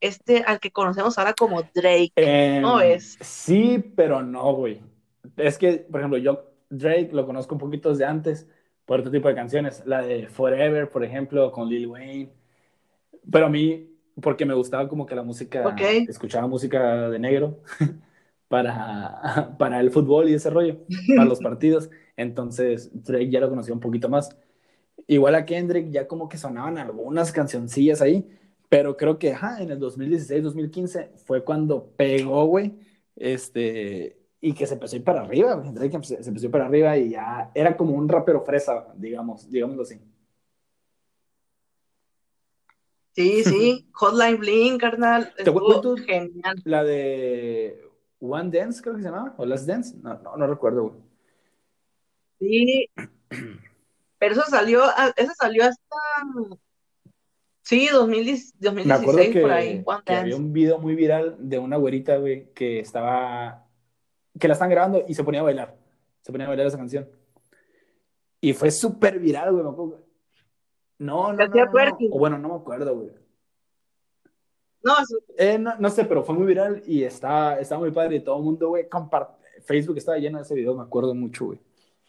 este 0.00 0.42
al 0.44 0.60
que 0.60 0.70
conocemos 0.70 1.18
ahora 1.18 1.34
como 1.34 1.62
Drake. 1.74 2.12
Em, 2.16 2.62
No 2.62 2.80
es. 2.80 3.18
Sí, 3.20 3.78
pero 3.96 4.22
no, 4.22 4.52
güey. 4.54 4.80
Es 5.36 5.58
que, 5.58 5.72
por 5.90 6.00
ejemplo, 6.00 6.18
yo 6.18 6.49
Drake 6.70 7.10
lo 7.12 7.26
conozco 7.26 7.54
un 7.54 7.60
poquito 7.60 7.90
desde 7.90 8.04
antes 8.04 8.48
por 8.86 9.00
otro 9.00 9.12
tipo 9.12 9.28
de 9.28 9.34
canciones. 9.34 9.82
La 9.84 10.02
de 10.02 10.28
Forever, 10.28 10.88
por 10.88 11.04
ejemplo, 11.04 11.52
con 11.52 11.68
Lil 11.68 11.88
Wayne. 11.88 12.32
Pero 13.30 13.46
a 13.46 13.50
mí, 13.50 13.90
porque 14.20 14.46
me 14.46 14.54
gustaba 14.54 14.88
como 14.88 15.04
que 15.04 15.14
la 15.14 15.22
música, 15.22 15.76
escuchaba 16.08 16.46
música 16.46 17.10
de 17.10 17.18
negro 17.18 17.60
para, 18.48 19.54
para 19.58 19.80
el 19.80 19.90
fútbol 19.90 20.28
y 20.28 20.34
ese 20.34 20.50
rollo, 20.50 20.78
para 21.14 21.28
los 21.28 21.38
partidos. 21.42 21.90
Entonces, 22.16 22.90
Drake 22.92 23.30
ya 23.30 23.40
lo 23.40 23.48
conocía 23.48 23.74
un 23.74 23.80
poquito 23.80 24.08
más. 24.08 24.36
Igual 25.06 25.34
a 25.34 25.44
Kendrick 25.44 25.90
ya 25.90 26.06
como 26.06 26.28
que 26.28 26.38
sonaban 26.38 26.78
algunas 26.78 27.32
cancioncillas 27.32 28.00
ahí, 28.00 28.28
pero 28.68 28.96
creo 28.96 29.18
que 29.18 29.32
ajá, 29.32 29.60
en 29.60 29.70
el 29.70 29.80
2016-2015 29.80 31.10
fue 31.16 31.42
cuando 31.42 31.90
pegó, 31.96 32.44
güey, 32.46 32.74
este, 33.16 34.19
y 34.40 34.54
que 34.54 34.66
se 34.66 34.74
empezó 34.74 34.96
a 34.96 34.98
ir 34.98 35.04
para 35.04 35.20
arriba. 35.22 35.54
Drake 35.56 35.98
se 36.02 36.22
se 36.22 36.28
empezó 36.28 36.46
a 36.46 36.48
ir 36.48 36.50
para 36.52 36.66
arriba 36.66 36.96
y 36.96 37.10
ya 37.10 37.50
era 37.54 37.76
como 37.76 37.94
un 37.94 38.08
rapero 38.08 38.42
fresa, 38.42 38.86
digamos, 38.96 39.50
digámoslo 39.50 39.82
así. 39.82 40.00
Sí, 43.12 43.44
sí, 43.44 43.88
Hotline 43.94 44.38
Bling, 44.38 44.78
carnal, 44.78 45.32
¿Te 45.36 45.42
estuvo 45.42 45.60
cuento? 45.64 45.96
genial. 45.96 46.56
La 46.64 46.84
de 46.84 47.82
One 48.20 48.50
Dance, 48.56 48.80
creo 48.82 48.94
que 48.96 49.02
se 49.02 49.08
llamaba, 49.08 49.34
o 49.36 49.44
Last 49.44 49.66
Dance, 49.66 49.96
no, 50.02 50.14
no, 50.20 50.36
no 50.36 50.46
recuerdo, 50.46 50.82
güey. 50.88 50.94
Sí, 52.38 52.88
pero 54.18 54.32
eso 54.32 54.42
salió, 54.48 54.84
a- 54.84 55.12
eso 55.16 55.32
salió 55.38 55.64
hasta, 55.64 55.96
sí, 57.62 57.88
2010 57.92 58.54
Me 58.60 58.94
acuerdo 58.94 59.20
2016 59.20 59.32
que, 59.34 59.40
por 59.42 59.50
ahí, 59.52 59.82
One 59.84 60.02
que 60.06 60.12
había 60.14 60.34
Dance. 60.34 60.36
un 60.46 60.52
video 60.52 60.78
muy 60.78 60.94
viral 60.94 61.36
de 61.38 61.58
una 61.58 61.76
güerita, 61.76 62.16
güey, 62.16 62.52
que 62.54 62.78
estaba, 62.80 63.66
que 64.40 64.48
la 64.48 64.54
están 64.54 64.70
grabando 64.70 65.04
y 65.06 65.14
se 65.14 65.22
ponía 65.22 65.40
a 65.40 65.44
bailar, 65.44 65.76
se 66.22 66.32
ponía 66.32 66.46
a 66.46 66.50
bailar 66.50 66.66
esa 66.66 66.78
canción. 66.78 67.08
Y 68.40 68.52
fue 68.54 68.70
súper 68.72 69.20
viral, 69.20 69.52
güey. 69.52 69.62
No, 70.98 71.32
no, 71.32 71.32
no, 71.32 71.54
no. 71.90 71.98
O 72.10 72.18
bueno, 72.18 72.38
no 72.38 72.48
me 72.48 72.54
acuerdo, 72.56 72.96
güey. 72.96 73.10
No, 74.82 74.94
Eh, 75.36 75.58
no, 75.58 75.76
no 75.78 75.90
sé, 75.90 76.04
pero 76.06 76.24
fue 76.24 76.34
muy 76.34 76.46
viral 76.46 76.82
y 76.86 77.04
está, 77.04 77.60
está 77.60 77.78
muy 77.78 77.90
padre 77.90 78.16
y 78.16 78.20
todo 78.24 78.38
el 78.38 78.42
mundo, 78.44 78.68
güey, 78.70 78.88
compart- 78.88 79.36
Facebook 79.62 79.98
estaba 79.98 80.16
lleno 80.16 80.38
de 80.38 80.42
ese 80.44 80.54
video, 80.54 80.74
me 80.74 80.82
acuerdo 80.82 81.14
mucho, 81.14 81.44
güey. 81.46 81.60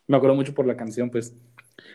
Me 0.08 0.16
acuerdo 0.16 0.36
mucho 0.36 0.54
por 0.54 0.66
la 0.66 0.78
canción, 0.78 1.10
pues. 1.10 1.36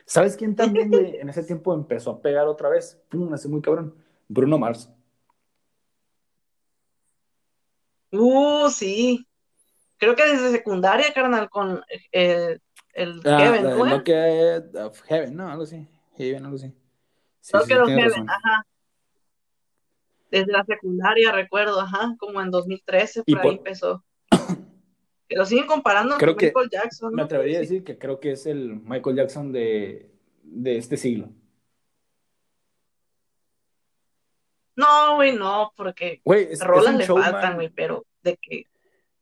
¿Sabes 0.04 0.36
quién 0.36 0.54
también, 0.54 0.90
güey, 0.90 1.16
en 1.16 1.28
ese 1.30 1.42
tiempo 1.44 1.72
empezó 1.72 2.10
a 2.10 2.20
pegar 2.20 2.46
otra 2.46 2.68
vez? 2.68 3.00
Pum, 3.08 3.32
así 3.32 3.48
muy 3.48 3.62
cabrón. 3.62 3.94
Bruno 4.28 4.58
Mars. 4.58 4.90
uh, 8.12 8.68
sí, 8.70 9.25
creo 9.98 10.14
que 10.16 10.24
desde 10.26 10.50
secundaria, 10.50 11.12
carnal, 11.12 11.48
con 11.50 11.82
eh, 12.12 12.58
el 12.94 13.20
Ah, 13.24 13.50
de 13.52 13.72
¿cómo 13.72 13.86
es? 13.86 13.92
Locket 13.92 14.76
of 14.76 15.00
Heaven, 15.02 15.36
no, 15.36 15.48
algo 15.50 15.64
así. 15.64 15.86
Heaven, 16.16 16.44
algo 16.44 16.56
así. 16.56 16.72
Sí, 17.40 17.52
Creo 17.52 17.86
sí, 17.86 17.92
que 17.94 18.00
sí, 18.00 18.08
razón. 18.08 18.30
ajá. 18.30 18.66
Desde 20.30 20.52
la 20.52 20.64
secundaria, 20.64 21.30
recuerdo, 21.32 21.80
ajá, 21.80 22.14
como 22.18 22.40
en 22.40 22.50
2013, 22.50 23.22
Y 23.26 23.34
por 23.34 23.44
ahí 23.44 23.56
empezó. 23.56 24.04
Que 25.28 25.36
lo 25.36 25.44
siguen 25.44 25.66
comparando 25.66 26.16
Creo 26.18 26.34
con 26.34 26.38
que 26.38 26.46
Michael 26.46 26.70
Jackson, 26.70 27.10
Me 27.12 27.16
¿no? 27.18 27.24
atrevería 27.24 27.58
a 27.58 27.60
decir 27.60 27.84
que 27.84 27.98
creo 27.98 28.20
que 28.20 28.32
es 28.32 28.46
el 28.46 28.76
Michael 28.76 29.16
Jackson 29.16 29.52
de, 29.52 30.10
de 30.42 30.78
este 30.78 30.96
siglo. 30.96 31.30
No, 34.76 35.16
güey, 35.16 35.32
no, 35.32 35.72
porque 35.76 36.20
es, 36.24 36.60
rolas 36.60 36.92
un 36.92 36.98
le 36.98 37.06
showman, 37.06 37.30
faltan, 37.32 37.54
güey, 37.54 37.70
pero 37.70 38.04
de 38.22 38.36
que 38.36 38.66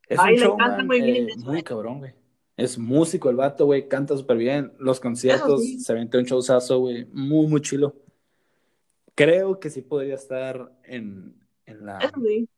es 0.09 0.19
un 0.19 0.25
baila 0.25 0.47
y 0.47 0.57
canta 0.57 0.85
muy 0.85 1.01
bien, 1.01 1.29
eh, 1.31 1.33
muy 1.39 1.63
cabrón, 1.63 1.99
güey. 1.99 2.15
Es 2.57 2.79
músico 2.79 3.31
el 3.31 3.37
vato, 3.37 3.67
güey, 3.67 3.89
canta 3.89 4.17
súper 4.17 4.37
bien. 4.37 4.73
Los 4.79 5.01
conciertos, 5.01 5.61
sí. 5.63 5.81
se 5.81 5.93
aventó 5.93 6.19
un 6.19 6.25
showzazo, 6.25 6.79
güey, 6.79 7.05
muy, 7.07 7.47
muy 7.47 7.61
chilo. 7.61 7.97
Creo 9.17 9.59
que 9.59 9.71
sí 9.71 9.83
podría 9.83 10.15
estar 10.15 10.73
en, 10.85 11.35
en 11.67 11.87
la, 11.87 12.01
sí. 12.01 12.49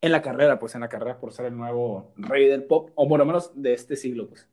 en 0.00 0.12
la 0.12 0.22
carrera, 0.22 0.58
pues 0.58 0.74
en 0.74 0.80
la 0.80 0.88
carrera 0.88 1.18
por 1.18 1.32
ser 1.32 1.46
el 1.46 1.56
nuevo 1.56 2.12
rey 2.16 2.46
del 2.46 2.64
pop, 2.64 2.90
o 2.94 3.08
por 3.08 3.18
lo 3.18 3.26
menos 3.26 3.50
de 3.54 3.72
este 3.72 3.96
siglo, 3.96 4.28
pues. 4.28 4.48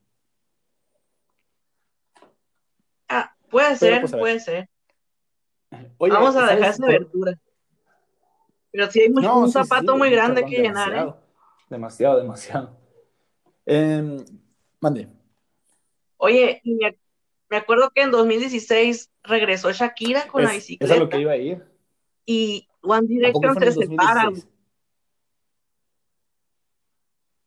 Ah, 3.09 3.35
puede 3.49 3.75
ser, 3.75 4.01
pues, 4.01 4.11
puede 4.11 4.39
ser. 4.39 4.69
Oye, 5.97 6.13
Vamos 6.13 6.35
a 6.35 6.41
¿sabes 6.41 6.55
dejar 6.55 6.73
esa 6.73 6.85
abertura. 6.85 7.39
Pero 8.71 8.91
sí 8.91 9.01
hay 9.01 9.09
No, 9.09 9.39
un 9.41 9.47
sí, 9.47 9.53
zapato 9.53 9.95
muy 9.97 10.09
grande 10.09 10.45
que 10.45 10.61
llenar, 10.61 10.95
¿eh? 10.95 11.13
Demasiado, 11.69 12.19
Demasiado. 12.21 12.77
Em, 13.65 14.17
mande. 14.79 15.07
Oye, 16.17 16.61
me, 17.49 17.57
acuerdo 17.57 17.91
que 17.93 18.01
en 18.01 18.11
2016 18.11 19.09
regresó 19.23 19.71
Shakira 19.71 20.27
con 20.27 20.43
la 20.43 20.49
Es, 20.51 20.57
es 20.57 20.67
bicicleta 20.67 20.93
a 20.93 20.97
lo 20.97 21.09
que 21.09 21.19
iba 21.19 21.31
a 21.31 21.37
ir. 21.37 21.63
y 22.25 22.67
One 22.81 23.07
¿A 23.27 23.31
poco 23.31 23.53
Direction 23.53 23.59
se 23.59 23.71
separa. 23.71 24.23
2016? 24.25 24.47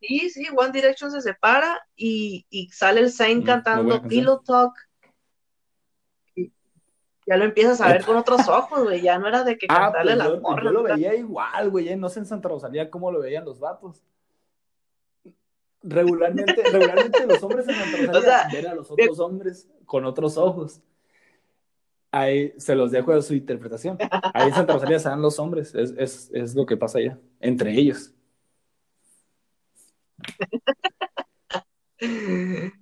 Sí, 0.00 0.30
sí, 0.30 0.46
One 0.56 0.72
Direction 0.72 1.10
se 1.10 1.20
separa 1.20 1.80
y, 1.96 2.46
y 2.50 2.68
sale 2.70 3.00
el 3.00 3.10
Zayn 3.10 3.40
Mm, 3.40 3.44
cantando. 3.44 4.02
Pillow 4.02 4.42
Talk. 4.42 4.74
Ya 7.26 7.36
lo 7.36 7.44
empiezas 7.44 7.80
a 7.80 7.88
ver 7.88 8.04
con 8.04 8.16
otros 8.16 8.48
ojos, 8.48 8.84
güey. 8.84 9.02
Ya 9.02 9.18
no 9.18 9.26
era 9.28 9.42
de 9.44 9.58
que 9.58 9.66
Ah, 9.68 9.90
cantarle 9.92 10.12
pues 10.12 10.18
las 10.18 10.28
yo, 10.28 10.40
morras. 10.40 10.64
yo 10.64 10.70
lo 10.70 10.82
veía 10.84 11.14
igual, 11.14 11.70
güey. 11.70 11.96
No 11.96 12.08
sé 12.08 12.20
en 12.20 12.26
Santa 12.26 12.48
Rosalía 12.48 12.88
cómo 12.90 13.10
lo 13.10 13.20
veían 13.20 13.44
los 13.44 13.58
vatos. 13.58 14.02
Regularmente, 15.82 16.54
regularmente 16.72 17.26
los 17.26 17.42
hombres 17.42 17.68
en 17.68 17.74
Santa 17.74 17.96
Rosalía 17.98 18.18
O 18.18 18.22
sea, 18.22 18.48
ven 18.52 18.66
a 18.68 18.74
los 18.74 18.90
otros 18.90 19.18
hombres 19.20 19.68
con 19.84 20.04
otros 20.04 20.36
ojos. 20.36 20.80
Ahí 22.12 22.54
se 22.56 22.74
los 22.74 22.92
dejo 22.92 23.12
a 23.12 23.20
su 23.20 23.34
interpretación. 23.34 23.98
Ahí 24.32 24.48
en 24.48 24.54
Santa 24.54 24.72
Rosalía 24.74 24.98
se 25.00 25.08
dan 25.08 25.20
los 25.20 25.38
hombres. 25.38 25.74
Es, 25.74 25.92
es, 25.98 26.30
es 26.32 26.54
lo 26.54 26.64
que 26.64 26.76
pasa 26.76 26.98
allá, 26.98 27.18
entre 27.40 27.72
ellos. 27.72 28.12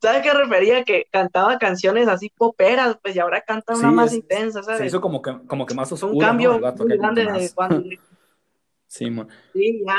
¿Sabes 0.00 0.22
qué 0.22 0.32
refería? 0.32 0.84
Que 0.84 1.06
cantaba 1.10 1.58
canciones 1.58 2.08
así 2.08 2.30
poperas, 2.30 2.98
pues 3.02 3.16
y 3.16 3.18
ahora 3.18 3.40
canta 3.42 3.74
una 3.74 3.88
Sí, 3.90 3.94
más 3.94 4.06
es- 4.12 4.18
intensa, 4.18 4.62
¿sabes? 4.62 4.78
Se 4.80 4.86
hizo 4.86 5.00
como 5.00 5.20
que, 5.22 5.38
como 5.46 5.66
que 5.66 5.74
más 5.74 5.90
oscuro, 5.92 6.12
un 6.12 6.20
cambio 6.20 6.58
¿no? 6.60 6.72
Muy 6.72 6.96
grande 6.98 7.24
de 7.24 7.32
Direction. 7.32 7.84
Sí, 8.86 9.10
man. 9.10 9.26
Sí, 9.52 9.82
ya. 9.84 9.96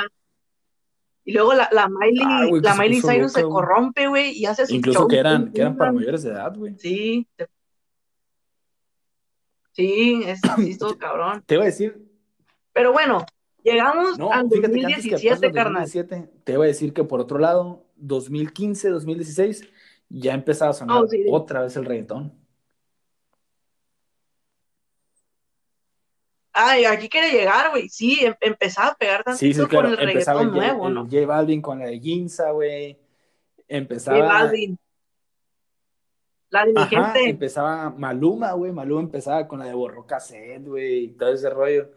Y 1.26 1.34
luego 1.34 1.54
la, 1.54 1.68
la 1.72 1.90
Miley, 1.90 2.22
ah, 2.24 2.48
la 2.62 2.76
Miley 2.76 3.02
Cyrus 3.02 3.34
se 3.34 3.42
corrompe, 3.44 4.08
güey, 4.08 4.32
y 4.38 4.46
hace 4.46 4.66
su 4.68 4.76
Incluso 4.76 5.08
que 5.08 5.18
eran, 5.18 5.52
que 5.52 5.62
eran 5.62 5.76
para 5.76 5.92
mayores 5.92 6.24
de 6.24 6.30
edad, 6.30 6.56
güey. 6.56 6.76
Sí. 6.78 7.28
Sí, 9.74 10.24
es, 10.26 10.40
es 10.60 10.78
todo 10.78 10.98
cabrón. 10.98 11.44
Te 11.46 11.56
iba 11.56 11.64
a 11.64 11.68
decir. 11.68 12.02
Pero 12.74 12.94
bueno, 12.94 13.26
llegamos 13.64 14.20
al 14.32 14.48
2017, 14.50 15.52
carnal. 15.52 15.90
te 16.44 16.54
iba 16.54 16.64
a 16.64 16.68
decir 16.68 16.94
que 16.94 17.04
por 17.04 17.20
otro 17.20 17.40
lado, 17.40 17.85
2015, 18.06 18.90
2016, 18.90 19.64
ya 20.10 20.34
empezaba 20.34 20.72
a 20.72 20.74
sonar 20.74 21.04
oh, 21.04 21.36
otra 21.36 21.62
vez 21.64 21.76
el 21.76 21.86
reggaetón. 21.86 22.34
Ay, 26.58 26.86
aquí 26.86 27.10
quiere 27.10 27.32
llegar, 27.32 27.72
güey. 27.72 27.90
Sí, 27.90 28.20
em, 28.22 28.34
empezaba 28.40 28.90
a 28.90 28.96
pegar 28.96 29.24
tanto 29.24 29.38
sí, 29.38 29.54
sí, 29.54 29.66
con 29.68 29.88
el 29.88 29.98
reggaetón 29.98 30.52
nuevo, 30.52 30.90
¿no? 30.90 31.04
J 31.04 31.26
Balvin 31.26 31.62
con 31.62 31.80
la 31.80 31.88
de 31.88 32.00
Ginza, 32.00 32.52
güey. 32.52 32.98
Empezaba. 33.68 34.20
J 34.20 34.28
Balvin. 34.34 34.80
La 36.50 36.66
dirigente. 36.66 37.30
empezaba 37.30 37.90
Maluma, 37.90 38.54
güey. 38.54 38.72
Maluma 38.72 39.02
empezaba 39.02 39.46
con 39.48 39.60
la 39.60 39.66
de 39.66 39.74
Borro 39.74 40.06
Cassette, 40.06 40.66
güey, 40.66 41.04
y 41.04 41.08
todo 41.10 41.34
ese 41.34 41.50
rollo. 41.50 41.92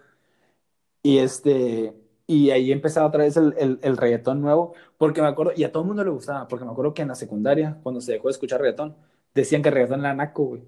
Y 1.02 1.18
este. 1.18 1.94
Y 2.30 2.50
ahí 2.50 2.72
empezaba 2.72 3.06
otra 3.06 3.24
vez 3.24 3.38
el, 3.38 3.54
el, 3.56 3.78
el, 3.80 3.96
reggaetón 3.96 4.42
nuevo, 4.42 4.74
porque 4.98 5.22
me 5.22 5.28
acuerdo, 5.28 5.54
y 5.56 5.64
a 5.64 5.72
todo 5.72 5.82
el 5.82 5.86
mundo 5.86 6.04
le 6.04 6.10
gustaba, 6.10 6.46
porque 6.46 6.66
me 6.66 6.70
acuerdo 6.70 6.92
que 6.92 7.00
en 7.00 7.08
la 7.08 7.14
secundaria, 7.14 7.78
cuando 7.82 8.02
se 8.02 8.12
dejó 8.12 8.28
de 8.28 8.32
escuchar 8.32 8.60
reggaetón, 8.60 8.94
decían 9.34 9.62
que 9.62 9.70
el 9.70 9.74
reggaetón 9.74 10.00
era 10.00 10.12
naco, 10.12 10.44
güey. 10.44 10.62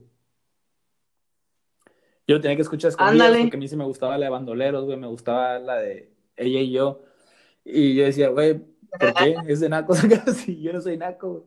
Yo 2.26 2.40
tenía 2.40 2.56
que 2.56 2.62
escuchar 2.62 2.88
escondidas 2.88 3.36
porque 3.36 3.56
a 3.56 3.60
mí 3.60 3.68
sí 3.68 3.76
me 3.76 3.84
gustaba 3.84 4.16
la 4.16 4.24
de 4.24 4.30
Bandoleros, 4.30 4.86
güey, 4.86 4.96
me 4.96 5.06
gustaba 5.06 5.58
la 5.58 5.76
de 5.76 6.10
ella 6.34 6.60
y 6.60 6.70
yo. 6.70 7.02
Y 7.62 7.94
yo 7.94 8.04
decía, 8.04 8.30
güey, 8.30 8.54
¿por 8.98 9.12
qué? 9.12 9.36
Es 9.46 9.60
de 9.60 9.68
naco 9.68 9.94
si 10.34 10.62
yo 10.62 10.72
no 10.72 10.80
soy 10.80 10.96
naco, 10.96 11.30
güey. 11.30 11.44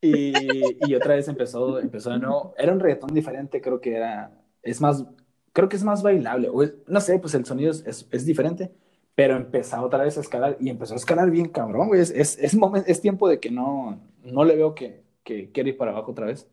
Y, 0.00 0.32
y, 0.86 0.94
otra 0.94 1.16
vez 1.16 1.26
empezó, 1.26 1.80
empezó 1.80 2.10
de 2.10 2.20
nuevo. 2.20 2.54
Era 2.56 2.72
un 2.72 2.78
reggaetón 2.78 3.12
diferente, 3.12 3.60
creo 3.60 3.80
que 3.80 3.96
era, 3.96 4.30
es 4.62 4.80
más, 4.80 5.04
creo 5.58 5.68
que 5.68 5.76
es 5.76 5.82
más 5.82 6.04
bailable. 6.04 6.48
O 6.48 6.62
no 6.86 7.00
sé, 7.00 7.18
pues 7.18 7.34
el 7.34 7.44
sonido 7.44 7.72
es, 7.72 8.06
es, 8.12 8.24
diferente, 8.24 8.70
pero 9.16 9.34
empezó 9.34 9.82
otra 9.82 10.04
vez 10.04 10.16
a 10.16 10.20
escalar 10.20 10.56
y 10.60 10.70
empezó 10.70 10.94
a 10.94 10.98
escalar 10.98 11.32
bien 11.32 11.48
cabrón, 11.48 11.88
güey. 11.88 12.00
Es, 12.00 12.12
es, 12.12 12.38
es, 12.38 13.00
tiempo 13.00 13.28
de 13.28 13.40
que 13.40 13.50
no, 13.50 14.00
no 14.22 14.44
le 14.44 14.54
veo 14.54 14.76
que, 14.76 15.02
que 15.24 15.50
quiere 15.50 15.70
ir 15.70 15.76
para 15.76 15.90
abajo 15.90 16.12
otra 16.12 16.26
vez. 16.26 16.48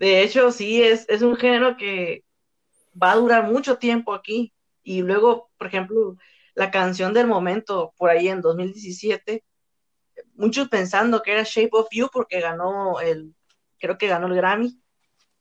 De 0.00 0.20
hecho, 0.24 0.50
sí, 0.50 0.82
es, 0.82 1.08
es 1.08 1.22
un 1.22 1.36
género 1.36 1.76
que 1.76 2.24
va 3.00 3.12
a 3.12 3.16
durar 3.16 3.52
mucho 3.52 3.78
tiempo 3.78 4.12
aquí. 4.14 4.52
Y 4.82 5.02
luego, 5.02 5.48
por 5.58 5.68
ejemplo, 5.68 6.16
la 6.56 6.72
canción 6.72 7.14
del 7.14 7.28
momento, 7.28 7.94
por 7.96 8.10
ahí 8.10 8.26
en 8.26 8.40
2017, 8.40 9.44
muchos 10.34 10.68
pensando 10.68 11.22
que 11.22 11.34
era 11.34 11.44
Shape 11.44 11.70
of 11.70 11.86
You 11.92 12.08
porque 12.12 12.40
ganó 12.40 12.98
el, 12.98 13.32
creo 13.80 13.98
que 13.98 14.06
ganó 14.06 14.26
el 14.28 14.34
Grammy 14.34 14.80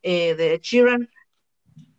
eh, 0.02 0.34
de 0.36 0.60
Sheeran, 0.62 1.10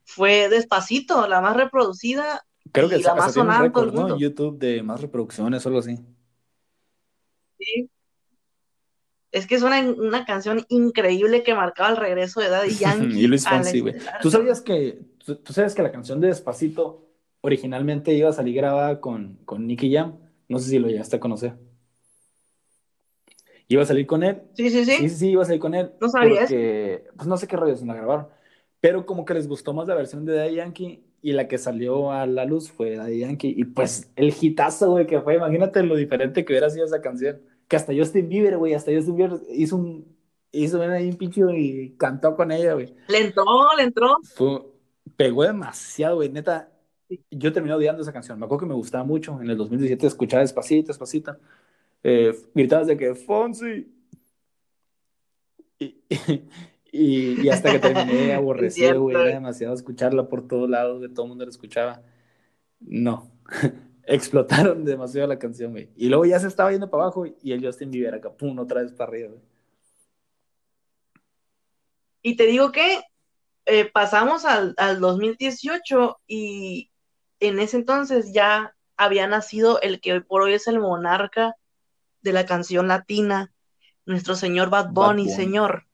fue 0.05 0.49
Despacito, 0.49 1.29
la 1.29 1.41
más 1.41 1.57
reproducida. 1.57 2.45
Creo 2.73 2.89
que 2.89 2.99
la 2.99 3.15
más 3.15 3.35
sonada 3.35 3.67
en 3.67 3.73
todo 3.73 3.85
el 3.85 3.93
mundo. 3.93 4.19
YouTube 4.19 4.59
de 4.59 4.83
más 4.83 5.01
reproducciones 5.01 5.65
o 5.65 5.69
algo 5.69 5.79
así. 5.79 5.99
Sí, 7.59 7.91
es 9.33 9.47
que 9.47 9.55
es 9.55 9.63
una, 9.63 9.81
una, 9.81 10.25
canción 10.25 10.65
increíble 10.69 11.43
que 11.43 11.55
marcaba 11.55 11.91
el 11.91 11.97
regreso 11.97 12.41
de 12.41 12.49
Daddy 12.49 12.75
Yankee. 12.79 13.21
y 13.21 13.27
Luis 13.27 13.49
Fonsi, 13.49 13.81
güey. 13.81 13.95
¿Tú 14.21 14.31
sabías 14.31 14.61
que, 14.61 15.01
tú, 15.25 15.53
sabes 15.53 15.75
que 15.75 15.83
la 15.83 15.93
canción 15.93 16.21
de 16.21 16.29
Despacito 16.29 17.07
originalmente 17.41 18.13
iba 18.13 18.31
a 18.31 18.33
salir 18.33 18.57
grabada 18.57 19.01
con, 19.01 19.39
con 19.45 19.67
Nicky 19.67 19.95
Jam? 19.95 20.19
No 20.49 20.59
sé 20.59 20.71
si 20.71 20.79
lo 20.79 20.89
llegaste 20.89 21.17
a 21.17 21.21
conocer. 21.21 21.55
Iba 23.71 23.83
a 23.83 23.87
salir 23.87 24.07
con 24.07 24.23
él. 24.23 24.43
Sí, 24.55 24.69
sí, 24.69 24.85
sí. 24.85 24.97
Sí, 24.97 25.09
sí, 25.09 25.31
iba 25.31 25.43
a 25.43 25.47
salir 25.47 25.61
con 25.61 25.75
él. 25.75 25.93
No 26.01 26.09
sabías. 26.09 26.41
Porque, 26.41 27.05
pues 27.17 27.29
no 27.29 27.37
sé 27.37 27.47
qué 27.47 27.57
rollos 27.57 27.83
la 27.83 27.95
grabaron. 27.95 28.29
Pero 28.81 29.07
como 29.07 29.25
que 29.25 29.35
les 29.35 29.49
gustó 29.49 29.73
más 29.73 29.89
la 29.89 29.95
versión 29.95 30.25
de 30.25 30.35
Daddy 30.35 30.57
Yankee 30.57 31.05
y 31.23 31.33
la 31.33 31.49
que 31.49 31.57
salió 31.59 32.11
a 32.11 32.27
la 32.27 32.45
luz 32.45 32.71
fue 32.71 32.97
Daddy 32.97 33.21
Yankee. 33.21 33.55
Y 33.57 33.65
pues 33.65 34.11
el 34.17 34.35
hitazo, 34.39 34.91
güey, 34.91 35.07
que 35.07 35.21
fue, 35.21 35.37
imagínate 35.37 35.83
lo 35.83 35.97
diferente 35.97 36.45
que 36.45 36.53
hubiera 36.53 36.69
sido 36.69 36.85
esa 36.85 37.01
canción 37.01 37.41
que 37.71 37.77
hasta 37.77 37.95
Justin 37.97 38.29
Bieber, 38.29 38.59
güey, 38.59 38.75
hasta 38.75 38.91
Justin 38.93 39.15
Bieber 39.15 39.41
hizo 39.51 39.77
un, 39.77 40.05
hizo 40.51 40.83
ahí 40.83 41.09
un 41.09 41.17
pinche 41.17 41.41
y 41.57 41.91
cantó 41.97 42.35
con 42.35 42.51
ella, 42.51 42.75
güey. 42.75 42.97
Le 43.07 43.19
entró, 43.19 43.45
le 43.77 43.85
entró. 43.85 44.17
pegó 45.17 45.45
demasiado, 45.45 46.17
güey, 46.17 46.31
neta. 46.31 46.69
Yo 47.31 47.53
terminé 47.53 47.73
odiando 47.73 48.03
esa 48.03 48.13
canción. 48.13 48.41
Me 48.41 48.47
acuerdo 48.47 48.63
que 48.63 48.67
me 48.67 48.75
gustaba 48.75 49.05
mucho. 49.05 49.41
En 49.41 49.49
el 49.49 49.57
2017 49.57 50.05
escuchaba 50.09 50.41
despacito, 50.41 50.89
despacito. 50.89 51.37
Eh, 52.03 52.35
gritabas 52.55 52.87
de 52.87 52.97
que 52.97 53.15
Fonsi. 53.15 53.93
Y, 55.79 56.05
y, 56.93 57.49
hasta 57.49 57.73
que 57.73 57.79
terminé 57.79 58.33
aborrecido, 58.35 59.03
güey. 59.03 59.17
Era 59.17 59.27
demasiado 59.27 59.75
escucharla 59.75 60.29
por 60.29 60.47
todos 60.47 60.69
lados, 60.69 61.01
de 61.01 61.09
todo 61.09 61.25
el 61.25 61.29
mundo 61.31 61.45
la 61.45 61.51
escuchaba. 61.51 62.03
No. 62.81 63.31
explotaron 64.11 64.85
demasiado 64.85 65.29
la 65.29 65.39
canción, 65.39 65.71
güey. 65.73 65.89
Y 65.97 66.09
luego 66.09 66.25
ya 66.25 66.41
se 66.41 66.49
estaba 66.49 66.73
yendo 66.73 66.91
para 66.91 67.05
abajo 67.05 67.27
y 67.27 67.53
el 67.53 67.65
Justin 67.65 67.91
Bieber 67.91 68.15
acá, 68.15 68.33
pum, 68.33 68.59
otra 68.59 68.83
vez 68.83 68.93
para 68.93 69.11
arriba, 69.11 69.29
güey. 69.29 69.41
Y 72.23 72.37
te 72.37 72.47
digo 72.47 72.71
que 72.73 73.01
eh, 73.67 73.85
pasamos 73.87 74.45
al, 74.45 74.75
2018 75.01 76.19
y 76.27 76.91
en 77.39 77.61
ese 77.61 77.79
entonces 77.79 78.33
ya 78.33 78.75
había 78.97 79.27
nacido 79.27 79.81
el 79.81 80.01
que 80.01 80.15
hoy 80.15 80.21
por 80.21 80.43
hoy 80.43 80.55
es 80.55 80.67
el 80.67 80.81
monarca 80.81 81.55
de 82.23 82.33
la 82.33 82.47
canción 82.47 82.89
latina, 82.89 83.53
nuestro 84.07 84.35
señor 84.35 84.71
Bad 84.71 84.93
Bunny, 84.93 85.29
señor. 85.29 85.87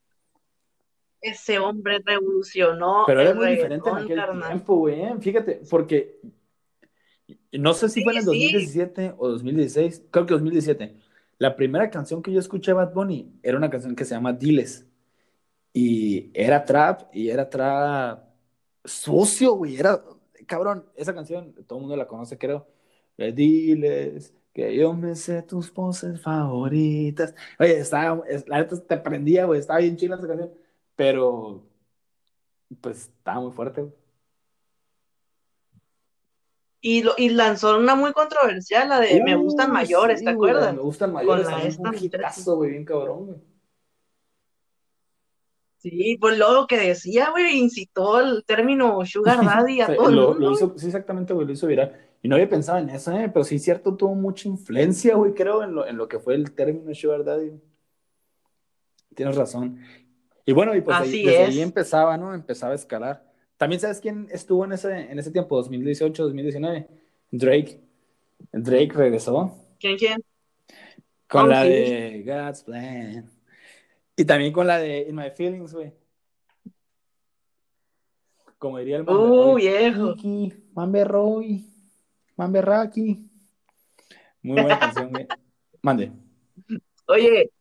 Ese 1.21 1.59
hombre 1.59 1.99
revolucionó. 2.05 3.03
Pero 3.07 3.21
era 3.21 3.33
muy 3.33 3.47
diferente 3.47 3.89
en 3.89 3.97
aquel 3.97 4.41
tiempo, 4.47 4.75
güey. 4.77 5.01
¿eh? 5.01 5.15
Fíjate, 5.19 5.61
porque 5.69 6.19
no 7.51 7.73
sé 7.73 7.89
si 7.89 8.03
fue 8.03 8.13
en 8.13 8.19
el 8.19 8.25
2017 8.25 9.15
o 9.17 9.29
2016, 9.29 10.05
creo 10.11 10.25
que 10.25 10.33
2017. 10.33 10.95
La 11.39 11.55
primera 11.55 11.89
canción 11.89 12.21
que 12.21 12.31
yo 12.31 12.39
escuché 12.39 12.71
de 12.71 12.75
Bad 12.75 12.93
Bunny 12.93 13.39
era 13.43 13.57
una 13.57 13.69
canción 13.69 13.95
que 13.95 14.05
se 14.05 14.15
llama 14.15 14.33
Diles. 14.33 14.87
Y 15.73 16.31
era 16.33 16.65
trap, 16.65 17.09
y 17.13 17.29
era 17.29 17.49
trap 17.49 18.23
sucio, 18.83 19.53
güey. 19.53 19.77
Era, 19.77 20.01
cabrón, 20.47 20.85
esa 20.95 21.13
canción, 21.13 21.53
todo 21.67 21.77
el 21.77 21.81
mundo 21.81 21.95
la 21.95 22.07
conoce, 22.07 22.37
creo. 22.37 22.67
Diles 23.17 24.33
que 24.57 24.75
yo 24.75 24.91
me 24.91 25.13
sé 25.13 25.43
tus 25.43 25.69
poses 25.69 26.19
favoritas. 26.19 27.35
Oye, 27.59 27.77
estaba, 27.77 28.23
la 28.47 28.57
neta 28.57 28.75
te 28.81 28.97
prendía, 28.97 29.45
güey, 29.45 29.59
estaba 29.59 29.77
bien 29.77 29.95
chila 29.95 30.15
esa 30.15 30.27
canción. 30.27 30.51
Pero, 30.95 31.63
pues, 32.81 33.01
estaba 33.01 33.39
muy 33.39 33.51
fuerte, 33.51 33.81
güey. 33.81 33.93
Y, 36.81 37.03
lo, 37.03 37.13
y 37.17 37.29
lanzó 37.29 37.77
una 37.77 37.93
muy 37.93 38.13
controversial, 38.13 38.89
la 38.89 38.99
de 38.99 39.21
Me 39.23 39.35
gustan 39.35 39.71
mayores, 39.71 40.23
¿te 40.23 40.29
acuerdas? 40.31 40.73
me 40.73 40.81
gustan 40.81 41.13
mayores, 41.13 41.77
Con 41.77 41.89
un 41.89 41.95
hitazo, 42.03 42.55
güey, 42.55 42.71
bien 42.71 42.85
cabrón, 42.85 43.25
güey. 43.27 43.37
Sí, 45.77 46.17
pues 46.19 46.35
lo 46.39 46.65
que 46.65 46.77
decía, 46.79 47.29
güey, 47.29 47.59
incitó 47.59 48.19
el 48.19 48.43
término 48.43 49.05
Sugar 49.05 49.37
Daddy 49.45 49.81
a 49.81 49.95
todo 49.95 50.09
lo, 50.09 50.33
lo 50.33 50.51
hizo, 50.53 50.73
Sí, 50.77 50.87
exactamente, 50.87 51.33
güey, 51.33 51.45
lo 51.45 51.53
hizo 51.53 51.67
viral. 51.67 52.06
Y 52.21 52.27
no 52.27 52.35
había 52.35 52.49
pensado 52.49 52.79
en 52.79 52.89
eso, 52.89 53.11
¿eh? 53.11 53.29
Pero 53.31 53.43
sí, 53.43 53.59
cierto, 53.59 53.95
tuvo 53.95 54.15
mucha 54.15 54.47
influencia, 54.47 55.15
güey, 55.15 55.33
creo, 55.33 55.63
en 55.63 55.75
lo, 55.75 55.87
en 55.87 55.97
lo 55.97 56.07
que 56.07 56.19
fue 56.19 56.35
el 56.35 56.51
término 56.53 56.93
Sugar 56.93 57.23
Daddy. 57.23 57.59
Tienes 59.15 59.35
razón. 59.35 59.79
Y 60.45 60.53
bueno, 60.53 60.75
y 60.75 60.81
pues 60.81 60.99
desde 61.01 61.37
ahí 61.39 61.61
empezaba, 61.61 62.17
¿no? 62.17 62.33
Empezaba 62.33 62.73
a 62.73 62.75
escalar. 62.75 63.23
También 63.57 63.79
sabes 63.79 63.99
quién 63.99 64.27
estuvo 64.31 64.63
en 64.65 64.73
ese, 64.73 65.11
en 65.11 65.19
ese 65.19 65.31
tiempo, 65.31 65.55
2018, 65.57 66.23
2019. 66.23 66.87
Drake. 67.31 67.81
Drake 68.51 68.91
regresó. 68.93 69.53
¿Quién, 69.79 69.97
quién? 69.97 70.23
Con 71.27 71.49
la 71.49 71.63
de 71.63 72.23
God's 72.25 72.63
Plan. 72.63 73.29
Y 74.15 74.25
también 74.25 74.53
con 74.53 74.67
la 74.67 74.79
de 74.79 75.07
In 75.09 75.15
My 75.15 75.31
Feelings, 75.31 75.73
güey. 75.73 75.91
Como 78.57 78.79
diría 78.79 78.97
el 78.97 79.03
Mamberroy. 79.03 79.51
¡Uh, 79.51 79.55
viejo! 79.55 80.15
Mamberroy. 80.73 81.65
Mamberraki. 82.37 83.29
Muy 84.43 84.61
buena 84.61 84.79
canción, 84.79 85.09
güey. 85.11 85.27
Mande. 85.81 86.11
Oye, 87.07 87.51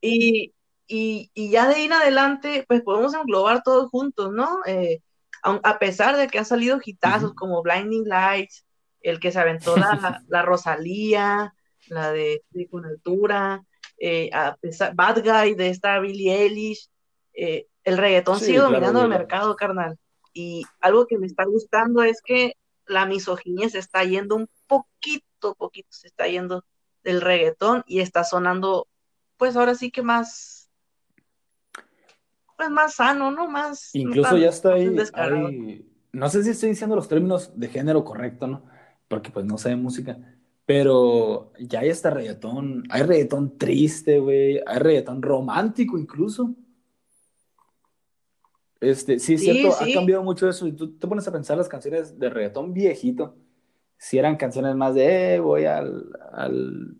y 0.00 0.52
y, 0.88 1.30
ya 1.50 1.68
de 1.68 1.74
ahí 1.76 1.84
en 1.84 1.92
adelante, 1.92 2.64
pues 2.68 2.82
podemos 2.82 3.14
englobar 3.14 3.62
todos 3.62 3.90
juntos, 3.90 4.32
¿no? 4.32 4.60
Eh, 4.66 5.00
a, 5.42 5.78
pesar 5.78 6.16
de 6.16 6.28
que 6.28 6.38
han 6.38 6.44
salido 6.44 6.80
hitazos 6.84 7.34
como 7.34 7.62
Blinding 7.62 8.08
Lights, 8.08 8.64
el 9.00 9.20
que 9.20 9.32
se 9.32 9.38
aventó 9.38 9.76
la, 9.76 10.22
la 10.28 10.42
Rosalía, 10.42 11.54
la 11.88 12.12
de, 12.12 12.42
Con 12.70 12.84
Altura, 12.84 13.62
eh, 13.98 14.30
a 14.32 14.56
pesar, 14.56 14.94
Bad 14.94 15.22
Guy 15.24 15.54
de 15.54 15.68
esta 15.70 15.98
Billie 16.00 16.34
Eilish, 16.34 16.88
eh, 17.34 17.66
el 17.84 17.98
reggaetón 17.98 18.40
sigue 18.40 18.58
dominando 18.58 19.02
el 19.02 19.08
mercado, 19.08 19.54
carnal. 19.56 19.98
Y 20.32 20.64
algo 20.80 21.06
que 21.06 21.18
me 21.18 21.26
está 21.26 21.44
gustando 21.44 22.02
es 22.02 22.20
que 22.22 22.54
la 22.86 23.06
misoginia 23.06 23.68
se 23.68 23.78
está 23.78 24.04
yendo 24.04 24.36
un 24.36 24.48
poquito, 24.66 25.54
poquito, 25.54 25.88
se 25.90 26.08
está 26.08 26.26
yendo 26.26 26.64
del 27.02 27.20
reggaetón 27.20 27.84
y 27.86 28.00
está 28.00 28.24
sonando, 28.24 28.88
pues 29.36 29.56
ahora 29.56 29.74
sí 29.74 29.90
que 29.90 30.02
más, 30.02 30.70
pues 32.56 32.70
más 32.70 32.94
sano, 32.94 33.30
¿no? 33.30 33.48
Más. 33.48 33.94
Incluso 33.94 34.36
ya 34.36 34.48
está 34.48 34.74
ahí, 34.74 35.84
no 36.12 36.30
sé 36.30 36.42
si 36.42 36.50
estoy 36.50 36.70
diciendo 36.70 36.96
los 36.96 37.08
términos 37.08 37.52
de 37.54 37.68
género 37.68 38.04
correcto, 38.04 38.46
¿no? 38.46 38.64
Porque 39.08 39.30
pues 39.30 39.44
no 39.44 39.58
sé 39.58 39.70
de 39.70 39.76
música, 39.76 40.18
pero 40.64 41.52
ya 41.60 41.80
hay 41.80 41.90
este 41.90 42.10
reggaetón, 42.10 42.84
hay 42.90 43.02
reggaetón 43.02 43.58
triste, 43.58 44.18
güey, 44.18 44.60
hay 44.66 44.78
reggaetón 44.78 45.22
romántico 45.22 45.98
incluso. 45.98 46.54
Este, 48.80 49.18
sí, 49.18 49.34
es 49.34 49.42
cierto, 49.42 49.74
ha 49.74 49.92
cambiado 49.92 50.22
mucho 50.22 50.48
eso. 50.48 50.66
Y 50.66 50.72
tú 50.72 50.96
te 50.98 51.06
pones 51.06 51.26
a 51.26 51.32
pensar 51.32 51.56
las 51.56 51.68
canciones 51.68 52.18
de 52.18 52.28
reggaetón 52.28 52.72
viejito, 52.72 53.36
si 53.98 54.18
eran 54.18 54.36
canciones 54.36 54.74
más 54.76 54.94
de 54.94 55.34
eh, 55.34 55.40
voy 55.40 55.64
al, 55.64 56.10
al 56.32 56.96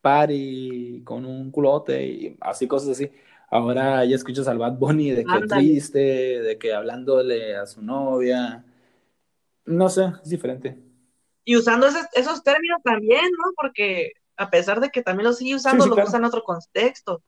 party 0.00 1.02
con 1.04 1.24
un 1.24 1.50
culote 1.50 2.06
y 2.06 2.36
así, 2.40 2.66
cosas 2.66 2.90
así. 2.90 3.10
Ahora 3.50 4.04
ya 4.04 4.16
escuchas 4.16 4.48
al 4.48 4.58
Bad 4.58 4.78
Bunny 4.78 5.10
de 5.12 5.24
que 5.24 5.46
triste, 5.46 5.98
de 5.98 6.58
que 6.58 6.74
hablándole 6.74 7.56
a 7.56 7.66
su 7.66 7.82
novia. 7.82 8.64
No 9.64 9.88
sé, 9.88 10.12
es 10.22 10.28
diferente. 10.28 10.76
Y 11.44 11.56
usando 11.56 11.86
esos, 11.86 12.42
términos 12.42 12.80
también, 12.82 13.22
¿no? 13.24 13.52
Porque 13.54 14.12
a 14.36 14.50
pesar 14.50 14.80
de 14.80 14.90
que 14.90 15.02
también 15.02 15.28
los 15.28 15.38
sigue 15.38 15.54
usando, 15.54 15.86
lo 15.86 15.94
usa 15.94 16.18
en 16.18 16.24
otro 16.24 16.42
contexto, 16.42 17.22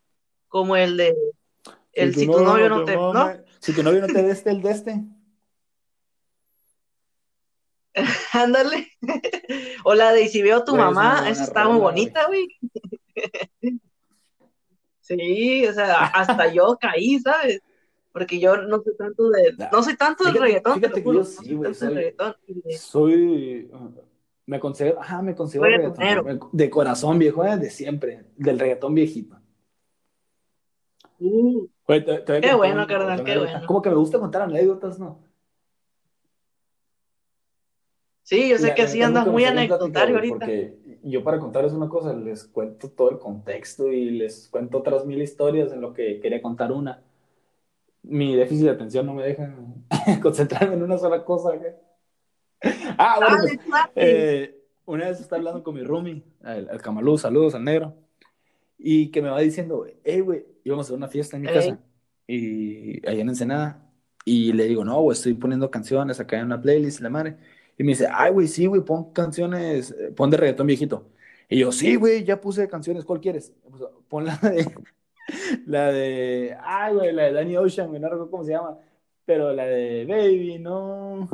como 0.49 0.77
el 0.77 0.97
de 0.97 1.15
el 1.93 2.15
si, 2.15 2.27
tu, 2.27 2.41
novio 2.41 2.69
no 2.69 2.85
te, 2.85 2.97
¿no? 2.97 3.31
Si 3.67 3.73
tu 3.73 3.83
novio 3.83 4.01
no 4.01 4.07
te 4.07 4.23
deste 4.23 4.51
el 4.51 4.63
deste. 4.63 5.03
Ándale. 8.33 8.93
o 9.83 9.93
la 9.97 10.13
de 10.13 10.29
si 10.29 10.41
veo 10.41 10.59
a 10.59 10.65
tu 10.65 10.71
pues, 10.71 10.85
mamá, 10.85 11.29
esa 11.29 11.43
está 11.43 11.69
muy 11.69 11.81
bonita, 11.81 12.29
güey. 12.29 12.47
sí, 15.01 15.67
o 15.67 15.73
sea, 15.73 16.05
hasta 16.05 16.53
yo 16.53 16.79
caí, 16.81 17.19
¿sabes? 17.19 17.61
Porque 18.13 18.39
yo 18.39 18.57
no 18.57 18.81
soy 18.85 18.97
tanto 18.97 19.31
de, 19.31 19.57
no 19.73 19.83
soy 19.83 19.97
tanto 19.97 20.23
del 20.23 20.35
reggaetón. 20.35 20.75
Fíjate 20.75 21.03
que 21.03 21.13
yo 21.13 21.25
sí, 21.25 21.55
güey, 21.55 21.75
soy, 21.75 22.15
soy, 22.79 23.69
me 24.47 24.61
considero, 24.61 25.01
ajá, 25.01 25.23
me 25.23 25.35
considero 25.35 25.67
reggaetón, 25.67 26.51
de 26.53 26.71
corazón 26.71 27.19
viejo, 27.19 27.45
eh, 27.45 27.57
de 27.57 27.71
siempre, 27.71 28.27
del 28.37 28.61
reggaetón 28.61 28.95
viejito. 28.95 29.41
Uh, 31.19 31.67
qué 31.87 32.55
bueno, 32.55 32.87
carnal, 32.87 33.23
qué 33.25 33.39
bueno. 33.39 33.67
Como 33.67 33.81
que 33.81 33.91
me 33.91 33.97
gusta 33.97 34.19
contar 34.19 34.43
anécdotas, 34.43 34.99
¿no? 34.99 35.21
Sí, 38.23 38.49
yo 38.49 38.59
sé 38.59 38.75
que 38.75 38.89
sí 38.89 39.01
andas 39.03 39.25
muy 39.29 39.45
anecdotario 39.45 40.17
ahorita. 40.17 40.35
Porque 40.35 40.99
yo 41.05 41.23
para 41.23 41.39
contarles 41.39 41.73
una 41.73 41.89
cosa, 41.89 42.13
les 42.13 42.45
cuento 42.45 42.91
todo 42.91 43.11
el 43.11 43.19
contexto 43.19 43.93
y 43.93 44.11
les 44.11 44.49
cuento 44.49 44.79
otras 44.79 45.07
mil 45.07 45.23
historias 45.23 45.73
en 45.73 45.81
lo 45.81 45.93
que 45.93 46.19
quería 46.19 46.43
contar 46.43 46.73
una. 46.73 47.05
Mi 48.03 48.35
déficit 48.35 48.65
de 48.65 48.71
atención 48.71 49.07
no 49.07 49.15
me 49.15 49.23
deja 49.23 49.55
concentrarme 50.23 50.75
en 50.75 50.83
una 50.83 50.99
sola 50.99 51.25
cosa. 51.25 51.53
Ah, 52.99 53.21
bueno, 53.21 53.37
pues, 53.39 53.59
eh, 53.95 54.61
una 54.87 55.09
vez 55.09 55.21
estaba 55.21 55.39
hablando 55.39 55.63
con 55.63 55.77
mi 55.77 55.85
roomie, 55.85 56.25
el, 56.45 56.69
el 56.69 56.83
Camalú, 56.83 57.19
saludos 57.19 57.55
al 57.55 57.63
negro, 57.63 57.95
y 58.77 59.13
que 59.13 59.23
me 59.23 59.29
va 59.29 59.39
diciendo, 59.39 59.87
hey, 60.03 60.21
güey, 60.21 60.47
íbamos 60.67 60.91
a 60.91 60.95
una 60.95 61.07
fiesta 61.07 61.37
en 61.37 61.43
mi 61.43 61.49
casa, 61.49 61.79
y 62.27 63.07
allá 63.07 63.21
en 63.21 63.29
Ensenada, 63.29 63.89
y 64.25 64.53
le 64.53 64.65
digo, 64.65 64.85
no, 64.85 65.01
güey, 65.01 65.17
estoy 65.17 65.35
poniendo 65.35 65.71
canciones 65.71 66.19
acá 66.19 66.41
en 66.41 66.47
una 66.47 66.61
playlist, 66.61 67.01
la 67.01 67.09
madre. 67.09 67.37
Y 67.79 67.85
me 67.85 67.91
dice, 67.91 68.09
ay, 68.13 68.33
güey, 68.33 68.49
sí, 68.49 68.67
güey, 68.67 68.81
pon 68.81 69.13
canciones, 69.13 69.93
eh, 69.93 70.11
pon 70.11 70.29
de 70.29 70.37
reggaetón 70.37 70.67
viejito. 70.67 71.09
Y 71.49 71.61
yo, 71.61 71.71
sí, 71.71 71.95
güey, 71.95 72.25
ya 72.25 72.41
puse 72.41 72.69
canciones, 72.69 73.05
¿cuál 73.05 73.21
quieres? 73.21 73.53
Pues, 73.71 73.85
pon 74.09 74.25
la 74.25 74.37
de, 74.39 74.67
la 75.67 75.93
de, 75.93 76.57
ay, 76.61 76.95
güey, 76.95 77.13
la 77.13 77.23
de 77.25 77.33
Danny 77.33 77.57
Ocean, 77.57 77.93
no 77.93 78.09
recuerdo 78.09 78.31
cómo 78.31 78.45
se 78.45 78.51
llama, 78.51 78.77
pero 79.25 79.53
la 79.53 79.67
de 79.67 80.05
Baby, 80.05 80.59
no. 80.59 81.29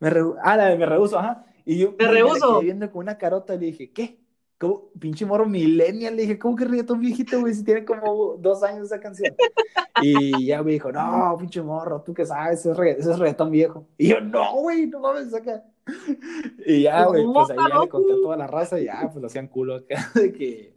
Me 0.00 0.10
ah, 0.42 0.56
la 0.56 0.66
de 0.70 0.78
Me 0.78 0.86
Rehuso, 0.86 1.18
ajá. 1.18 1.44
Y 1.66 1.78
yo 1.78 1.94
me, 1.98 2.06
rehuso. 2.06 2.60
viendo 2.60 2.90
con 2.90 3.02
una 3.02 3.18
carota 3.18 3.54
y 3.54 3.58
le 3.58 3.66
dije, 3.66 3.90
¿qué? 3.90 4.23
¿Cómo? 4.64 4.90
Pinche 4.98 5.26
morro 5.26 5.44
millennial. 5.44 6.16
Le 6.16 6.22
dije, 6.22 6.38
¿cómo 6.38 6.56
que 6.56 6.64
reggaetón 6.64 6.98
viejito, 6.98 7.38
güey? 7.38 7.52
Si 7.52 7.62
tiene 7.62 7.84
como 7.84 8.36
dos 8.38 8.62
años 8.62 8.86
esa 8.86 8.98
canción. 8.98 9.34
Y 10.00 10.46
ya 10.46 10.62
me 10.62 10.72
dijo, 10.72 10.90
no, 10.90 11.36
pinche 11.38 11.60
morro, 11.60 12.00
tú 12.00 12.14
qué 12.14 12.24
sabes, 12.24 12.64
ese 12.64 12.70
es, 13.10 13.18
reggaetón 13.18 13.50
viejo. 13.50 13.86
Y 13.98 14.08
yo, 14.08 14.22
no, 14.22 14.54
güey, 14.54 14.86
no 14.86 15.00
mames, 15.00 15.30
saca. 15.30 15.64
Y 16.64 16.82
ya, 16.82 17.04
güey, 17.04 17.26
pues 17.30 17.50
ahí 17.50 17.58
ya 17.58 17.78
le 17.78 17.88
conté 17.90 18.12
a 18.14 18.16
toda 18.16 18.36
la 18.38 18.46
raza 18.46 18.80
y 18.80 18.86
ya, 18.86 19.02
pues 19.12 19.20
lo 19.20 19.26
hacían 19.26 19.48
culo 19.48 19.74
acá 19.76 20.10
de 20.14 20.32
que, 20.32 20.74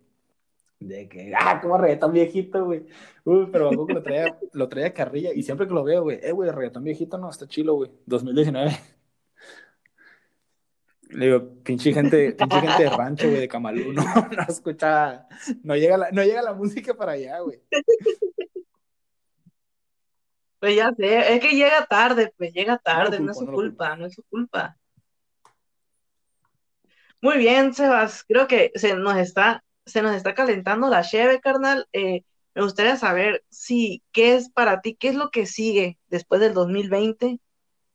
de 0.81 1.07
que, 1.07 1.33
ah, 1.33 1.61
como 1.61 1.77
reggaetón 1.77 2.11
viejito, 2.11 2.65
güey. 2.65 2.85
Uy, 3.23 3.47
pero 3.53 3.69
que 3.87 3.93
lo 3.93 4.03
traía, 4.03 4.37
lo 4.51 4.67
traía 4.67 4.93
carrilla 4.93 5.33
y 5.33 5.43
siempre 5.43 5.65
que 5.65 5.73
lo 5.73 5.85
veo, 5.85 6.03
güey, 6.03 6.19
eh, 6.21 6.33
güey, 6.33 6.51
reggaetón 6.51 6.83
viejito 6.83 7.17
no, 7.17 7.29
está 7.29 7.47
chilo, 7.47 7.75
güey, 7.75 7.89
2019. 8.05 8.96
Le 11.09 11.25
digo, 11.25 11.63
pinche 11.63 11.93
gente, 11.93 12.33
pinche 12.33 12.59
gente 12.59 12.83
de 12.83 12.89
rancho, 12.89 13.27
güey, 13.29 13.41
de 13.41 13.47
Camalú, 13.47 13.93
no, 13.93 14.03
no 14.37 14.43
escucha, 14.47 15.27
no 15.63 15.75
llega 15.75 15.97
la, 15.97 16.11
no 16.11 16.23
llega 16.23 16.41
la 16.41 16.53
música 16.53 16.93
para 16.93 17.13
allá, 17.13 17.39
güey. 17.39 17.61
Pues 20.59 20.75
ya 20.75 20.91
sé, 20.97 21.35
es 21.35 21.39
que 21.39 21.51
llega 21.51 21.85
tarde, 21.85 22.33
pues 22.35 22.51
llega 22.51 22.77
tarde, 22.77 23.19
no, 23.19 23.31
es 23.31 23.37
su 23.37 23.45
culpa, 23.45 23.95
no 23.95 24.07
es 24.07 24.15
su 24.15 24.23
culpa. 24.23 24.75
Muy 27.21 27.37
bien, 27.37 27.73
Sebas, 27.73 28.23
creo 28.27 28.47
que 28.47 28.71
se 28.75 28.95
nos 28.95 29.17
está, 29.17 29.63
se 29.85 30.01
nos 30.01 30.15
está 30.15 30.33
calentando 30.33 30.89
la 30.89 31.03
cheve, 31.03 31.39
carnal. 31.39 31.87
Eh, 31.93 32.23
me 32.53 32.63
gustaría 32.63 32.95
saber 32.97 33.43
si, 33.49 34.03
¿qué 34.11 34.35
es 34.35 34.49
para 34.49 34.81
ti? 34.81 34.95
¿Qué 34.95 35.09
es 35.09 35.15
lo 35.15 35.29
que 35.29 35.45
sigue 35.45 35.99
después 36.07 36.41
del 36.41 36.53
2020? 36.53 37.39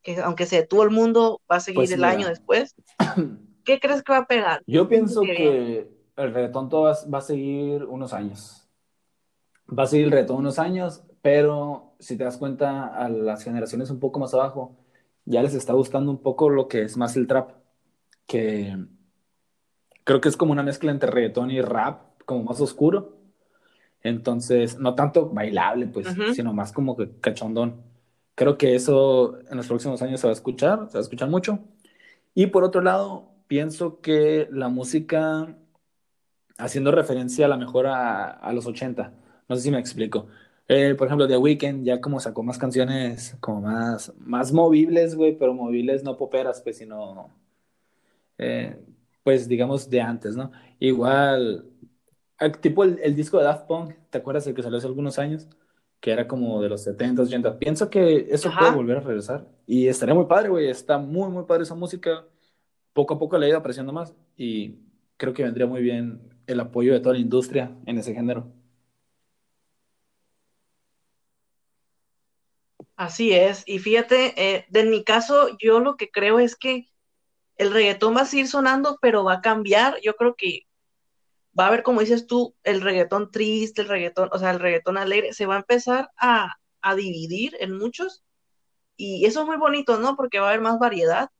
Que 0.02 0.20
aunque 0.20 0.46
se 0.46 0.56
detuvo 0.56 0.82
el 0.82 0.90
mundo, 0.90 1.40
va 1.50 1.56
a 1.56 1.60
seguir 1.60 1.80
pues 1.80 1.92
el 1.92 2.04
año 2.04 2.28
después. 2.28 2.74
¿Qué 3.64 3.78
crees 3.78 4.02
que 4.02 4.12
va 4.12 4.18
a 4.18 4.26
pegar? 4.26 4.62
Yo 4.66 4.88
pienso 4.88 5.22
que 5.22 5.88
el 6.16 6.34
reggaetón 6.34 6.68
todo 6.68 6.92
va, 7.12 7.18
a 7.18 7.20
seguir 7.20 7.84
unos 7.84 8.12
años. 8.12 8.68
Va 9.66 9.84
a 9.84 9.86
seguir 9.86 10.06
el 10.06 10.12
reggaetón 10.12 10.38
unos 10.38 10.58
años, 10.58 11.04
pero 11.22 11.94
si 11.98 12.16
te 12.16 12.24
das 12.24 12.36
cuenta, 12.36 12.86
a 12.86 13.08
las 13.08 13.44
generaciones 13.44 13.90
un 13.90 14.00
poco 14.00 14.18
más 14.18 14.34
abajo, 14.34 14.76
ya 15.24 15.42
les 15.42 15.54
está 15.54 15.72
gustando 15.72 16.10
un 16.10 16.18
poco 16.18 16.48
lo 16.48 16.66
que 16.68 16.82
es 16.82 16.96
más 16.96 17.16
el 17.16 17.26
trap, 17.26 17.52
que 18.26 18.76
creo 20.04 20.20
que 20.20 20.28
es 20.28 20.36
como 20.36 20.52
una 20.52 20.64
mezcla 20.64 20.90
entre 20.90 21.10
reggaetón 21.10 21.50
y 21.50 21.60
rap, 21.60 22.20
como 22.24 22.42
más 22.44 22.60
oscuro. 22.60 23.18
Entonces, 24.02 24.78
no 24.78 24.96
tanto 24.96 25.28
bailable, 25.28 25.86
pues, 25.86 26.08
sino 26.34 26.52
más 26.52 26.72
como 26.72 26.96
que 26.96 27.08
cachondón. 27.20 27.91
Creo 28.34 28.56
que 28.58 28.74
eso 28.74 29.38
en 29.50 29.56
los 29.56 29.66
próximos 29.68 30.00
años 30.02 30.20
se 30.20 30.26
va 30.26 30.32
a 30.32 30.34
escuchar, 30.34 30.86
se 30.88 30.94
va 30.94 31.00
a 31.00 31.02
escuchar 31.02 31.28
mucho. 31.28 31.60
Y 32.34 32.46
por 32.46 32.64
otro 32.64 32.80
lado, 32.82 33.32
pienso 33.46 34.00
que 34.00 34.48
la 34.50 34.68
música, 34.68 35.56
haciendo 36.58 36.90
referencia 36.92 37.46
a 37.46 37.48
la 37.48 37.56
mejor 37.58 37.86
a, 37.86 38.50
los 38.54 38.66
80, 38.66 39.12
no 39.48 39.56
sé 39.56 39.62
si 39.62 39.70
me 39.70 39.78
explico. 39.78 40.28
Eh, 40.68 40.94
por 40.96 41.06
ejemplo, 41.08 41.28
The 41.28 41.36
Weeknd 41.36 41.84
ya 41.84 42.00
como 42.00 42.20
sacó 42.20 42.42
más 42.42 42.58
canciones 42.58 43.36
como 43.40 43.60
más, 43.62 44.12
más 44.18 44.52
movibles, 44.52 45.14
güey, 45.14 45.36
pero 45.36 45.54
movibles 45.54 46.02
no 46.04 46.16
poperas, 46.16 46.62
pues, 46.62 46.78
sino, 46.78 47.28
eh, 48.38 48.78
pues, 49.22 49.48
digamos, 49.48 49.90
de 49.90 50.00
antes, 50.00 50.36
¿no? 50.36 50.52
Igual, 50.78 51.66
tipo 52.60 52.84
el, 52.84 53.14
disco 53.14 53.38
de 53.38 53.44
Daft 53.44 53.66
Punk, 53.66 53.94
¿te 54.10 54.18
acuerdas 54.18 54.46
el 54.46 54.54
que 54.54 54.62
salió 54.62 54.78
hace 54.78 54.86
algunos 54.86 55.18
años? 55.18 55.48
Que 56.02 56.10
era 56.10 56.28
como 56.28 56.60
de 56.60 56.68
los 56.68 56.82
70, 56.82 57.22
80. 57.22 57.58
Pienso 57.58 57.88
que 57.88 58.26
eso 58.28 58.50
puede 58.58 58.72
volver 58.72 58.98
a 58.98 59.00
regresar. 59.00 59.46
Y 59.66 59.86
estaría 59.86 60.14
muy 60.14 60.26
padre, 60.26 60.50
güey. 60.50 60.68
Está 60.68 60.98
muy, 60.98 61.30
muy 61.30 61.44
padre 61.44 61.62
esa 61.62 61.74
música. 61.74 62.26
Poco 62.92 63.14
a 63.14 63.18
poco 63.18 63.38
la 63.38 63.46
he 63.46 63.48
ido 63.48 63.58
apreciando 63.58 63.94
más. 63.94 64.14
Y 64.36 64.80
creo 65.16 65.32
que 65.32 65.44
vendría 65.44 65.66
muy 65.66 65.80
bien 65.80 66.20
el 66.46 66.60
apoyo 66.60 66.92
de 66.92 67.00
toda 67.00 67.14
la 67.14 67.20
industria 67.20 67.74
en 67.86 67.96
ese 67.96 68.12
género. 68.12 68.52
Así 72.96 73.32
es, 73.32 73.64
y 73.66 73.78
fíjate, 73.78 74.34
eh, 74.36 74.66
de 74.68 74.84
mi 74.84 75.02
caso, 75.02 75.56
yo 75.58 75.80
lo 75.80 75.96
que 75.96 76.10
creo 76.10 76.38
es 76.38 76.54
que 76.54 76.88
el 77.56 77.72
reggaetón 77.72 78.16
va 78.16 78.20
a 78.20 78.26
seguir 78.26 78.46
sonando, 78.46 78.98
pero 79.02 79.24
va 79.24 79.34
a 79.34 79.40
cambiar. 79.40 80.00
Yo 80.02 80.14
creo 80.14 80.36
que 80.36 80.66
va 81.58 81.64
a 81.64 81.68
haber, 81.68 81.82
como 81.82 82.00
dices 82.00 82.26
tú, 82.26 82.54
el 82.64 82.80
reggaetón 82.80 83.30
triste, 83.30 83.82
el 83.82 83.88
reggaetón, 83.88 84.30
o 84.32 84.38
sea, 84.38 84.50
el 84.50 84.60
reggaetón 84.60 84.98
alegre, 84.98 85.32
se 85.32 85.46
va 85.46 85.54
a 85.56 85.58
empezar 85.58 86.10
a, 86.16 86.56
dividir 86.96 87.56
en 87.60 87.76
muchos. 87.78 88.22
Y 88.96 89.26
eso 89.26 89.42
es 89.42 89.46
muy 89.46 89.56
bonito, 89.56 89.98
¿no? 89.98 90.16
Porque 90.16 90.38
va 90.40 90.46
a 90.46 90.48
haber 90.50 90.60
más 90.60 90.78
variedad. 90.78 91.30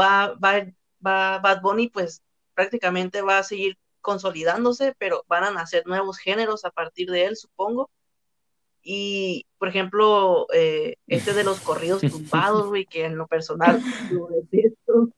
Va, 0.00 0.34
va, 0.34 0.66
va, 1.04 1.38
Bad 1.38 1.62
Bunny, 1.62 1.88
pues 1.88 2.22
prácticamente 2.54 3.22
va 3.22 3.38
a 3.38 3.42
seguir 3.42 3.78
consolidándose, 4.00 4.94
pero 4.98 5.24
van 5.28 5.44
a 5.44 5.50
nacer 5.50 5.86
nuevos 5.86 6.18
géneros 6.18 6.64
a 6.64 6.70
partir 6.70 7.10
de 7.10 7.26
él, 7.26 7.36
supongo. 7.36 7.90
Y, 8.82 9.46
por 9.58 9.68
ejemplo, 9.68 10.46
eh, 10.52 10.94
este 11.06 11.34
de 11.34 11.44
los 11.44 11.60
corridos 11.60 12.00
tumbados, 12.10 12.68
güey, 12.68 12.86
que 12.86 13.04
en 13.04 13.16
lo 13.16 13.26
personal 13.26 13.82
lo 14.10 14.28
detesto. 14.28 15.10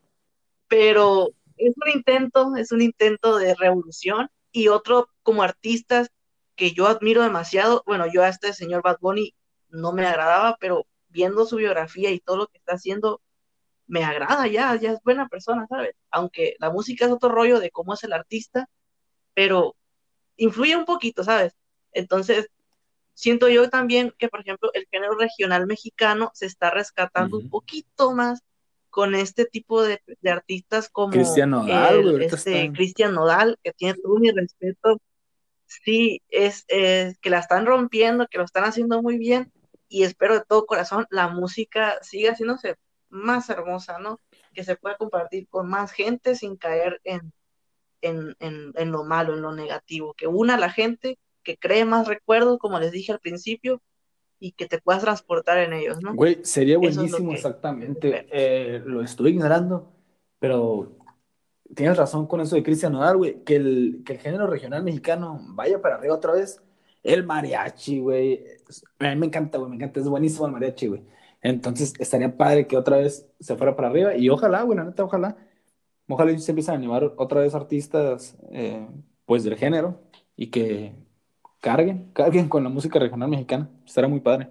Pero 0.68 1.30
es 1.60 1.74
un 1.76 1.90
intento, 1.92 2.56
es 2.56 2.72
un 2.72 2.82
intento 2.82 3.38
de 3.38 3.54
revolución. 3.54 4.28
Y 4.52 4.68
otro, 4.68 5.08
como 5.22 5.42
artistas 5.42 6.10
que 6.56 6.72
yo 6.72 6.88
admiro 6.88 7.22
demasiado, 7.22 7.82
bueno, 7.86 8.06
yo 8.12 8.22
a 8.22 8.28
este 8.28 8.52
señor 8.52 8.82
Bad 8.82 8.98
Bunny 9.00 9.34
no 9.68 9.92
me 9.92 10.06
agradaba, 10.06 10.56
pero 10.60 10.86
viendo 11.08 11.46
su 11.46 11.56
biografía 11.56 12.10
y 12.10 12.20
todo 12.20 12.36
lo 12.38 12.46
que 12.48 12.58
está 12.58 12.74
haciendo, 12.74 13.20
me 13.86 14.04
agrada 14.04 14.46
ya, 14.46 14.74
ya 14.76 14.92
es 14.92 14.98
buena 15.04 15.28
persona, 15.28 15.66
¿sabes? 15.68 15.94
Aunque 16.10 16.56
la 16.58 16.70
música 16.70 17.06
es 17.06 17.12
otro 17.12 17.28
rollo 17.28 17.60
de 17.60 17.70
cómo 17.70 17.94
es 17.94 18.04
el 18.04 18.12
artista, 18.12 18.68
pero 19.34 19.76
influye 20.36 20.76
un 20.76 20.84
poquito, 20.84 21.24
¿sabes? 21.24 21.54
Entonces, 21.92 22.48
siento 23.14 23.48
yo 23.48 23.68
también 23.70 24.14
que, 24.18 24.28
por 24.28 24.40
ejemplo, 24.40 24.70
el 24.74 24.86
género 24.90 25.14
regional 25.16 25.66
mexicano 25.66 26.30
se 26.34 26.46
está 26.46 26.70
rescatando 26.70 27.38
un 27.38 27.50
poquito 27.50 28.12
más 28.12 28.42
con 28.90 29.14
este 29.14 29.44
tipo 29.46 29.82
de, 29.82 30.02
artistas 30.30 30.88
como 30.88 31.12
Cristian 31.12 31.50
Nodal, 31.50 32.22
este 32.22 32.72
Cristian 32.72 33.14
Nodal, 33.14 33.58
que 33.62 33.72
tiene 33.72 33.94
todo 33.94 34.18
mi 34.18 34.30
respeto. 34.30 35.00
Sí, 35.66 36.20
es, 36.28 36.64
es, 36.66 37.18
que 37.20 37.30
la 37.30 37.38
están 37.38 37.64
rompiendo, 37.64 38.26
que 38.28 38.38
lo 38.38 38.44
están 38.44 38.64
haciendo 38.64 39.00
muy 39.02 39.18
bien 39.18 39.52
y 39.88 40.04
espero 40.04 40.34
de 40.34 40.44
todo 40.46 40.66
corazón 40.66 41.06
la 41.10 41.28
música 41.28 41.98
siga 42.02 42.32
haciéndose 42.32 42.76
más 43.08 43.50
hermosa, 43.50 43.98
¿no? 43.98 44.20
Que 44.54 44.64
se 44.64 44.76
pueda 44.76 44.96
compartir 44.96 45.48
con 45.48 45.68
más 45.68 45.92
gente 45.92 46.34
sin 46.36 46.56
caer 46.56 47.00
en, 47.04 47.32
en, 48.00 48.36
en, 48.38 48.92
lo 48.92 49.04
malo, 49.04 49.34
en 49.34 49.42
lo 49.42 49.52
negativo, 49.52 50.14
que 50.14 50.26
una 50.26 50.54
a 50.54 50.58
la 50.58 50.70
gente, 50.70 51.18
que 51.42 51.56
cree 51.56 51.84
más 51.84 52.06
recuerdos, 52.06 52.58
como 52.58 52.78
les 52.78 52.92
dije 52.92 53.12
al 53.12 53.20
principio, 53.20 53.82
y 54.40 54.52
que 54.52 54.66
te 54.66 54.80
puedas 54.80 55.02
transportar 55.02 55.58
en 55.58 55.74
ellos, 55.74 56.02
¿no? 56.02 56.14
Güey, 56.14 56.38
sería 56.42 56.78
buenísimo, 56.78 57.32
exactamente. 57.32 58.26
Eh, 58.32 58.82
lo 58.84 59.02
estoy 59.02 59.32
ignorando, 59.32 59.92
pero 60.38 60.96
tienes 61.74 61.96
razón 61.96 62.26
con 62.26 62.40
eso 62.40 62.56
de 62.56 62.62
Cristian 62.62 62.92
Nodal, 62.92 63.18
güey, 63.18 63.44
que 63.44 63.56
el, 63.56 64.02
que 64.04 64.14
el 64.14 64.18
género 64.18 64.46
regional 64.46 64.82
mexicano 64.82 65.38
vaya 65.50 65.80
para 65.80 65.96
arriba 65.96 66.14
otra 66.14 66.32
vez. 66.32 66.60
El 67.02 67.24
mariachi, 67.24 68.00
güey. 68.00 68.44
A 68.98 69.10
mí 69.10 69.16
me 69.16 69.26
encanta, 69.26 69.58
güey, 69.58 69.70
me 69.70 69.76
encanta, 69.76 70.00
es 70.00 70.08
buenísimo 70.08 70.46
el 70.46 70.52
mariachi, 70.52 70.86
güey. 70.86 71.02
Entonces 71.42 71.92
estaría 71.98 72.36
padre 72.36 72.66
que 72.66 72.76
otra 72.76 72.96
vez 72.96 73.28
se 73.38 73.56
fuera 73.56 73.76
para 73.76 73.88
arriba 73.88 74.16
y 74.16 74.28
ojalá, 74.30 74.62
güey, 74.62 74.76
la 74.78 74.84
neta, 74.84 75.04
ojalá. 75.04 75.36
Ojalá 76.08 76.36
se 76.38 76.50
empiecen 76.50 76.74
a 76.74 76.78
animar 76.78 77.14
otra 77.16 77.40
vez 77.40 77.54
artistas, 77.54 78.36
eh, 78.50 78.88
pues 79.26 79.44
del 79.44 79.56
género 79.56 80.00
y 80.34 80.48
que 80.48 80.94
carguen, 81.60 82.10
carguen 82.12 82.48
con 82.48 82.64
la 82.64 82.70
música 82.70 82.98
regional 82.98 83.28
mexicana. 83.28 83.68
Estará 83.86 84.08
muy 84.08 84.20
padre. 84.20 84.48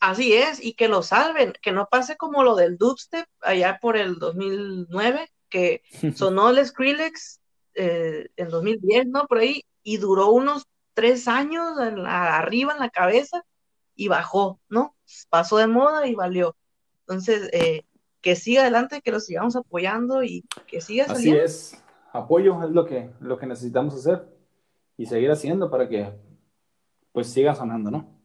Así 0.00 0.32
es, 0.32 0.64
y 0.64 0.74
que 0.74 0.88
lo 0.88 1.02
salven, 1.02 1.54
que 1.60 1.72
no 1.72 1.88
pase 1.90 2.16
como 2.16 2.44
lo 2.44 2.54
del 2.54 2.78
dubstep 2.78 3.26
allá 3.40 3.78
por 3.80 3.96
el 3.96 4.18
2009, 4.18 5.28
que 5.48 5.82
sonó 6.14 6.50
el 6.50 6.64
Skrillex 6.64 7.40
eh, 7.74 8.28
en 8.36 8.48
2010, 8.48 9.06
¿no? 9.08 9.26
Por 9.26 9.38
ahí, 9.38 9.64
y 9.82 9.96
duró 9.96 10.30
unos 10.30 10.66
tres 10.94 11.26
años 11.26 11.78
arriba 12.06 12.74
en 12.74 12.78
la 12.80 12.90
cabeza 12.90 13.44
y 13.94 14.08
bajó, 14.08 14.60
¿no? 14.68 14.96
Pasó 15.30 15.56
de 15.56 15.66
moda 15.66 16.06
y 16.06 16.14
valió. 16.14 16.56
Entonces, 17.00 17.48
eh, 17.52 17.84
que 18.20 18.36
siga 18.36 18.62
adelante, 18.62 19.00
que 19.00 19.10
lo 19.10 19.20
sigamos 19.20 19.56
apoyando 19.56 20.22
y 20.22 20.44
que 20.66 20.80
siga 20.80 21.06
saliendo. 21.06 21.44
Así 21.44 21.72
es, 21.74 21.84
apoyo 22.18 22.62
es 22.62 22.70
lo 22.70 22.84
que, 22.84 23.10
lo 23.20 23.38
que 23.38 23.46
necesitamos 23.46 23.94
hacer 23.94 24.26
y 24.96 25.06
seguir 25.06 25.30
haciendo 25.30 25.70
para 25.70 25.88
que 25.88 26.12
pues 27.12 27.28
siga 27.28 27.54
sonando, 27.54 27.90
¿no? 27.90 28.18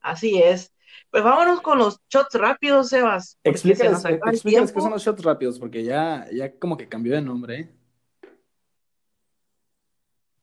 Así 0.00 0.42
es. 0.42 0.72
Pues 1.10 1.22
vámonos 1.22 1.60
con 1.60 1.78
los 1.78 2.00
shots 2.08 2.34
rápidos, 2.34 2.88
Sebas. 2.88 3.38
Explícales, 3.44 4.02
qué 4.72 4.80
son 4.80 4.90
los 4.90 5.02
shots 5.02 5.22
rápidos, 5.22 5.58
porque 5.58 5.84
ya, 5.84 6.26
ya 6.32 6.58
como 6.58 6.76
que 6.76 6.88
cambió 6.88 7.14
de 7.14 7.22
nombre, 7.22 7.60
¿eh? 7.60 7.70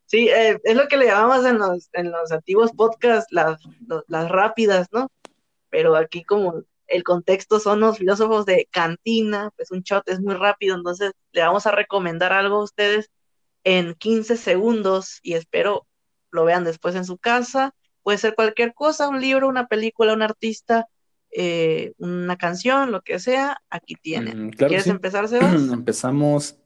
Sí, 0.06 0.28
eh, 0.28 0.60
es 0.64 0.76
lo 0.76 0.88
que 0.88 0.98
le 0.98 1.06
llamamos 1.06 1.46
en 1.46 1.60
los, 1.60 1.90
en 1.94 2.12
los 2.12 2.32
antiguos 2.32 2.72
podcasts 2.72 3.32
las, 3.32 3.62
las 4.08 4.30
rápidas, 4.30 4.88
¿no? 4.92 5.12
Pero 5.70 5.96
aquí 5.96 6.24
como 6.24 6.64
el 6.90 7.04
contexto 7.04 7.60
son 7.60 7.80
los 7.80 7.98
filósofos 7.98 8.46
de 8.46 8.68
cantina, 8.72 9.52
pues 9.56 9.72
un 9.72 9.82
shot 9.82 10.08
es 10.10 10.20
muy 10.20 10.36
rápido, 10.36 10.76
entonces 10.76 11.12
le 11.32 11.42
vamos 11.42 11.66
a 11.66 11.72
recomendar 11.72 12.34
algo 12.34 12.58
a 12.58 12.64
ustedes 12.64 13.10
en 13.64 13.94
15 13.96 14.38
segundos 14.38 15.20
y 15.22 15.34
espero 15.34 15.88
lo 16.32 16.46
vean 16.46 16.64
después 16.64 16.96
en 16.96 17.06
su 17.06 17.18
casa. 17.18 17.74
Puede 18.04 18.18
ser 18.18 18.36
cualquier 18.36 18.74
cosa, 18.74 19.10
un 19.10 19.22
libro, 19.22 19.48
una 19.48 19.68
película, 19.68 20.14
un 20.14 20.22
artista, 20.22 20.88
eh, 21.32 21.94
una 21.98 22.38
canción, 22.38 22.92
lo 22.92 23.02
que 23.02 23.20
sea, 23.20 23.62
aquí 23.70 23.96
tienen. 23.96 24.48
Mm, 24.48 24.50
¿Quieres 24.52 24.88
empezar, 24.88 25.28
Sebas? 25.28 25.54
Empezamos 25.72 26.58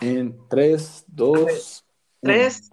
en 0.00 0.36
3, 0.48 1.04
2, 1.08 1.84
3, 2.20 2.70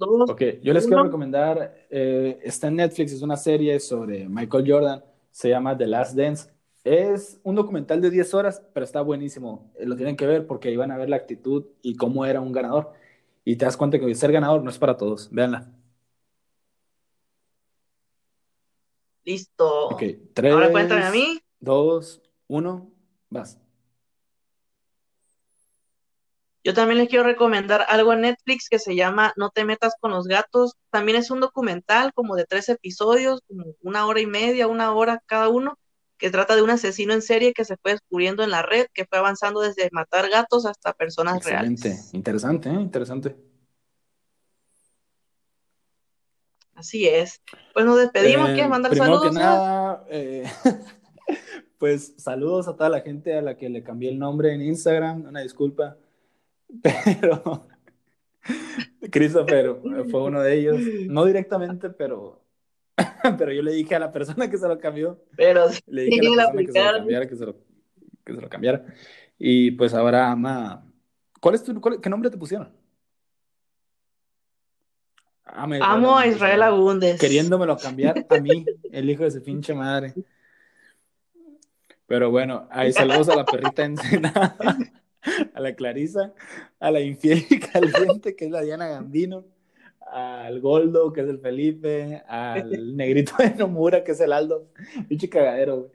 Ok, 0.00 0.42
yo 0.62 0.72
les 0.72 0.86
quiero 0.86 1.04
recomendar, 1.04 1.86
eh, 1.90 2.38
está 2.42 2.68
en 2.68 2.76
Netflix, 2.76 3.12
es 3.12 3.20
una 3.20 3.36
serie 3.36 3.78
sobre 3.78 4.26
Michael 4.28 4.64
Jordan, 4.66 5.04
se 5.30 5.48
llama 5.48 5.76
The 5.76 5.86
Last 5.86 6.16
Dance. 6.16 6.50
Es 6.82 7.40
un 7.42 7.54
documental 7.56 8.00
de 8.00 8.10
10 8.10 8.34
horas, 8.34 8.62
pero 8.72 8.84
está 8.84 9.02
buenísimo. 9.02 9.70
Eh, 9.78 9.86
lo 9.86 9.96
tienen 9.96 10.16
que 10.16 10.26
ver 10.26 10.46
porque 10.46 10.68
ahí 10.68 10.76
van 10.76 10.90
a 10.90 10.96
ver 10.96 11.10
la 11.10 11.16
actitud 11.16 11.66
y 11.82 11.96
cómo 11.96 12.24
era 12.24 12.40
un 12.40 12.52
ganador. 12.52 12.92
Y 13.44 13.56
te 13.56 13.64
das 13.64 13.76
cuenta 13.76 13.98
que 13.98 14.14
ser 14.14 14.32
ganador 14.32 14.62
no 14.62 14.70
es 14.70 14.78
para 14.78 14.96
todos. 14.96 15.28
Véanla. 15.30 15.70
Listo. 19.24 19.88
Ok, 19.88 20.02
3, 20.32 20.52
Ahora 20.52 20.70
cuéntame 20.70 21.04
a 21.04 21.10
mí. 21.10 21.40
2, 21.60 22.22
1, 22.48 22.90
vas. 23.28 23.60
Yo 26.62 26.74
también 26.74 26.98
les 26.98 27.08
quiero 27.08 27.24
recomendar 27.24 27.86
algo 27.88 28.12
en 28.12 28.20
Netflix 28.20 28.68
que 28.68 28.78
se 28.78 28.94
llama 28.94 29.32
No 29.36 29.48
te 29.50 29.64
metas 29.64 29.94
con 29.98 30.10
los 30.10 30.26
gatos. 30.26 30.74
También 30.90 31.16
es 31.16 31.30
un 31.30 31.40
documental 31.40 32.12
como 32.12 32.36
de 32.36 32.44
tres 32.44 32.68
episodios, 32.68 33.40
como 33.46 33.74
una 33.80 34.06
hora 34.06 34.20
y 34.20 34.26
media, 34.26 34.66
una 34.66 34.92
hora 34.92 35.22
cada 35.26 35.48
uno, 35.48 35.78
que 36.18 36.30
trata 36.30 36.54
de 36.56 36.62
un 36.62 36.68
asesino 36.68 37.14
en 37.14 37.22
serie 37.22 37.54
que 37.54 37.64
se 37.64 37.78
fue 37.78 37.92
descubriendo 37.92 38.44
en 38.44 38.50
la 38.50 38.60
red, 38.60 38.86
que 38.92 39.06
fue 39.06 39.18
avanzando 39.18 39.60
desde 39.60 39.88
matar 39.90 40.28
gatos 40.28 40.66
hasta 40.66 40.92
personas 40.92 41.38
Excelente. 41.38 41.88
reales. 41.88 42.14
Interesante, 42.14 42.68
¿eh? 42.68 42.74
interesante. 42.74 43.36
Así 46.74 47.06
es. 47.06 47.42
Pues 47.72 47.86
nos 47.86 47.98
despedimos, 47.98 48.46
¿quieres 48.46 48.66
eh, 48.66 48.68
mandar 48.68 48.94
saludos? 48.94 49.30
Que 49.30 49.38
nada, 49.38 50.04
eh, 50.10 50.44
pues 51.78 52.14
saludos 52.18 52.68
a 52.68 52.76
toda 52.76 52.90
la 52.90 53.00
gente 53.00 53.34
a 53.34 53.40
la 53.40 53.56
que 53.56 53.70
le 53.70 53.82
cambié 53.82 54.10
el 54.10 54.18
nombre 54.18 54.52
en 54.52 54.60
Instagram, 54.60 55.26
una 55.26 55.40
disculpa. 55.40 55.96
Pero 56.82 57.66
Christopher 59.10 59.76
fue 60.10 60.22
uno 60.22 60.40
de 60.40 60.54
ellos, 60.54 60.80
no 61.08 61.24
directamente, 61.24 61.90
pero, 61.90 62.42
pero 63.38 63.52
yo 63.52 63.62
le 63.62 63.72
dije 63.72 63.94
a 63.94 63.98
la 63.98 64.12
persona 64.12 64.48
que 64.48 64.56
se 64.56 64.68
lo 64.68 64.78
cambió, 64.78 65.22
pero 65.36 65.66
le 65.86 66.04
dije 66.04 66.28
a 66.28 66.36
la 66.36 66.52
persona 66.52 66.66
que 66.66 66.72
se 66.72 66.82
lo 66.82 66.98
cambiara, 66.98 67.26
que 67.26 67.36
se 67.36 67.46
lo, 67.46 67.56
que 68.24 68.34
se 68.34 68.40
lo 68.40 68.48
cambiara. 68.48 68.84
Y 69.38 69.72
pues 69.72 69.94
ahora 69.94 70.30
ama. 70.30 70.86
¿Cuál 71.40 71.54
es 71.54 71.64
tu, 71.64 71.80
qué 71.80 72.10
nombre 72.10 72.30
te 72.30 72.36
pusieron? 72.36 72.72
Amo 75.44 76.16
a 76.16 76.26
Israel 76.26 76.62
Agundes. 76.62 77.18
Queriéndomelo 77.18 77.76
cambiar 77.76 78.26
a 78.28 78.38
mí, 78.38 78.64
el 78.92 79.10
hijo 79.10 79.24
de 79.24 79.30
su 79.30 79.42
pinche 79.42 79.74
madre. 79.74 80.14
Pero 82.06 82.30
bueno, 82.30 82.68
ahí 82.70 82.92
saludos 82.92 83.28
a 83.28 83.36
la 83.36 83.44
perrita 83.44 83.84
encenada. 83.84 84.56
a 85.54 85.60
la 85.60 85.74
Clarisa, 85.74 86.32
a 86.78 86.90
la 86.90 87.00
infiel 87.00 87.44
y 87.48 87.60
caliente, 87.60 88.34
que 88.36 88.46
es 88.46 88.50
la 88.50 88.62
Diana 88.62 88.88
Gandino, 88.88 89.44
al 90.00 90.60
Goldo, 90.60 91.12
que 91.12 91.20
es 91.20 91.28
el 91.28 91.38
Felipe, 91.38 92.22
al 92.26 92.96
negrito 92.96 93.34
de 93.38 93.54
Nomura, 93.54 94.02
que 94.02 94.12
es 94.12 94.20
el 94.20 94.32
Aldo, 94.32 94.68
pinche 95.08 95.28
cagadero, 95.28 95.76
güey. 95.82 95.90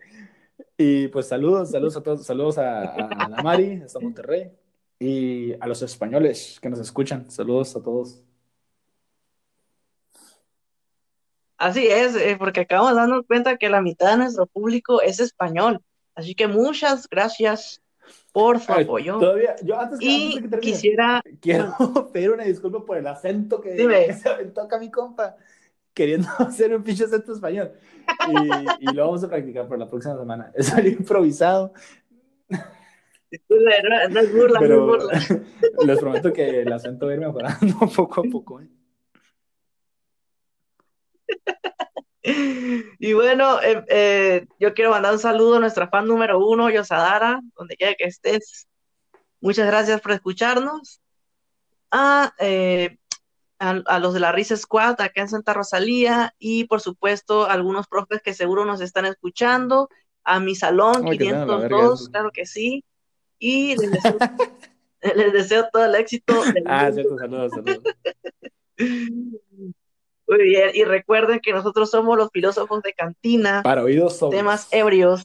Y 0.77 1.07
pues 1.07 1.27
saludos, 1.27 1.71
saludos 1.71 1.97
a 1.97 2.03
todos, 2.03 2.25
saludos 2.25 2.57
a, 2.57 3.27
la 3.29 3.41
Mari, 3.43 3.81
hasta 3.81 3.99
Monterrey, 3.99 4.51
y 4.99 5.53
a 5.53 5.67
los 5.67 5.81
españoles 5.81 6.59
que 6.61 6.69
nos 6.69 6.79
escuchan, 6.79 7.29
saludos 7.29 7.75
a 7.75 7.83
todos. 7.83 8.21
Así 11.57 11.87
es, 11.87 12.15
eh, 12.15 12.35
porque 12.37 12.61
acabamos 12.61 12.91
de 12.91 12.97
darnos 12.97 13.25
cuenta 13.25 13.57
que 13.57 13.69
la 13.69 13.81
mitad 13.81 14.11
de 14.11 14.17
nuestro 14.17 14.45
público 14.45 15.01
es 15.01 15.21
español. 15.21 15.81
Así 16.13 16.35
que 16.35 16.47
muchas 16.47 17.07
gracias 17.09 17.81
por 18.31 18.59
su 18.59 18.71
apoyo. 18.71 19.19
Todavía, 19.19 19.55
yo 19.63 19.79
antes, 19.79 19.99
y 20.01 20.41
que 20.41 20.59
quisiera. 20.59 21.21
Quiero 21.39 21.73
pedir 22.13 22.31
una 22.31 22.43
disculpa 22.43 22.85
por 22.85 22.97
el 22.97 23.07
acento 23.07 23.61
que, 23.61 23.75
se 24.21 24.29
aventó 24.29 24.61
acá 24.61 24.79
mi 24.79 24.91
compa, 24.91 25.35
queriendo 25.93 26.27
hacer 26.39 26.75
un 26.75 26.83
pinche 26.83 27.05
acento 27.05 27.33
español. 27.33 27.71
Y, 28.27 28.89
y, 28.89 28.93
lo 28.93 29.05
vamos 29.05 29.23
a 29.23 29.29
practicar 29.29 29.67
por 29.67 29.79
la 29.79 29.89
próxima 29.89 30.17
semana. 30.17 30.51
Es 30.53 30.73
algo 30.73 30.89
improvisado. 30.89 31.73
No, 32.49 32.59
es 34.19 34.31
burla, 34.33 34.59
no 34.59 34.65
es 34.65 34.79
burla. 34.79 35.21
les 35.85 35.99
prometo 35.99 36.31
que 36.31 36.61
el 36.61 36.71
acento 36.71 37.07
va 37.07 37.11
a 37.11 37.15
ir 37.15 37.21
mejorando 37.21 37.75
poco 37.95 38.21
a 38.21 38.23
poco. 38.31 38.61
¿eh? 38.61 38.67
Y 42.99 43.13
bueno, 43.13 43.61
eh, 43.61 43.85
eh, 43.87 44.47
yo 44.59 44.73
quiero 44.73 44.89
mandar 44.89 45.13
un 45.13 45.19
saludo 45.19 45.57
a 45.57 45.59
nuestra 45.59 45.87
fan 45.89 46.07
número 46.07 46.39
uno, 46.39 46.69
Yosadara, 46.69 47.39
donde 47.55 47.75
quiera 47.75 47.93
que 47.95 48.05
estés. 48.05 48.67
Muchas 49.41 49.67
gracias 49.67 50.01
por 50.01 50.11
escucharnos. 50.11 51.01
Ah, 51.91 52.33
eh, 52.39 52.97
a, 53.59 53.99
los 53.99 54.13
de 54.13 54.19
la 54.19 54.31
Risa 54.31 54.57
Squad 54.57 54.99
acá 54.99 55.21
en 55.21 55.29
Santa 55.29 55.53
Rosalía 55.53 56.33
y 56.39 56.65
por 56.65 56.81
supuesto 56.81 57.45
algunos 57.45 57.87
profes 57.87 58.21
que 58.21 58.33
seguro 58.33 58.65
nos 58.65 58.81
están 58.81 59.05
escuchando, 59.05 59.87
a 60.23 60.39
mi 60.39 60.55
salón 60.55 61.05
502, 61.05 62.09
claro 62.09 62.31
que 62.31 62.45
sí, 62.45 62.83
y 63.37 63.77
les 63.77 63.91
deseo, 63.91 64.17
les 65.15 65.31
deseo 65.31 65.69
todo 65.71 65.85
el 65.85 65.95
éxito. 65.95 66.33
Ah, 66.65 66.91
cierto, 66.91 67.17
saludos, 67.17 67.51
saludos. 67.51 67.83
Muy 70.27 70.43
bien, 70.43 70.71
y 70.73 70.83
recuerden 70.83 71.39
que 71.39 71.53
nosotros 71.53 71.91
somos 71.91 72.17
los 72.17 72.29
filósofos 72.31 72.81
de 72.81 72.93
cantina. 72.93 73.61
Para 73.63 73.83
oídos 73.83 74.19
Temas 74.29 74.67
ebrios. 74.71 75.23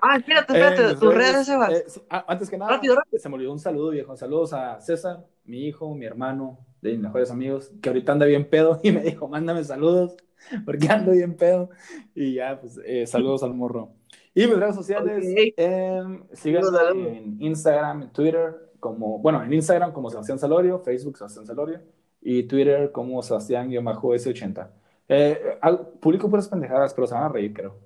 Ah, 0.00 0.16
espérate, 0.16 0.52
espérate, 0.52 0.92
eh, 0.92 0.96
tus 0.96 1.12
redes, 1.12 1.46
Sebas. 1.46 1.72
Eh, 1.72 1.84
ah, 2.08 2.24
antes 2.28 2.48
que 2.48 2.56
nada, 2.56 2.80
se 3.16 3.28
me 3.28 3.34
olvidó 3.34 3.52
un 3.52 3.58
saludo, 3.58 3.90
viejo. 3.90 4.16
Saludos 4.16 4.52
a 4.52 4.80
César, 4.80 5.26
mi 5.44 5.66
hijo, 5.66 5.92
mi 5.94 6.06
hermano, 6.06 6.58
de 6.80 6.92
mis 6.92 7.00
mejores 7.00 7.30
amigos, 7.30 7.72
que 7.82 7.88
ahorita 7.88 8.12
anda 8.12 8.26
bien 8.26 8.48
pedo 8.48 8.78
y 8.82 8.92
me 8.92 9.02
dijo, 9.02 9.28
mándame 9.28 9.64
saludos, 9.64 10.16
porque 10.64 10.88
ando 10.88 11.12
bien 11.12 11.36
pedo. 11.36 11.70
Y 12.14 12.34
ya, 12.34 12.60
pues, 12.60 12.80
eh, 12.84 13.06
saludos 13.06 13.42
al 13.42 13.54
morro. 13.54 13.90
Y 14.34 14.46
mis 14.46 14.56
redes 14.56 14.76
sociales, 14.76 15.24
eh, 15.56 16.02
síganme 16.32 17.18
en 17.18 17.42
Instagram, 17.42 18.02
en 18.02 18.12
Twitter, 18.12 18.70
como, 18.78 19.18
bueno, 19.18 19.42
en 19.42 19.52
Instagram 19.52 19.92
como 19.92 20.10
Sebastián 20.10 20.38
Salorio, 20.38 20.78
Facebook 20.78 21.18
Sebastián 21.18 21.44
Salorio, 21.44 21.80
y 22.20 22.42
Twitter 22.44 22.92
como 22.92 23.22
Sebastián-S80. 23.22 24.70
Eh, 25.08 25.58
publico 26.00 26.28
puras 26.28 26.48
pendejadas, 26.48 26.92
pero 26.94 27.06
se 27.06 27.14
van 27.14 27.24
a 27.24 27.28
reír, 27.28 27.52
creo. 27.54 27.78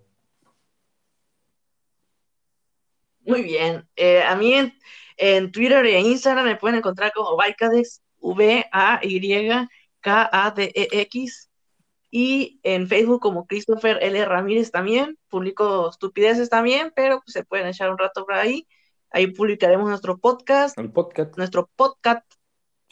Muy 3.24 3.42
bien. 3.42 3.88
Eh, 3.96 4.22
a 4.22 4.34
mí 4.34 4.54
en, 5.16 5.52
Twitter 5.52 5.84
y 5.86 5.94
en 5.94 6.06
Instagram 6.06 6.44
me 6.44 6.56
pueden 6.56 6.78
encontrar 6.78 7.12
como 7.12 7.36
Vaikadex, 7.36 8.02
V-A-Y-K-A-D-E-X. 8.20 9.68
Y 12.14 12.60
en 12.62 12.88
Facebook 12.88 13.22
como 13.22 13.46
Christopher 13.46 13.98
L. 14.02 14.24
Ramírez 14.26 14.70
también. 14.70 15.16
Publico 15.28 15.88
estupideces 15.88 16.50
también, 16.50 16.92
pero 16.94 17.22
pues, 17.24 17.32
se 17.32 17.42
pueden 17.44 17.68
echar 17.68 17.90
un 17.90 17.96
rato 17.96 18.26
por 18.26 18.34
ahí. 18.34 18.66
Ahí 19.10 19.28
publicaremos 19.28 19.88
nuestro 19.88 20.18
podcast. 20.18 20.76
El 20.78 20.90
podcast. 20.90 21.38
Nuestro 21.38 21.70
podcast. 21.74 22.26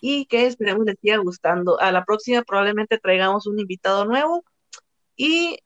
Y 0.01 0.27
que 0.27 0.47
esperemos 0.47 0.85
les 0.87 0.99
siga 1.01 1.19
gustando. 1.19 1.81
A 1.81 1.93
la 1.93 2.05
próxima 2.05 2.43
probablemente 2.43 2.99
traigamos 2.99 3.47
un 3.47 3.59
invitado 3.59 4.05
nuevo. 4.05 4.45
Y 5.17 5.59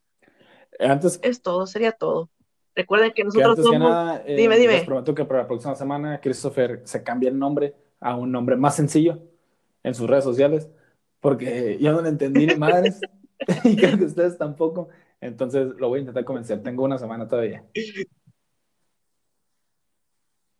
antes 0.78 1.20
es 1.22 1.42
todo, 1.42 1.66
sería 1.66 1.92
todo. 1.92 2.30
Recuerden 2.74 3.12
que 3.12 3.24
nosotros 3.24 3.58
somos... 3.62 4.20
Eh, 4.26 4.34
dime, 4.36 4.58
dime. 4.58 4.74
Les 4.74 4.84
prometo 4.84 5.14
que 5.14 5.24
para 5.24 5.42
la 5.42 5.46
próxima 5.46 5.76
semana 5.76 6.20
Christopher 6.20 6.82
se 6.84 7.02
cambie 7.04 7.28
el 7.28 7.38
nombre 7.38 7.74
a 8.00 8.16
un 8.16 8.32
nombre 8.32 8.56
más 8.56 8.74
sencillo 8.76 9.22
en 9.82 9.94
sus 9.94 10.08
redes 10.08 10.24
sociales, 10.24 10.68
porque 11.20 11.78
yo 11.80 11.92
no 11.92 12.02
le 12.02 12.08
entendí 12.08 12.46
ni 12.46 12.56
madres, 12.56 13.00
y 13.64 13.76
creo 13.76 13.98
que 13.98 14.04
ustedes 14.04 14.36
tampoco, 14.38 14.88
entonces 15.20 15.68
lo 15.78 15.88
voy 15.88 15.98
a 15.98 16.00
intentar 16.00 16.24
convencer. 16.24 16.62
Tengo 16.62 16.84
una 16.84 16.98
semana 16.98 17.28
todavía. 17.28 17.64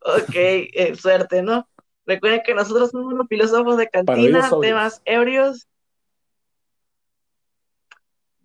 Ok, 0.01 0.35
eh, 0.35 0.95
suerte, 0.97 1.43
¿no? 1.43 1.69
Recuerden 2.07 2.43
que 2.45 2.55
nosotros 2.55 2.91
somos 2.91 3.15
los 3.15 3.27
filósofos 3.29 3.77
de 3.77 3.89
cantina, 3.89 4.51
temas 4.61 5.01
ebrios. 5.05 5.67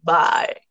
Bye. 0.02 0.62